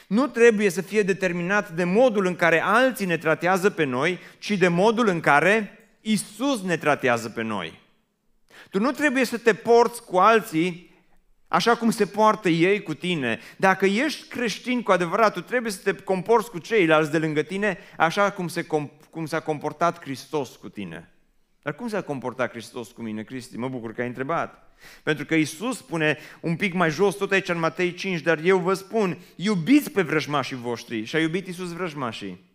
nu 0.10 0.28
trebuie 0.28 0.70
să 0.70 0.82
fie 0.82 1.02
determinat 1.02 1.72
de 1.72 1.84
modul 1.84 2.26
în 2.26 2.36
care 2.36 2.62
alții 2.62 3.06
ne 3.06 3.18
tratează 3.18 3.70
pe 3.70 3.84
noi, 3.84 4.20
ci 4.40 4.52
de 4.52 4.68
modul 4.68 5.08
în 5.08 5.20
care 5.20 5.80
Isus 6.02 6.62
ne 6.62 6.78
tratează 6.78 7.30
pe 7.30 7.42
noi. 7.42 7.80
Tu 8.70 8.80
nu 8.80 8.92
trebuie 8.92 9.24
să 9.24 9.38
te 9.38 9.54
porți 9.54 10.04
cu 10.04 10.18
alții 10.18 10.96
așa 11.48 11.76
cum 11.76 11.90
se 11.90 12.06
poartă 12.06 12.50
ei 12.50 12.84
cu 12.84 12.94
tine. 12.94 13.40
Dacă 13.58 13.86
ești 13.86 14.28
creștin 14.28 14.84
cu 14.84 14.92
adevărat, 14.92 15.34
tu 15.34 15.42
trebuie 15.42 15.72
să 15.72 15.80
te 15.84 15.94
comporți 15.94 16.50
cu 16.50 16.58
ceilalți 16.58 17.12
de 17.12 17.18
lângă 17.18 17.42
tine 17.42 17.78
așa 17.98 18.32
cum, 18.32 18.48
se, 18.48 18.66
cum 19.10 19.26
s-a 19.26 19.40
comportat 19.40 20.02
Hristos 20.02 20.56
cu 20.56 20.70
tine. 20.70 21.14
Dar 21.62 21.76
cum 21.76 21.88
s-a 21.88 22.02
comportat 22.02 22.52
Hristos 22.52 22.92
cu 22.92 23.02
mine, 23.02 23.24
Cristi? 23.24 23.58
Mă 23.58 23.70
bucur 23.70 23.94
că 23.94 24.02
ai 24.02 24.08
întrebat. 24.08 24.69
Pentru 25.04 25.26
că 25.26 25.36
Isus 25.36 25.78
spune 25.78 26.18
un 26.40 26.56
pic 26.56 26.74
mai 26.74 26.90
jos, 26.90 27.16
tot 27.16 27.32
aici 27.32 27.50
în 27.50 27.60
Matei 27.60 27.94
5, 27.94 28.22
dar 28.22 28.40
eu 28.44 28.58
vă 28.58 28.74
spun, 28.74 29.18
iubiți 29.36 29.92
pe 29.92 30.02
vrăjmașii 30.02 30.56
voștri. 30.56 31.04
Și 31.04 31.16
a 31.16 31.20
iubit 31.20 31.48
Isus 31.48 31.74
vrăjmașii. 31.74 32.48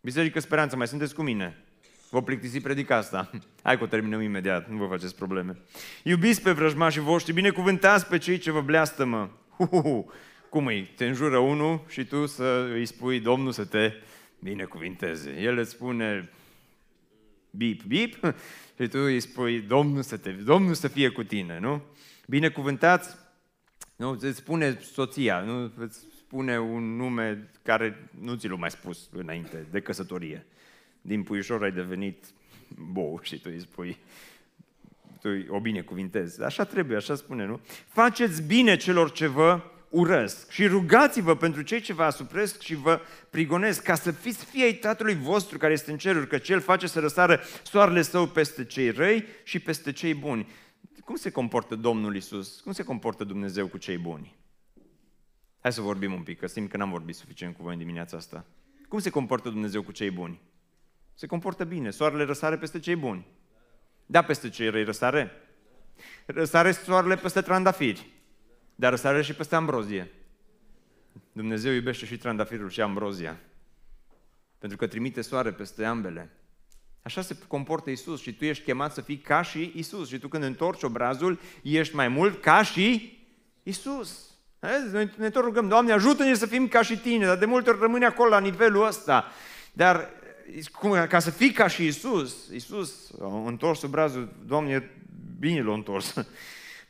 Biserică 0.00 0.40
Speranță, 0.40 0.76
mai 0.76 0.86
sunteți 0.86 1.14
cu 1.14 1.22
mine? 1.22 1.64
Vă 2.10 2.22
plictisi 2.22 2.60
predica 2.60 2.96
asta. 2.96 3.30
Hai 3.62 3.78
că 3.78 3.84
o 3.84 3.86
terminăm 3.86 4.20
imediat, 4.20 4.70
nu 4.70 4.76
vă 4.76 4.86
faceți 4.86 5.14
probleme. 5.14 5.56
Iubiți 6.02 6.42
pe 6.42 6.52
vrăjmașii 6.52 7.00
voștri, 7.00 7.32
binecuvântați 7.32 8.06
pe 8.06 8.18
cei 8.18 8.38
ce 8.38 8.50
vă 8.50 8.60
bleastămă. 8.60 9.30
Uhuhu. 9.56 10.12
Cum 10.48 10.66
îi? 10.66 10.92
Te 10.96 11.06
înjură 11.06 11.38
unul 11.38 11.84
și 11.88 12.04
tu 12.04 12.26
să 12.26 12.68
îi 12.72 12.86
spui 12.86 13.20
Domnul 13.20 13.52
să 13.52 13.64
te 13.64 13.92
binecuvinteze. 14.38 15.36
El 15.40 15.58
îți 15.58 15.70
spune 15.70 16.30
bip, 17.56 17.82
bip 17.82 18.34
și 18.78 18.88
tu 18.88 18.98
îi 18.98 19.20
spui 19.20 19.60
Domnul 19.60 20.02
să, 20.02 20.16
te, 20.16 20.30
Domnul 20.30 20.74
să 20.74 20.88
fie 20.88 21.08
cu 21.08 21.22
tine, 21.22 21.58
nu? 21.58 21.82
Binecuvântați, 22.26 23.16
nu, 23.96 24.18
îți 24.20 24.36
spune 24.36 24.78
soția, 24.80 25.40
nu? 25.40 25.72
Îți 25.76 25.98
spune 26.18 26.60
un 26.60 26.96
nume 26.96 27.50
care 27.62 28.10
nu 28.20 28.34
ți 28.34 28.48
l-a 28.48 28.56
mai 28.56 28.70
spus 28.70 29.08
înainte 29.12 29.66
de 29.70 29.80
căsătorie 29.80 30.46
din 31.00 31.22
puișor 31.22 31.62
ai 31.62 31.72
devenit 31.72 32.24
bou 32.92 33.20
și 33.22 33.40
tu 33.40 33.48
îi 33.52 33.60
spui, 33.60 33.98
tu 35.20 35.28
o 35.48 35.60
binecuvintezi. 35.60 36.42
Așa 36.42 36.64
trebuie, 36.64 36.96
așa 36.96 37.14
spune, 37.14 37.46
nu? 37.46 37.60
Faceți 37.86 38.42
bine 38.42 38.76
celor 38.76 39.12
ce 39.12 39.26
vă 39.26 39.60
urăsc 39.96 40.50
și 40.50 40.66
rugați-vă 40.66 41.36
pentru 41.36 41.62
cei 41.62 41.80
ce 41.80 41.92
vă 41.92 42.02
asupresc 42.02 42.60
și 42.60 42.74
vă 42.74 43.00
prigonesc, 43.30 43.82
ca 43.82 43.94
să 43.94 44.10
fiți 44.10 44.44
fiei 44.44 44.74
Tatălui 44.74 45.14
vostru 45.14 45.58
care 45.58 45.72
este 45.72 45.90
în 45.90 45.98
ceruri, 45.98 46.28
că 46.28 46.38
Cel 46.38 46.60
face 46.60 46.86
să 46.86 47.00
răsară 47.00 47.40
soarele 47.62 48.02
său 48.02 48.26
peste 48.26 48.64
cei 48.64 48.90
răi 48.90 49.24
și 49.42 49.58
peste 49.58 49.92
cei 49.92 50.14
buni. 50.14 50.48
Cum 51.04 51.16
se 51.16 51.30
comportă 51.30 51.74
Domnul 51.74 52.16
Isus? 52.16 52.60
Cum 52.60 52.72
se 52.72 52.82
comportă 52.82 53.24
Dumnezeu 53.24 53.66
cu 53.66 53.78
cei 53.78 53.98
buni? 53.98 54.36
Hai 55.60 55.72
să 55.72 55.80
vorbim 55.80 56.12
un 56.12 56.22
pic, 56.22 56.38
că 56.38 56.46
simt 56.46 56.70
că 56.70 56.76
n-am 56.76 56.90
vorbit 56.90 57.14
suficient 57.14 57.56
cu 57.56 57.62
voi 57.62 57.72
în 57.72 57.78
dimineața 57.78 58.16
asta. 58.16 58.44
Cum 58.88 58.98
se 58.98 59.10
comportă 59.10 59.48
Dumnezeu 59.48 59.82
cu 59.82 59.92
cei 59.92 60.10
buni? 60.10 60.40
Se 61.14 61.26
comportă 61.26 61.64
bine. 61.64 61.90
Soarele 61.90 62.24
răsare 62.24 62.56
peste 62.56 62.78
cei 62.78 62.96
buni. 62.96 63.26
Da, 64.06 64.22
peste 64.22 64.48
cei 64.48 64.68
răi 64.68 64.84
răsare. 64.84 65.30
Răsare 66.26 66.72
soarele 66.72 67.16
peste 67.16 67.40
trandafiri. 67.40 68.15
Dar 68.78 68.90
răsare 68.90 69.22
și 69.22 69.34
peste 69.34 69.54
ambrozie. 69.54 70.10
Dumnezeu 71.32 71.72
iubește 71.72 72.06
și 72.06 72.16
trandafirul 72.16 72.70
și 72.70 72.80
ambrozia. 72.80 73.40
Pentru 74.58 74.76
că 74.76 74.86
trimite 74.86 75.20
soare 75.20 75.52
peste 75.52 75.84
ambele. 75.84 76.30
Așa 77.02 77.20
se 77.20 77.36
comportă 77.46 77.90
Isus 77.90 78.20
și 78.20 78.34
tu 78.34 78.44
ești 78.44 78.64
chemat 78.64 78.92
să 78.92 79.00
fii 79.00 79.18
ca 79.18 79.42
și 79.42 79.72
Isus. 79.74 80.08
Și 80.08 80.18
tu 80.18 80.28
când 80.28 80.42
întorci 80.42 80.82
obrazul, 80.82 81.40
ești 81.62 81.94
mai 81.94 82.08
mult 82.08 82.42
ca 82.42 82.62
și 82.62 83.18
Isus. 83.62 84.30
Noi 84.92 85.10
ne 85.16 85.30
tot 85.30 85.42
rugăm, 85.42 85.68
Doamne, 85.68 85.92
ajută-ne 85.92 86.34
să 86.34 86.46
fim 86.46 86.68
ca 86.68 86.82
și 86.82 86.98
tine, 86.98 87.26
dar 87.26 87.36
de 87.36 87.44
multe 87.44 87.70
ori 87.70 87.78
rămâne 87.80 88.04
acolo 88.04 88.28
la 88.28 88.40
nivelul 88.40 88.86
ăsta. 88.86 89.32
Dar 89.72 90.10
cum, 90.72 91.06
ca 91.08 91.18
să 91.18 91.30
fii 91.30 91.52
ca 91.52 91.66
și 91.66 91.86
Isus, 91.86 92.48
Isus 92.54 93.10
a 93.20 93.42
întors 93.46 93.82
obrazul, 93.82 94.28
Doamne, 94.46 94.90
bine 95.38 95.62
l-a 95.62 95.72
întors. 95.72 96.14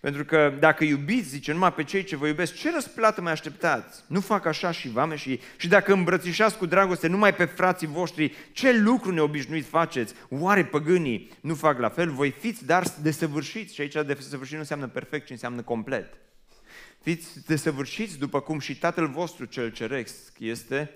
Pentru 0.07 0.25
că 0.25 0.57
dacă 0.59 0.85
iubiți, 0.85 1.29
zice, 1.29 1.53
numai 1.53 1.73
pe 1.73 1.85
cei 1.85 2.05
ce 2.05 2.17
vă 2.17 2.27
iubesc, 2.27 2.55
ce 2.55 2.71
răsplată 2.71 3.21
mai 3.21 3.33
așteptați? 3.33 4.05
Nu 4.07 4.21
fac 4.21 4.45
așa 4.45 4.71
și 4.71 4.89
vame 4.89 5.17
și 5.17 5.41
Și 5.57 5.69
dacă 5.69 5.93
îmbrățișați 5.93 6.57
cu 6.57 6.67
dragoste 6.67 7.07
numai 7.07 7.35
pe 7.35 7.45
frații 7.45 7.87
voștri, 7.87 8.33
ce 8.53 8.79
lucru 8.79 9.13
neobișnuit 9.13 9.67
faceți? 9.67 10.15
Oare 10.29 10.65
păgânii 10.65 11.31
nu 11.41 11.55
fac 11.55 11.79
la 11.79 11.89
fel? 11.89 12.11
Voi 12.11 12.31
fiți 12.31 12.65
dar 12.65 12.87
desăvârșiți. 13.03 13.75
Și 13.75 13.81
aici 13.81 13.93
desăvârșit 13.93 14.55
nu 14.55 14.61
înseamnă 14.61 14.89
perfect, 14.89 15.27
ci 15.27 15.31
înseamnă 15.31 15.63
complet. 15.63 16.19
Fiți 17.03 17.47
desăvârșiți 17.47 18.19
după 18.19 18.41
cum 18.41 18.59
și 18.59 18.79
Tatăl 18.79 19.07
vostru 19.09 19.45
cel 19.45 19.71
ceresc 19.73 20.39
este 20.39 20.91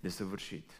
desăvârșit. 0.00 0.70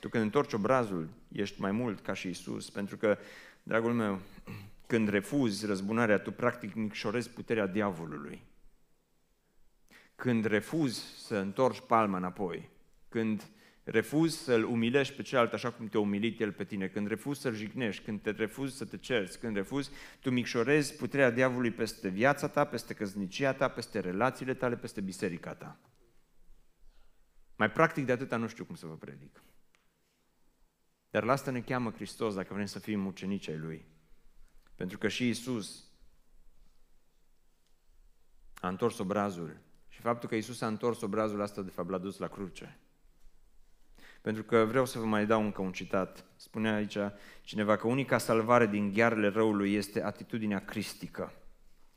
Tu 0.00 0.08
când 0.08 0.24
întorci 0.24 0.52
obrazul, 0.52 1.08
ești 1.32 1.60
mai 1.60 1.70
mult 1.70 2.00
ca 2.00 2.14
și 2.14 2.28
Isus, 2.28 2.70
pentru 2.70 2.96
că, 2.96 3.18
dragul 3.62 3.92
meu, 3.92 4.20
când 4.88 5.08
refuzi 5.08 5.66
răzbunarea, 5.66 6.18
tu 6.18 6.32
practic 6.32 6.74
micșorezi 6.74 7.30
puterea 7.30 7.66
diavolului. 7.66 8.42
Când 10.14 10.44
refuzi 10.44 11.00
să 11.26 11.36
întorci 11.36 11.80
palma 11.80 12.16
înapoi, 12.16 12.70
când 13.08 13.50
refuzi 13.84 14.36
să-l 14.36 14.64
umilești 14.64 15.14
pe 15.14 15.22
celălalt 15.22 15.52
așa 15.52 15.70
cum 15.72 15.88
te-a 15.88 16.00
umilit 16.00 16.40
el 16.40 16.52
pe 16.52 16.64
tine, 16.64 16.88
când 16.88 17.06
refuzi 17.06 17.40
să-l 17.40 17.54
jignești, 17.54 18.04
când 18.04 18.20
te 18.20 18.30
refuzi 18.30 18.76
să 18.76 18.84
te 18.84 18.96
cerți, 18.96 19.38
când 19.38 19.56
refuzi, 19.56 19.90
tu 20.20 20.30
micșorezi 20.30 20.96
puterea 20.96 21.30
diavolului 21.30 21.70
peste 21.70 22.08
viața 22.08 22.48
ta, 22.48 22.64
peste 22.64 22.94
căsnicia 22.94 23.52
ta, 23.52 23.68
peste 23.68 24.00
relațiile 24.00 24.54
tale, 24.54 24.76
peste 24.76 25.00
biserica 25.00 25.54
ta. 25.54 25.80
Mai 27.56 27.70
practic 27.70 28.06
de 28.06 28.12
atâta 28.12 28.36
nu 28.36 28.48
știu 28.48 28.64
cum 28.64 28.74
să 28.74 28.86
vă 28.86 28.94
predic. 28.96 29.42
Dar 31.10 31.24
la 31.24 31.32
asta 31.32 31.50
ne 31.50 31.60
cheamă 31.60 31.90
Hristos 31.90 32.34
dacă 32.34 32.54
vrem 32.54 32.66
să 32.66 32.78
fim 32.78 33.06
ucenici 33.06 33.48
ai 33.48 33.58
Lui. 33.58 33.96
Pentru 34.78 34.98
că 34.98 35.08
și 35.08 35.28
Isus 35.28 35.84
a 38.54 38.68
întors 38.68 38.98
obrazul. 38.98 39.56
Și 39.88 40.00
faptul 40.00 40.28
că 40.28 40.34
Isus 40.34 40.60
a 40.60 40.66
întors 40.66 41.00
obrazul 41.00 41.42
asta, 41.42 41.62
de 41.62 41.70
fapt, 41.70 41.90
l-a 41.90 41.98
dus 41.98 42.18
la 42.18 42.28
cruce. 42.28 42.78
Pentru 44.20 44.42
că 44.42 44.64
vreau 44.64 44.84
să 44.84 44.98
vă 44.98 45.04
mai 45.04 45.26
dau 45.26 45.42
încă 45.42 45.62
un 45.62 45.72
citat. 45.72 46.24
Spune 46.36 46.74
aici 46.74 46.96
cineva 47.42 47.76
că 47.76 47.86
unica 47.86 48.18
salvare 48.18 48.66
din 48.66 48.92
ghearele 48.92 49.28
răului 49.28 49.74
este 49.74 50.02
atitudinea 50.02 50.64
cristică. 50.64 51.32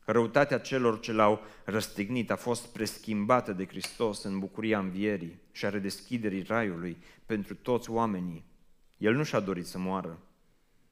Răutatea 0.06 0.60
celor 0.60 1.00
ce 1.00 1.12
l-au 1.12 1.42
răstignit 1.66 2.32
a 2.32 2.36
fost 2.36 2.68
preschimbată 2.68 3.54
de 3.54 3.68
Hristos 3.68 4.24
în 4.24 4.40
bucuria 4.40 4.80
învierii 4.80 5.42
și 5.52 5.66
a 5.66 5.70
redeschiderii 5.70 6.44
raiului 6.44 6.98
pentru 7.26 7.56
toți 7.56 7.90
oamenii. 7.90 8.46
El 8.98 9.14
nu 9.14 9.24
și-a 9.24 9.40
dorit 9.40 9.66
să 9.66 9.78
moară, 9.78 10.20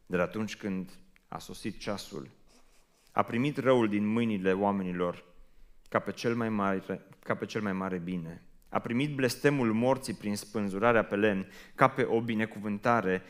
dar 0.05 0.19
atunci 0.19 0.57
când 0.57 0.99
a 1.29 1.37
sosit 1.37 1.79
ceasul, 1.79 2.29
a 3.11 3.23
primit 3.23 3.57
răul 3.57 3.89
din 3.89 4.05
mâinile 4.05 4.53
oamenilor 4.53 5.23
ca 5.89 5.99
pe 5.99 6.11
cel 6.11 6.35
mai 6.35 6.49
mare, 6.49 7.05
ca 7.19 7.35
pe 7.35 7.45
cel 7.45 7.61
mai 7.61 7.73
mare 7.73 7.97
bine. 7.97 8.43
A 8.69 8.79
primit 8.79 9.15
blestemul 9.15 9.73
morții 9.73 10.13
prin 10.13 10.35
spânzurarea 10.35 11.03
pe 11.03 11.15
lemn 11.15 11.47
ca 11.75 11.87
pe 11.87 12.03
o 12.03 12.21
binecuvântare, 12.21 13.21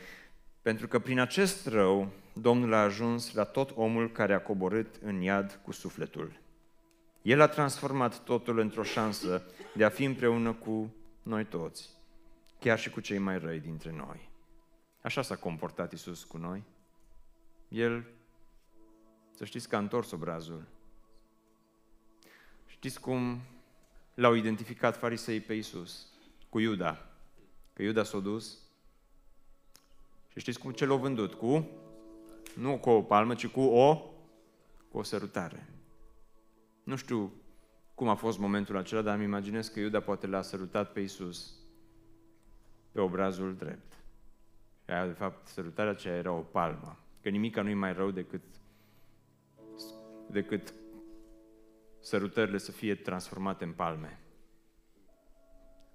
pentru 0.62 0.88
că 0.88 0.98
prin 0.98 1.18
acest 1.18 1.66
rău 1.66 2.12
Domnul 2.32 2.72
a 2.72 2.82
ajuns 2.82 3.32
la 3.32 3.44
tot 3.44 3.70
omul 3.74 4.10
care 4.10 4.34
a 4.34 4.42
coborât 4.42 4.96
în 5.02 5.20
iad 5.20 5.60
cu 5.64 5.72
sufletul. 5.72 6.40
El 7.22 7.40
a 7.40 7.48
transformat 7.48 8.24
totul 8.24 8.58
într-o 8.58 8.82
șansă 8.82 9.42
de 9.74 9.84
a 9.84 9.88
fi 9.88 10.04
împreună 10.04 10.52
cu 10.52 10.94
noi 11.22 11.44
toți, 11.44 11.88
chiar 12.58 12.78
și 12.78 12.90
cu 12.90 13.00
cei 13.00 13.18
mai 13.18 13.38
răi 13.38 13.60
dintre 13.60 13.92
noi. 13.92 14.30
Așa 15.02 15.22
s-a 15.22 15.36
comportat 15.36 15.92
Isus 15.92 16.24
cu 16.24 16.36
noi. 16.36 16.62
El, 17.70 18.06
să 19.34 19.44
știți 19.44 19.68
că 19.68 19.76
a 19.76 19.78
întors 19.78 20.10
obrazul. 20.10 20.66
Știți 22.66 23.00
cum 23.00 23.40
l-au 24.14 24.34
identificat 24.34 24.96
farisei 24.96 25.40
pe 25.40 25.54
Isus? 25.54 26.06
Cu 26.48 26.58
Iuda. 26.58 27.06
Că 27.72 27.82
Iuda 27.82 28.02
s-a 28.02 28.18
dus. 28.18 28.58
Și 30.28 30.40
știți 30.40 30.58
cum 30.58 30.72
ce 30.72 30.86
l-au 30.86 30.98
vândut? 30.98 31.34
Cu? 31.34 31.68
Nu 32.56 32.78
cu 32.78 32.90
o 32.90 33.02
palmă, 33.02 33.34
ci 33.34 33.46
cu 33.46 33.60
o, 33.60 33.96
cu 34.90 34.98
o 34.98 35.02
sărutare. 35.02 35.68
Nu 36.82 36.96
știu 36.96 37.32
cum 37.94 38.08
a 38.08 38.14
fost 38.14 38.38
momentul 38.38 38.76
acela, 38.76 39.02
dar 39.02 39.14
îmi 39.14 39.24
imaginez 39.24 39.68
că 39.68 39.80
Iuda 39.80 40.00
poate 40.00 40.26
l-a 40.26 40.42
sărutat 40.42 40.92
pe 40.92 41.00
Isus 41.00 41.54
pe 42.92 43.00
obrazul 43.00 43.54
drept. 43.54 43.92
Și 44.84 44.90
aia, 44.90 45.06
de 45.06 45.12
fapt, 45.12 45.46
sărutarea 45.46 45.92
aceea 45.92 46.16
era 46.16 46.32
o 46.32 46.40
palmă. 46.40 46.98
Că 47.22 47.28
nimica 47.28 47.62
nu-i 47.62 47.74
mai 47.74 47.92
rău 47.92 48.10
decât, 48.10 48.42
decât 50.30 50.74
sărutările 52.00 52.58
să 52.58 52.72
fie 52.72 52.94
transformate 52.94 53.64
în 53.64 53.72
palme. 53.72 54.20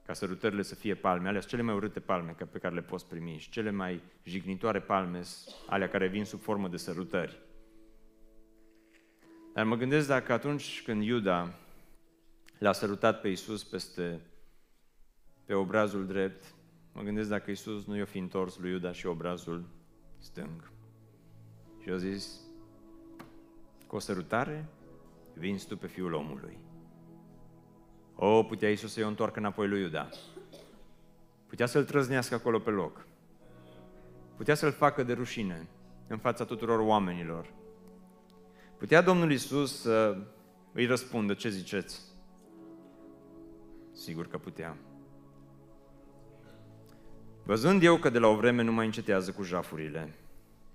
Ca 0.06 0.14
sărutările 0.14 0.62
să 0.62 0.76
fie 0.76 0.96
palme, 0.96 1.28
alea 1.28 1.42
cele 1.42 1.62
mai 1.62 1.76
urâte 1.76 2.00
palme 2.00 2.36
pe 2.52 2.60
care 2.60 2.74
le 2.74 2.82
poți 2.82 3.08
primi 3.08 3.38
și 3.38 3.50
cele 3.50 3.72
mai 3.72 4.02
jignitoare 4.24 4.82
palme, 4.82 5.22
alea 5.68 5.90
care 5.90 6.08
vin 6.08 6.26
sub 6.26 6.42
formă 6.42 6.68
de 6.68 6.78
sărutări. 6.78 7.40
Dar 9.54 9.66
mă 9.66 9.76
gândesc 9.76 10.08
dacă 10.08 10.34
atunci 10.34 10.82
când 10.84 11.04
Iuda 11.04 11.54
l-a 12.60 12.72
sărutat 12.72 13.22
pe 13.22 13.28
Iisus 13.28 13.64
peste 13.64 14.22
pe 15.46 15.54
obrazul 15.54 16.06
drept, 16.06 16.56
mă 16.94 17.02
gândesc 17.02 17.30
dacă 17.30 17.50
Iisus 17.50 17.86
nu 17.86 17.98
i-a 17.98 18.06
fi 18.06 18.18
întors 18.18 18.58
lui 18.58 18.72
Iuda 18.72 18.92
și 18.92 19.06
obrazul 19.06 19.66
stâng. 20.18 20.75
Și 21.86 21.92
a 21.92 21.98
zis, 21.98 22.40
cu 23.88 23.96
o 23.96 24.00
sărutare 24.00 24.66
vinzi 25.34 25.68
tu 25.68 25.78
pe 25.78 25.88
fiul 25.88 26.14
omului. 26.14 26.58
O, 28.16 28.44
putea 28.44 28.70
Iisus 28.70 28.94
să-i 28.94 29.04
o 29.04 29.08
întoarcă 29.08 29.40
înapoi 29.40 29.68
lui 29.68 29.82
Iuda. 29.82 30.10
Putea 31.48 31.66
să-l 31.66 31.86
trăznească 31.86 32.36
acolo 32.36 32.60
pe 32.60 32.70
loc. 32.70 33.08
Putea 34.36 34.56
să-l 34.56 34.72
facă 34.72 35.04
de 35.04 35.14
rușine 35.14 35.68
în 36.08 36.18
fața 36.18 36.46
tuturor 36.46 36.80
oamenilor. 36.80 37.54
Putea 38.78 39.02
Domnul 39.02 39.32
Iisus 39.32 39.82
să 39.82 40.18
îi 40.74 40.86
răspundă, 40.86 41.34
ce 41.34 41.50
ziceți? 41.50 42.02
Sigur 43.92 44.28
că 44.28 44.38
putea. 44.38 44.78
Văzând 47.44 47.84
eu 47.84 47.98
că 47.98 48.10
de 48.10 48.20
la 48.20 48.28
o 48.28 48.36
vreme 48.36 48.62
nu 48.64 48.72
mai 48.72 48.86
încetează 48.86 49.32
cu 49.32 49.44
jafurile, 49.44 50.14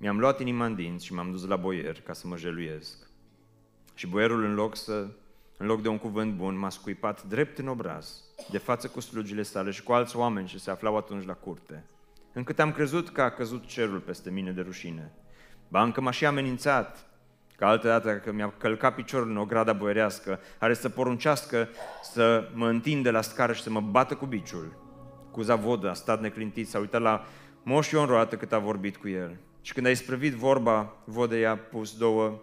mi-am 0.00 0.18
luat 0.18 0.40
inima 0.40 0.64
în 0.64 0.74
dinți 0.74 1.04
și 1.04 1.14
m-am 1.14 1.30
dus 1.30 1.46
la 1.46 1.56
boier 1.56 2.00
ca 2.00 2.12
să 2.12 2.26
mă 2.26 2.36
jeluiesc. 2.36 3.10
Și 3.94 4.06
boierul, 4.06 4.44
în 4.44 4.54
loc, 4.54 4.76
să, 4.76 5.06
în 5.56 5.66
loc 5.66 5.82
de 5.82 5.88
un 5.88 5.98
cuvânt 5.98 6.34
bun, 6.34 6.58
m-a 6.58 6.70
scuipat 6.70 7.22
drept 7.22 7.58
în 7.58 7.68
obraz, 7.68 8.22
de 8.50 8.58
față 8.58 8.88
cu 8.88 9.00
slugile 9.00 9.42
sale 9.42 9.70
și 9.70 9.82
cu 9.82 9.92
alți 9.92 10.16
oameni 10.16 10.46
ce 10.46 10.58
se 10.58 10.70
aflau 10.70 10.96
atunci 10.96 11.26
la 11.26 11.32
curte, 11.32 11.84
încât 12.32 12.58
am 12.58 12.72
crezut 12.72 13.08
că 13.08 13.22
a 13.22 13.30
căzut 13.30 13.66
cerul 13.66 13.98
peste 13.98 14.30
mine 14.30 14.50
de 14.50 14.60
rușine. 14.60 15.12
Ba 15.68 15.82
încă 15.82 16.00
m-a 16.00 16.10
și 16.10 16.26
amenințat, 16.26 17.06
că 17.56 17.64
altă 17.64 17.86
dată 17.86 18.16
că 18.16 18.32
mi-a 18.32 18.54
călcat 18.58 18.94
piciorul 18.94 19.30
în 19.30 19.36
o 19.36 19.44
grada 19.44 19.72
boierească, 19.72 20.40
are 20.58 20.74
să 20.74 20.88
poruncească 20.88 21.68
să 22.02 22.48
mă 22.54 22.68
întinde 22.68 23.10
la 23.10 23.20
scară 23.20 23.52
și 23.52 23.62
să 23.62 23.70
mă 23.70 23.80
bată 23.80 24.14
cu 24.14 24.26
biciul. 24.26 24.76
Cu 25.30 25.42
zavodă 25.42 25.90
a 25.90 25.94
stat 25.94 26.20
neclintit, 26.20 26.68
s-a 26.68 26.78
uitat 26.78 27.00
la 27.00 27.24
moș 27.62 27.90
Ion 27.90 28.06
Roată 28.06 28.36
cât 28.36 28.52
a 28.52 28.58
vorbit 28.58 28.96
cu 28.96 29.08
el. 29.08 29.36
Și 29.60 29.72
când 29.72 29.86
a 29.86 29.90
isprăvit 29.90 30.32
vorba, 30.32 31.02
Vodă 31.04 31.36
i-a 31.36 31.56
pus 31.56 31.96
două 31.98 32.40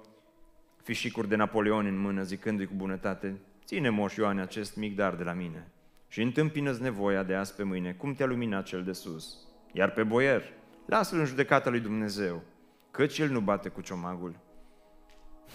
fișicuri 0.83 1.27
de 1.27 1.35
Napoleon 1.35 1.85
în 1.85 1.97
mână, 1.97 2.23
zicându-i 2.23 2.65
cu 2.65 2.73
bunătate, 2.75 3.39
ține 3.65 3.89
moș 3.89 4.15
Ioane 4.15 4.41
acest 4.41 4.75
mic 4.75 4.95
dar 4.95 5.15
de 5.15 5.23
la 5.23 5.33
mine 5.33 5.71
și 6.07 6.21
întâmpină 6.21 6.77
nevoia 6.79 7.23
de 7.23 7.35
azi 7.35 7.53
pe 7.53 7.63
mâine, 7.63 7.93
cum 7.93 8.13
te-a 8.13 8.25
luminat 8.25 8.65
cel 8.65 8.83
de 8.83 8.91
sus. 8.91 9.37
Iar 9.71 9.91
pe 9.91 10.03
boier, 10.03 10.43
lasă-l 10.85 11.19
în 11.19 11.25
judecata 11.25 11.69
lui 11.69 11.79
Dumnezeu, 11.79 12.43
căci 12.91 13.19
el 13.19 13.29
nu 13.29 13.39
bate 13.39 13.69
cu 13.69 13.81
ciomagul. 13.81 14.35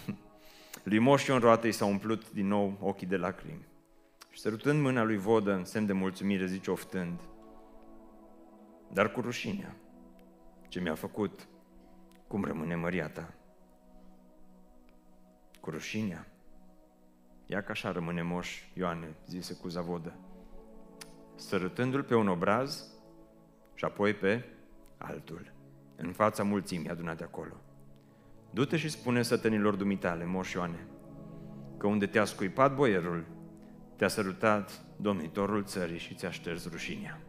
lui 0.85 0.99
Moș 0.99 1.27
Ion 1.27 1.39
Roate 1.39 1.69
i 1.69 1.73
s-au 1.73 1.89
umplut 1.89 2.33
din 2.33 2.47
nou 2.47 2.79
ochii 2.81 3.07
de 3.07 3.17
lacrimi. 3.17 3.67
Și 4.31 4.41
sărutând 4.41 4.81
mâna 4.81 5.03
lui 5.03 5.17
Vodă 5.17 5.53
în 5.53 5.65
semn 5.65 5.87
de 5.87 5.93
mulțumire, 5.93 6.47
zice 6.47 6.71
oftând, 6.71 7.21
dar 8.93 9.13
cu 9.13 9.21
rușinea 9.21 9.77
ce 10.73 10.81
mi-a 10.81 10.95
făcut, 10.95 11.49
cum 12.27 12.45
rămâne 12.45 12.75
măria 12.75 13.09
ta? 13.09 13.35
Cu 15.61 15.71
rușinea. 15.71 16.27
Ia 17.47 17.63
că 17.63 17.71
așa 17.71 17.93
rămâne 17.93 18.23
moș 18.23 18.63
Ioane, 18.75 19.17
zise 19.27 19.55
cu 19.55 19.69
zavodă, 19.69 20.15
sărătându-l 21.35 22.03
pe 22.03 22.15
un 22.15 22.29
obraz 22.29 22.87
și 23.75 23.85
apoi 23.85 24.15
pe 24.15 24.45
altul, 24.99 25.53
în 25.97 26.13
fața 26.13 26.43
mulțimii 26.43 26.89
adunate 26.89 27.25
acolo. 27.25 27.55
Du-te 28.51 28.77
și 28.77 28.89
spune 28.89 29.23
sătenilor 29.23 29.75
dumitale, 29.75 30.25
moș 30.25 30.53
Ioane, 30.53 30.87
că 31.79 31.87
unde 31.87 32.07
te-a 32.07 32.25
scuipat 32.25 32.75
boierul, 32.75 33.27
te-a 33.97 34.09
sărutat 34.09 34.85
domnitorul 34.97 35.65
țării 35.65 35.99
și 35.99 36.15
ți-a 36.15 36.31
șters 36.31 36.71
rușinea. 36.71 37.21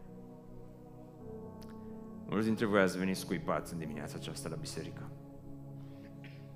Mulți 2.26 2.46
dintre 2.46 2.66
voi 2.66 2.82
ați 2.82 2.98
venit 2.98 3.18
scuipați 3.18 3.74
în 3.74 3.80
dimineața 3.80 4.16
aceasta 4.20 4.50
la 4.50 4.56
biserică. 4.56 5.10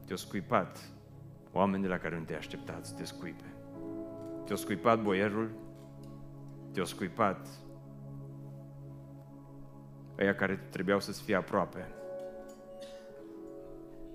Te-au 0.06 0.18
scuipat 0.18 0.92
oameni 1.52 1.84
de 1.84 1.90
la 1.90 1.98
care 1.98 2.18
nu 2.18 2.24
te 2.24 2.36
așteptați 2.36 2.90
să 2.90 2.96
te 2.96 3.04
scuipe. 3.04 3.54
Te-a 4.46 4.56
scuipat 4.56 5.02
boierul, 5.02 5.52
te-a 6.72 6.84
scuipat 6.84 7.48
ăia 10.20 10.36
care 10.36 10.56
trebuiau 10.70 11.00
să-ți 11.00 11.24
fie 11.24 11.36
aproape. 11.36 11.88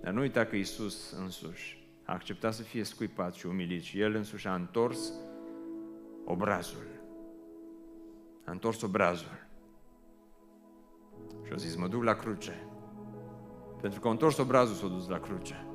Dar 0.01 0.13
nu 0.13 0.21
uita 0.21 0.45
că 0.45 0.57
Isus 0.57 1.13
însuși 1.13 1.89
a 2.05 2.13
acceptat 2.13 2.55
să 2.55 2.63
fie 2.63 2.83
scuipat 2.83 3.35
și 3.35 3.47
umilit 3.47 3.83
și 3.83 4.01
El 4.01 4.15
însuși 4.15 4.47
a 4.47 4.55
întors 4.55 5.13
obrazul. 6.25 6.87
A 8.45 8.51
întors 8.51 8.83
obrazul. 8.83 9.42
Și 11.53 11.59
a 11.59 11.61
zis, 11.61 11.77
mă 11.77 11.89
duc 11.89 12.03
la 12.03 12.15
cruce. 12.15 12.67
Pentru 13.81 14.01
că 14.01 14.09
a 14.09 14.11
întors 14.11 14.39
obrazul 14.39 14.75
s-a 14.75 14.87
dus 14.87 15.09
la 15.09 15.19
cruce. 15.19 15.67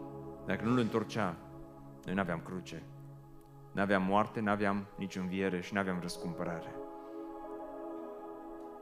Dacă 0.46 0.66
nu-l 0.66 0.78
întorcea, 0.78 1.36
noi 2.06 2.14
nu 2.14 2.20
aveam 2.20 2.42
cruce. 2.46 2.84
Nu 3.72 3.82
aveam 3.82 4.04
moarte, 4.04 4.40
nu 4.40 4.50
aveam 4.50 4.86
nici 4.96 5.16
înviere 5.16 5.62
și 5.62 5.74
nu 5.74 5.80
aveam 5.80 6.00
răscumpărare. 6.02 6.76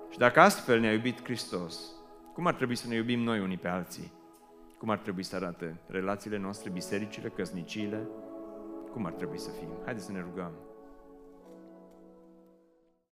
Și 0.09 0.17
dacă 0.17 0.39
astfel 0.39 0.79
ne-a 0.79 0.93
iubit 0.93 1.23
Hristos, 1.23 1.91
cum 2.33 2.47
ar 2.47 2.53
trebui 2.53 2.75
să 2.75 2.87
ne 2.87 2.95
iubim 2.95 3.19
noi 3.19 3.39
unii 3.39 3.57
pe 3.57 3.67
alții? 3.67 4.11
Cum 4.77 4.89
ar 4.89 4.97
trebui 4.97 5.23
să 5.23 5.35
arate 5.35 5.81
relațiile 5.87 6.37
noastre, 6.37 6.69
bisericile, 6.69 7.29
căsniciile? 7.29 8.07
Cum 8.91 9.05
ar 9.05 9.11
trebui 9.11 9.37
să 9.37 9.49
fim? 9.49 9.69
Haideți 9.83 10.05
să 10.05 10.11
ne 10.11 10.19
rugăm. 10.19 10.51